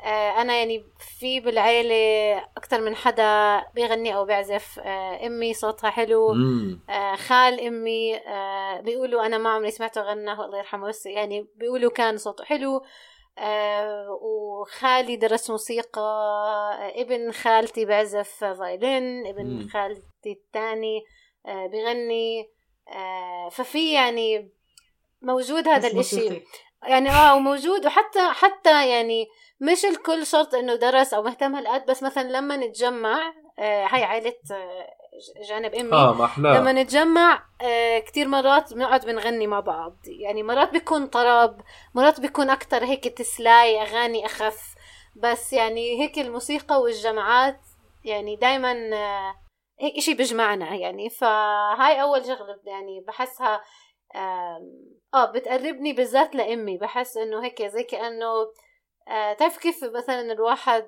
آه، 0.03 0.41
أنا 0.41 0.53
يعني 0.57 0.85
في 1.19 1.39
بالعيلة 1.39 2.37
أكتر 2.57 2.81
من 2.81 2.95
حدا 2.95 3.61
بيغني 3.75 4.15
أو 4.15 4.25
بيعزف. 4.25 4.79
آه، 4.79 5.27
أمي 5.27 5.53
صوتها 5.53 5.89
حلو. 5.89 6.33
مم. 6.33 6.83
آه، 6.89 7.15
خال 7.15 7.67
أمي 7.67 8.17
آه، 8.17 8.81
بيقولوا 8.81 9.25
أنا 9.25 9.37
ما 9.37 9.49
عمري 9.49 9.71
سمعته 9.71 10.01
غنى 10.01 10.31
الله 10.31 10.57
يرحمه. 10.57 10.87
بس 10.87 11.05
يعني 11.05 11.47
بيقولوا 11.55 11.91
كان 11.91 12.17
صوته 12.17 12.43
حلو. 12.43 12.81
آه، 13.37 14.07
وخالي 14.21 15.15
درس 15.15 15.49
موسيقى. 15.49 16.01
آه، 16.01 17.01
ابن 17.01 17.31
خالتي 17.31 17.85
بعزف 17.85 18.43
فايلين 18.43 19.27
ابن 19.27 19.45
مم. 19.45 19.67
خالتي 19.73 20.31
الثاني 20.31 21.01
بيغني. 21.45 22.49
آه، 22.87 23.49
ففي 23.51 23.93
يعني 23.93 24.51
موجود 25.21 25.67
هذا 25.67 25.87
الإشي. 25.87 26.41
يعني 26.83 27.09
آه 27.09 27.35
وموجود. 27.35 27.85
وحتى 27.85 28.29
حتى 28.31 28.89
يعني 28.89 29.27
مش 29.61 29.85
الكل 29.85 30.25
شرط 30.25 30.55
إنه 30.55 30.75
درس 30.75 31.13
أو 31.13 31.23
مهتم 31.23 31.55
هالقد 31.55 31.85
بس 31.85 32.03
مثلا 32.03 32.23
لما 32.31 32.57
نتجمع 32.57 33.33
آه 33.59 33.85
هاي 33.85 34.03
عائلة 34.03 34.33
آه 34.51 34.87
جانب 35.49 35.73
أمي. 35.75 35.93
آه 35.93 36.39
لما 36.39 36.71
نتجمع 36.71 37.43
آه 37.61 37.99
كتير 37.99 38.27
مرات 38.27 38.73
بنقعد 38.73 39.05
بنغني 39.05 39.47
مع 39.47 39.59
بعض. 39.59 39.97
يعني 40.07 40.43
مرات 40.43 40.71
بيكون 40.71 41.07
طرب 41.07 41.61
مرات 41.95 42.19
بيكون 42.19 42.49
أكتر 42.49 42.85
هيك 42.85 43.07
تسلاي 43.07 43.81
أغاني 43.81 44.25
أخف. 44.25 44.75
بس 45.15 45.53
يعني 45.53 46.01
هيك 46.01 46.19
الموسيقى 46.19 46.81
والجمعات 46.81 47.59
يعني 48.03 48.35
دايما 48.35 48.71
آه 48.95 49.35
هيك 49.79 49.97
إشي 49.97 50.13
بيجمعنا 50.13 50.75
يعني. 50.75 51.09
فهاي 51.09 52.01
أول 52.01 52.25
شغلة 52.25 52.59
يعني 52.65 53.03
بحسها 53.07 53.61
آه 54.15 55.25
بتقربني 55.35 55.93
بالذات 55.93 56.35
لأمي. 56.35 56.77
بحس 56.77 57.17
إنه 57.17 57.43
هيك 57.43 57.61
زي 57.61 57.83
كأنه 57.83 58.27
آه 59.07 59.33
تعرف 59.33 59.57
كيف 59.57 59.83
مثلا 59.83 60.21
الواحد 60.21 60.85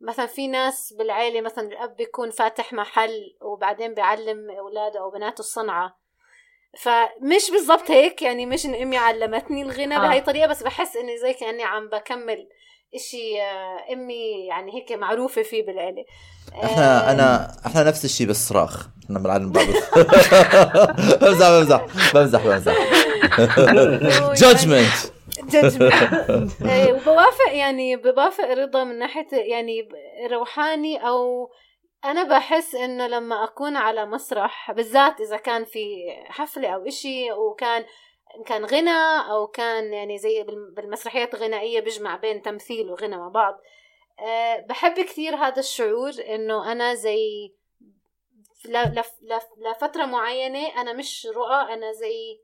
مثلا 0.00 0.26
في 0.26 0.48
ناس 0.48 0.94
بالعيلة 0.98 1.40
مثلا 1.40 1.68
الأب 1.68 1.96
بيكون 1.96 2.30
فاتح 2.30 2.72
محل 2.72 3.36
وبعدين 3.40 3.94
بيعلم 3.94 4.50
أولاده 4.50 5.00
أو 5.00 5.10
بناته 5.10 5.40
الصنعة. 5.40 6.00
فمش 6.78 7.50
بالضبط 7.50 7.90
هيك 7.90 8.22
يعني 8.22 8.46
مش 8.46 8.66
إن 8.66 8.74
أمي 8.74 8.96
علمتني 8.96 9.62
الغنى 9.62 9.96
آه. 9.96 9.98
بهاي 9.98 10.18
الطريقة 10.18 10.46
بس 10.46 10.62
بحس 10.62 10.96
إني 10.96 11.18
زي 11.18 11.32
كأني 11.32 11.64
عم 11.64 11.88
بكمل 11.88 12.48
إشي 12.94 13.42
آه، 13.42 13.92
أمي 13.92 14.46
يعني 14.48 14.74
هيك 14.74 14.92
معروفة 14.92 15.42
فيه 15.42 15.66
بالعيلة. 15.66 16.04
إحنا 16.64 17.08
آه، 17.08 17.12
انا 17.12 17.56
إحنا 17.66 17.84
نفس 17.84 18.04
الشيء 18.04 18.26
بس 18.26 18.48
صراخ 18.48 18.86
إحنا 19.04 19.18
بنعلم 19.18 19.52
بعض. 19.52 19.66
بمزح 21.20 21.48
بمزح 21.48 21.86
بمزح 22.14 22.44
بمزح. 22.44 22.74
جادجمنت 24.40 25.19
وبوافق 26.92 27.52
يعني 27.52 27.96
بوافق 27.96 28.44
رضا 28.44 28.84
من 28.84 28.98
ناحية 28.98 29.26
يعني 29.32 29.88
روحاني 30.30 31.08
أو 31.08 31.50
أنا 32.04 32.22
بحس 32.22 32.74
إنه 32.74 33.06
لما 33.06 33.44
أكون 33.44 33.76
على 33.76 34.06
مسرح 34.06 34.72
بالذات 34.72 35.20
إذا 35.20 35.36
كان 35.36 35.64
في 35.64 35.96
حفلة 36.26 36.68
أو 36.68 36.86
إشي 36.86 37.32
وكان 37.32 37.84
كان 38.46 38.64
غنى 38.64 39.30
أو 39.30 39.46
كان 39.46 39.92
يعني 39.92 40.18
زي 40.18 40.42
بالم- 40.42 40.74
بالمسرحيات 40.76 41.34
الغنائية 41.34 41.80
بيجمع 41.80 42.16
بين 42.16 42.42
تمثيل 42.42 42.90
وغنى 42.90 43.16
مع 43.16 43.28
بعض 43.28 43.54
أه 44.26 44.56
بحب 44.68 44.94
كثير 44.94 45.36
هذا 45.36 45.58
الشعور 45.58 46.12
إنه 46.28 46.72
أنا 46.72 46.94
زي 46.94 47.54
ل- 48.64 48.94
لف- 48.98 49.18
لف- 49.22 49.58
لفترة 49.58 50.04
معينة 50.04 50.80
أنا 50.80 50.92
مش 50.92 51.26
رؤى 51.36 51.74
أنا 51.74 51.92
زي 51.92 52.40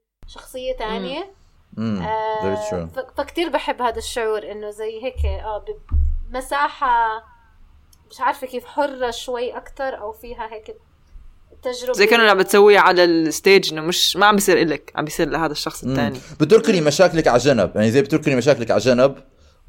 تانية 0.78 1.18
امم 1.22 1.28
very 1.28 1.45
آه، 1.78 2.88
فكتير 3.16 3.48
بحب 3.48 3.82
هذا 3.82 3.98
الشعور 3.98 4.50
إنه 4.52 4.70
زي 4.70 5.02
هيك 5.04 5.24
آه 5.44 5.64
مساحة 6.30 7.24
مش 8.10 8.20
عارفة 8.20 8.46
كيف 8.46 8.64
حرة 8.64 9.10
شوي 9.10 9.56
أكتر 9.56 9.98
أو 10.00 10.12
فيها 10.12 10.48
هيك 10.52 10.76
تجربة. 11.62 11.92
زي 11.92 12.06
كانوا 12.06 12.30
عم 12.30 12.38
بتسويه 12.38 12.78
على 12.78 13.04
ال 13.04 13.16
stage 13.16 13.72
إنه 13.72 13.80
مش 13.82 14.16
ما 14.16 14.26
عم 14.26 14.34
بيصير 14.34 14.62
إلك 14.62 14.92
عم 14.96 15.04
بيصير 15.04 15.28
لهذا 15.28 15.52
الشخص. 15.52 15.84
الثاني 15.84 16.18
بتركني 16.40 16.80
مشاكلك 16.80 17.28
على 17.28 17.38
جنب 17.38 17.72
يعني 17.76 17.90
زي 17.90 18.02
بتركني 18.02 18.36
مشاكلك 18.36 18.70
على 18.70 18.80
جنب 18.80 19.16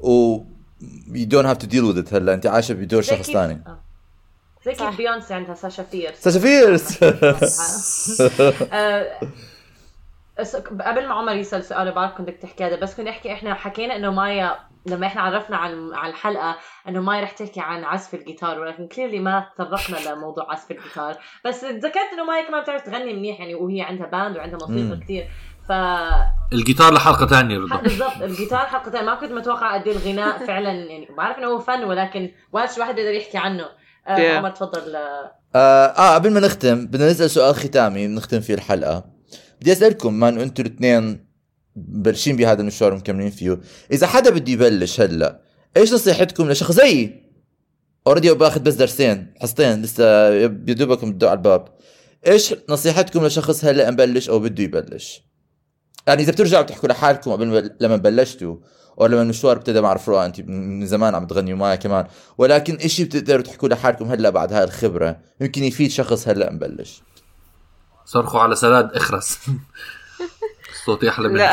و 0.00 0.38
you 1.08 1.26
don't 1.34 1.46
have 1.46 1.58
to 1.58 1.66
deal 1.70 1.92
with 1.94 2.08
it 2.08 2.14
هلا 2.14 2.34
أنت 2.34 2.46
عايشة 2.46 2.72
بدور 2.74 3.02
شخص 3.02 3.26
كيف- 3.26 3.36
ثاني 3.36 3.62
آه. 3.66 3.80
زي. 4.64 4.72
كيف 4.74 4.96
بيونسي 4.96 5.34
عندها 5.34 5.54
ساشا 5.54 5.82
فيرس 5.82 6.18
ساشا 6.18 6.40
فيرس 6.40 6.98
قبل 10.80 11.08
ما 11.08 11.14
عمر 11.14 11.32
يسأل 11.32 11.64
سؤال 11.64 11.92
بعرف 11.92 12.12
كنت 12.12 12.28
بدك 12.28 12.38
تحكي 12.38 12.64
هذا 12.64 12.76
بس 12.76 12.94
كنت 12.96 13.08
احكي 13.08 13.32
إحنا 13.32 13.54
حكينا 13.54 13.96
إنه 13.96 14.10
مايا 14.10 14.56
لما 14.86 15.06
إحنا 15.06 15.22
عرفنا 15.22 15.56
عن 15.56 15.94
على 15.94 16.10
الحلقة 16.10 16.56
إنه 16.88 17.00
مايا 17.00 17.22
رح 17.22 17.30
تحكي 17.30 17.60
عن 17.60 17.84
عزف 17.84 18.14
الجيتار 18.14 18.60
ولكن 18.60 18.88
clearly 18.88 19.18
ما 19.18 19.46
تطرقنا 19.58 20.10
لموضوع 20.14 20.52
عزف 20.52 20.70
الجيتار. 20.70 21.16
بس 21.44 21.64
ذكرت 21.64 22.12
إنه 22.12 22.24
مايا 22.24 22.48
كمان 22.48 22.62
بتعرف 22.62 22.82
تغني 22.82 23.14
منيح 23.14 23.40
يعني 23.40 23.54
وهي 23.54 23.82
عندها 23.82 24.06
band 24.06 24.36
وعندها 24.36 24.58
موسيقى. 24.68 25.00
كثير 25.00 25.28
ف 25.68 25.72
الجيتار 26.52 26.94
لحلقة 26.94 27.26
ثانية 27.26 27.58
رضا 27.58 27.76
بالضبط 27.82 28.22
الجيتار 28.22 28.58
حلقتين 28.66 29.04
ما 29.04 29.14
كنت 29.14 29.32
متوقع 29.32 29.74
قد 29.74 29.88
إيه 29.88 29.96
الغناء 29.96 30.38
فعلا 30.46 30.70
يعني 30.70 31.08
بعرف 31.16 31.38
إنه 31.38 31.46
هو 31.46 31.58
فن 31.58 31.84
ولكن 31.84 32.30
وقت 32.52 32.76
الواحد 32.76 32.94
بيقدر 32.94 33.12
يحكي 33.12 33.38
عنه. 33.38 33.64
آه، 34.06 34.16
Yeah. 34.16 34.36
عمر 34.36 34.50
تفضل. 34.50 34.96
آه, 34.96 35.32
آه 35.54 36.14
قبل 36.14 36.32
ما 36.32 36.40
نختم 36.40 36.86
بدنا 36.86 37.10
نسأل 37.10 37.30
سؤال 37.30 37.54
ختامي 37.54 38.06
نختم 38.06 38.40
فيه 38.40 38.54
الحلقة. 38.54 39.17
بدي 39.60 39.72
أسألكم 39.72 40.14
ما 40.14 40.28
أنتم 40.28 40.62
الاثنين 40.62 41.28
مبلشين 41.76 42.36
بهذا 42.36 42.60
المشوار 42.60 42.92
ومكملين 42.92 43.30
فيه. 43.30 43.60
إذا 43.92 44.06
حدا 44.06 44.30
بده 44.30 44.52
يبلش 44.52 45.00
هلأ 45.00 45.40
إيش 45.76 45.92
نصيحتكم 45.92 46.50
لشخص 46.50 46.72
زيي 46.72 47.22
اوريدي 48.06 48.34
باخذ 48.34 48.60
بس 48.60 48.74
درسين 48.74 49.34
حصتين 49.40 49.82
لسه 49.82 50.30
يدوبكم 50.44 51.12
بدوا 51.12 51.28
على 51.28 51.36
الباب. 51.36 51.68
إيش 52.26 52.54
نصيحتكم 52.68 53.26
لشخص 53.26 53.64
هلأ 53.64 53.90
مبلش 53.90 54.28
أو 54.28 54.38
بده 54.38 54.62
يبلش؟ 54.62 55.22
يعني 56.06 56.22
إذا 56.22 56.32
بترجعوا 56.32 56.62
بتحكوا 56.62 56.88
لحالكم 56.88 57.32
قبل 57.32 57.46
ما 57.46 57.70
لما 57.80 57.96
بلشتوا 57.96 58.56
أو 59.00 59.06
لما 59.06 59.22
المشوار 59.22 59.56
ابتدى 59.56 59.80
مع 59.80 59.92
رفروع 59.92 60.26
أنت 60.26 60.40
من 60.40 60.86
زمان 60.86 61.14
عم 61.14 61.26
تغني 61.26 61.54
معي 61.54 61.76
كمان. 61.76 62.06
ولكن 62.38 62.74
إشي 62.74 63.04
بتقدروا 63.04 63.42
تحكوا 63.42 63.68
لحالكم 63.68 64.04
هلأ 64.04 64.30
بعد 64.30 64.52
هاي 64.52 64.64
الخبرة 64.64 65.20
يمكن 65.40 65.64
يفيد 65.64 65.90
شخص 65.90 66.28
هلأ 66.28 66.52
مبلش. 66.52 67.02
صرخوا 68.08 68.40
على 68.40 68.54
سداد 68.56 68.96
اخرس. 68.96 69.38
صوتي 70.86 71.08
أحلى 71.08 71.28
من 71.28 71.36
لا 71.36 71.52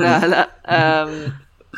لا. 0.00 0.26
لا 0.26 0.48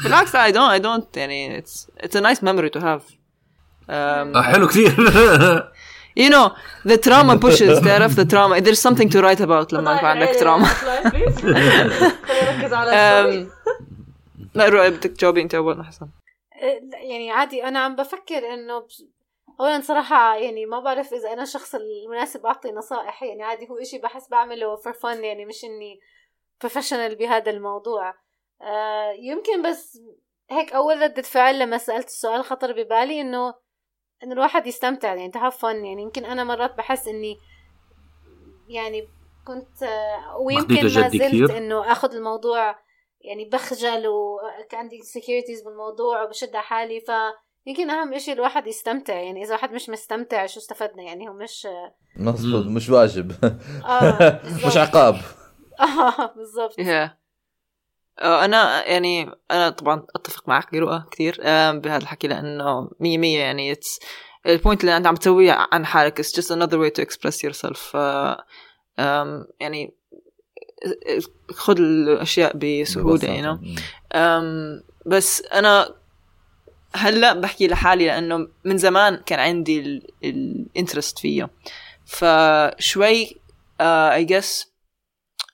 بالعكس 0.05 0.37
I 0.37 0.51
don't 0.53 0.81
I 0.81 0.83
don't 0.85 1.17
يعني 1.17 1.63
it's 1.63 1.87
it's 2.05 2.15
a 2.15 2.21
nice 2.21 2.43
memory 2.43 2.71
to 2.71 2.81
have. 2.81 3.03
um, 3.03 3.91
آه، 3.91 4.43
حلو 4.43 4.67
كثير. 4.69 4.91
you 6.21 6.31
know 6.31 6.51
the 6.89 6.97
trauma 6.99 7.37
pushes. 7.39 7.85
تعرف 7.85 8.21
the 8.21 8.25
trauma. 8.25 8.61
There's 8.61 8.81
something 8.89 9.09
to 9.11 9.21
write 9.23 9.41
about 9.41 9.73
لما 9.73 9.95
يكون 9.97 10.09
عندك 10.09 10.31
trauma. 10.41 10.69
Um, 12.89 13.49
لا 14.55 14.69
روح 14.69 14.89
بدك 14.89 15.11
تجاوبي 15.11 15.43
أنت 15.43 15.55
أول 15.55 15.81
احسن 15.81 16.09
لا، 16.63 16.99
يعني 16.99 17.31
عادي 17.31 17.65
أنا 17.65 17.79
عم 17.79 17.97
بفكر 17.97 18.39
إنه 18.55 18.83
اولا 19.61 19.81
صراحة 19.81 20.37
يعني 20.37 20.67
ما 20.67 20.81
بعرف 20.81 21.13
إذا 21.13 21.33
أنا 21.33 21.43
الشخص 21.43 21.75
المناسب 21.75 22.47
أعطي 22.47 22.73
نصائح 22.73 23.23
يعني 23.23 23.43
عادي 23.43 23.69
هو 23.71 23.79
إشي 23.79 23.99
بحس 23.99 24.29
بعمله 24.29 24.77
for 24.77 24.93
fun 24.93 25.17
يعني 25.17 25.45
مش 25.45 25.65
إني 25.65 26.01
professional 26.67 27.19
بهذا 27.19 27.51
الموضوع 27.51 28.15
آه 28.63 29.11
يمكن 29.11 29.63
بس 29.71 29.99
هيك 30.51 30.73
أول 30.73 31.03
ردة 31.03 31.23
فعل 31.23 31.59
لما 31.59 31.79
سألت 31.79 32.07
السؤال 32.07 32.45
خطر 32.45 32.73
ببالي 32.73 33.21
إنه 33.21 33.55
إنه 34.23 34.33
الواحد 34.33 34.67
يستمتع 34.67 35.15
يعني 35.15 35.33
have 35.33 35.55
fun 35.55 35.65
يعني 35.65 36.03
يمكن 36.03 36.25
أنا 36.25 36.45
مرات 36.45 36.75
بحس 36.75 37.09
إني 37.09 37.39
يعني 38.69 39.09
كنت 39.47 39.83
آه، 39.83 40.39
ويمكن 40.39 40.75
ما 40.75 41.09
زلت؟ 41.09 41.51
إنه 41.51 41.93
آخذ 41.93 42.15
الموضوع 42.15 42.79
يعني 43.21 43.45
بخجل 43.45 44.09
وكان 44.09 44.81
عندي 44.81 44.99
securities 45.03 45.65
بالموضوع 45.65 46.23
وبشد 46.23 46.57
على 46.57 46.65
حالي 46.65 47.01
فيمكن 47.65 47.91
أهم 47.91 48.15
إشي 48.15 48.33
الواحد 48.33 48.67
يستمتع 48.67 49.15
يعني 49.15 49.41
إذا 49.43 49.49
الواحد 49.49 49.73
مش 49.73 49.89
مستمتع 49.89 50.47
شو 50.47 50.61
استفدنا؟ 50.61 51.03
يعني 51.03 51.29
هو 51.29 51.33
مش 51.33 51.67
مظبوط 52.17 52.67
مش 52.67 52.89
واجب. 52.91 53.33
آه 53.85 54.41
مش. 54.67 54.77
عقاب. 54.77 55.15
آه 55.81 56.35
بالضبط. 56.37 56.81
yeah. 56.81 57.11
آه، 58.19 58.45
أنا 58.45 58.87
يعني 58.87 59.31
أنا 59.51 59.71
طبعا 59.71 60.07
أتفق 60.17 60.49
معك 60.49 60.75
رؤى 60.75 61.05
كثير 61.11 61.39
آه، 61.43 61.73
بهذا 61.73 62.03
الحكي 62.03 62.29
لأنه 62.29 62.91
مية 63.01 63.19
مية 63.19 63.39
يعني 63.39 63.75
it's 63.75 64.01
ال 64.47 64.52
point 64.52 64.81
اللي 64.81 64.97
أنت 64.97 65.07
عم 65.07 65.15
تسويه 65.15 65.53
عن 65.73 65.87
حالك. 65.87 66.23
It's 66.23 66.31
just 66.33 66.49
another 66.51 66.77
way 66.79 66.91
to 66.91 67.05
express 67.05 67.37
yourself. 67.49 67.95
آه، 67.95 68.45
آم، 68.99 69.47
يعني 69.61 69.95
خذ 71.51 71.77
الأشياء 71.81 72.57
بسهولة 72.57 73.19
you 73.21 73.45
know. 73.45 73.59
بس 75.07 75.43
أنا 75.43 75.95
هلا 76.95 77.33
بحكي 77.33 77.69
لحالي 77.69 78.07
لأنه 78.07 78.49
من 78.65 78.79
زمان 78.79 79.17
كان 79.27 79.39
عندي 79.39 80.03
ال 80.25 80.35
interest 80.35 81.19
فيه. 81.19 81.51
فشوي 82.07 83.37
I 83.81 84.25
guess 84.25 84.73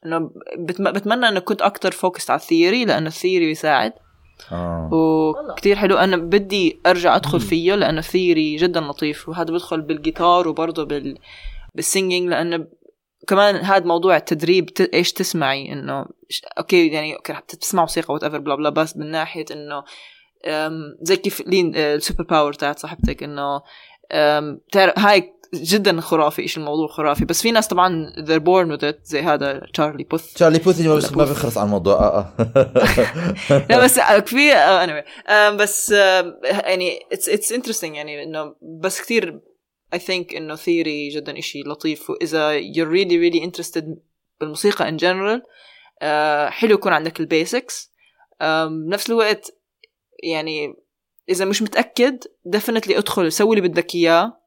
إنه 0.07 0.31
بتم- 0.59 0.93
بتمنى 0.93 1.29
إنه 1.29 1.41
كنت 1.41 1.63
أكتر 1.63 1.91
focused 1.93 2.31
على 2.31 2.41
ال 2.41 2.47
theory 2.47 2.85
لأنه 2.85 3.07
ال 3.07 3.12
theory 3.12 3.47
بيساعد. 3.47 3.93
آه. 4.53 4.91
وكتير 4.93 5.77
حلو. 5.77 5.97
أنا 5.97 6.17
بدي 6.17 6.81
أرجع 6.87 7.17
أدخل 7.17 7.41
فيه 7.41 7.75
لأنه 7.75 7.99
ال 7.99 8.07
theory 8.07 8.57
جدا 8.57 8.81
لطيف. 8.81 9.29
وهذا 9.29 9.53
بدخل 9.53 9.81
بالجيتار 9.81 10.49
وبرضه 10.49 10.85
بال 10.85 11.19
بال 11.75 11.87
singing 11.87 12.29
لأنه 12.29 12.67
كمان 13.29 13.57
هذا 13.57 13.85
موضوع 13.85 14.17
التدريب 14.17 14.67
ت... 14.67 14.81
إيش 14.81 15.13
تسمعي؟ 15.13 15.73
إنه 15.73 16.07
ش- 16.29 16.43
okay 16.59 16.89
يعني 16.89 17.17
okay 17.17 17.33
رح 17.33 17.41
تسمع 17.41 17.83
موسيقى 17.83 18.15
whatever 18.15 18.39
blah 18.39 18.55
blah 18.55 18.71
بس 18.71 18.97
من 18.97 19.11
ناحية 19.11 19.45
إنه 19.51 19.85
زي 21.03 21.17
كيف 21.17 21.43
لين 21.47 21.73
آه، 21.77 21.95
ال 21.95 22.00
super 22.00 22.25
power 22.25 22.53
تاعت 22.53 22.79
صاحبتك 22.79 23.23
إنه 23.23 23.63
هاي 24.77 25.35
جدا 25.55 26.01
خرافي 26.01 26.43
إيش 26.43 26.59
الموضوع 26.59 26.89
خرافي. 26.89 27.25
بس 27.25 27.43
في 27.43 27.51
ناس 27.51 27.69
طبعا 27.69 28.13
they're 28.17 28.43
born 28.43 28.77
with 28.77 28.83
it 28.83 29.05
زي 29.05 29.21
هذا 29.21 29.61
تشارلي 29.73 30.05
بوث 30.05 30.33
تشارلي 30.33 30.59
بوثي 30.59 30.89
ما, 30.89 31.25
بيخلص 31.25 31.59
عن 31.59 31.67
الموضوع. 31.67 31.95
آه 31.95 32.35
آه. 32.39 33.67
لا 33.71 33.85
بس 33.85 34.01
في 34.35 34.53
آه، 34.53 34.87
anyway. 34.87 35.31
آم، 35.31 35.57
بس 35.57 35.91
يعني 36.45 36.99
it's 37.15 37.29
it's 37.33 37.57
interesting 37.57 37.85
يعني 37.85 38.23
إنه 38.23 38.55
بس 38.81 39.01
كثير 39.01 39.41
I 39.95 39.99
think 39.99 40.37
إنه 40.37 40.55
theory 40.55 41.09
جدا 41.09 41.39
إشي 41.39 41.63
لطيف. 41.63 42.11
وإذا 42.11 42.61
you're 42.61 42.89
really 42.89 43.31
really 43.31 43.51
interested 43.51 43.85
بالموسيقى 44.41 44.91
in 44.91 45.01
general 45.01 45.49
آه، 46.03 46.49
حلو 46.49 46.75
يكون 46.75 46.93
عندك 46.93 47.21
ال 47.21 47.31
basics 47.31 47.93
بنفس 48.41 49.11
الوقت 49.11 49.51
يعني 50.23 50.75
إذا 51.29 51.45
مش 51.45 51.63
متأكد 51.63 52.25
definitely 52.57 52.97
ادخل 52.97 53.33
سوي 53.33 53.57
اللي 53.57 53.69
بدك 53.69 53.95
إياه 53.95 54.41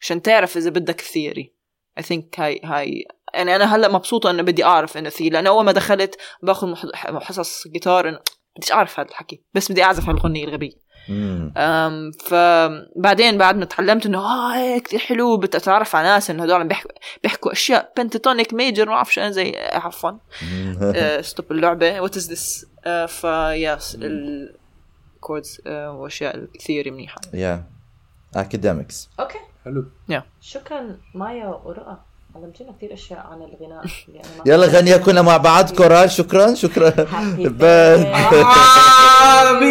عشان 0.00 0.22
تعرف 0.22 0.56
إذا 0.56 0.70
بدك 0.70 1.00
ال 1.00 1.08
theory 1.08 1.54
I 2.00 2.02
think 2.02 2.24
هاي 2.38 2.60
هاي 2.64 3.04
يعني 3.34 3.56
أنا 3.56 3.76
هلأ 3.76 3.88
مبسوطة 3.88 4.30
إنه 4.30 4.42
بدي 4.42 4.64
أعرف 4.64 4.96
إنه 4.96 5.08
theory 5.08 5.34
لأنه 5.34 5.50
أول 5.50 5.64
ما 5.64 5.72
دخلت 5.72 6.16
باخذ 6.42 6.74
حصص 6.94 7.68
جيتار 7.68 8.08
إنه 8.08 8.18
بديش 8.56 8.72
أعرف 8.72 9.00
هذا 9.00 9.08
الحكي 9.08 9.42
بس 9.54 9.72
بدي 9.72 9.82
أعزف 9.82 10.10
الأغنية. 10.10 10.84
مم. 11.08 11.52
أم 11.56 12.10
فبعدين 12.12 13.38
بعد 13.38 13.56
ما 13.56 13.64
تعلمت 13.64 14.06
إنه 14.06 14.18
آه 14.18 14.56
هيك 14.56 14.82
كثير 14.82 14.98
حلو 14.98 15.36
بتتعرف 15.36 15.96
على 15.96 16.08
ناس 16.08 16.30
إنه 16.30 16.42
هدول 16.42 16.60
عم 16.60 16.68
بيحكوا 16.68 16.90
بيحكوا 17.22 17.52
أشياء 17.52 17.92
pentatonic 17.96 18.54
major 18.54 18.86
ما 18.86 18.94
بعرف 18.94 19.14
شو 19.14 19.20
أنا 19.20 19.30
زي 19.30 19.56
عفوا 19.56 20.10
آه، 20.94 21.20
ستوب 21.20 21.52
اللعبة. 21.52 22.00
وات 22.00 22.16
از 22.16 22.32
ذس 22.32 22.66
فياس 23.06 23.98
الكوردز 25.24 25.60
وأشياء 25.66 26.36
الثيوري 26.36 26.90
منيحة. 26.90 27.20
يا 27.34 27.64
اكاديمكس 28.36 29.08
أوكي. 29.20 29.38
حلو. 29.64 29.84
شكرا 30.40 30.96
مايا 31.14 31.46
ورؤى. 31.46 31.96
علمتينا 32.36 32.72
كثير 32.72 32.94
أشياء 32.94 33.18
عن 33.18 33.42
الغناء. 33.42 33.84
يلا 34.46 34.66
غنيها 34.66 34.96
كلنا 34.96 35.22
مع 35.22 35.36
بعض. 35.36 35.70
كورال 35.70 36.10
شكرا 36.10 36.54
شكرا. 36.54 36.88
هابي 36.88 37.48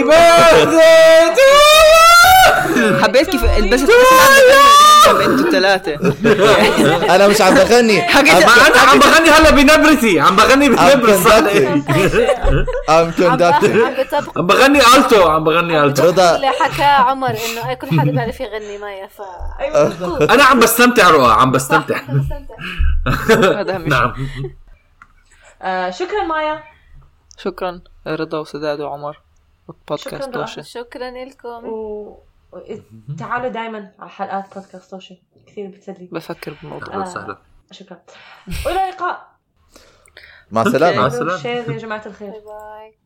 بيرثدي 0.04 1.42
حبيت 3.04 3.30
كيف 3.30 3.44
البست 3.58 3.90
أنتوا 5.10 5.46
الثلاثة. 5.46 5.94
أنا 7.16 7.28
مش 7.28 7.42
عم 7.42 7.54
بغني. 7.54 8.00
أنا 8.20 8.80
عم 8.80 9.00
بغني 9.00 9.30
هلا 9.30 9.50
بنبرتي 9.52 10.20
عم 10.20 10.36
بغني 10.36 10.70
بنبرة 10.70 11.16
صحيح 11.16 11.72
عم 12.90 13.12
كوندكتر 13.12 13.86
عم 14.38 14.48
بغني 14.48 14.80
ألتو. 14.80 15.30
عم 15.30 15.44
بغني 15.44 15.84
ألتو. 15.84 16.04
رضا. 16.04 16.36
اللي 16.36 16.50
حكى 16.50 16.84
عمر 16.84 17.30
إنه 17.30 17.70
أي 17.70 17.76
كل 17.76 17.88
حدا 18.00 18.12
بيعرف 18.12 18.40
يغني 18.40 18.78
مايا 18.78 19.08
ف 19.08 19.22
أنا 20.32 20.44
عم 20.44 20.60
بستمتع 20.60 21.10
رؤى 21.10 21.32
عم 21.32 21.52
بستمتع. 21.52 22.02
نعم. 23.86 24.14
آه، 25.62 25.90
شكرا 25.90 26.24
مايا. 26.24 26.64
شكرا 27.38 27.82
رضا 28.08 28.40
وسداد 28.40 28.82
وعمر. 28.82 29.20
بودكاست 29.88 30.62
شكراً 30.62 31.12
لكم. 31.26 32.16
تعالوا 33.20 33.48
دائما 33.48 33.92
على 34.00 34.10
حلقات 34.10 34.54
بودكاست 34.54 34.92
توشي 34.92 35.24
كثير 35.48 35.68
بتسلي 35.68 36.10
بفكر 36.12 36.58
بالموضوع 36.62 36.94
أهلا 36.94 37.02
وسهلا 37.02 37.38
شكرا. 37.72 38.02
والى 38.66 38.90
اللقاء. 38.90 39.34
مع 40.52 40.62
السلامة. 40.62 40.98
مع 40.98 41.08
السلامة. 41.08 41.48
يا 41.48 41.78
جماعة 41.78 42.04
الخير. 42.06 42.30
bye 42.32 42.42
bye 42.42 42.98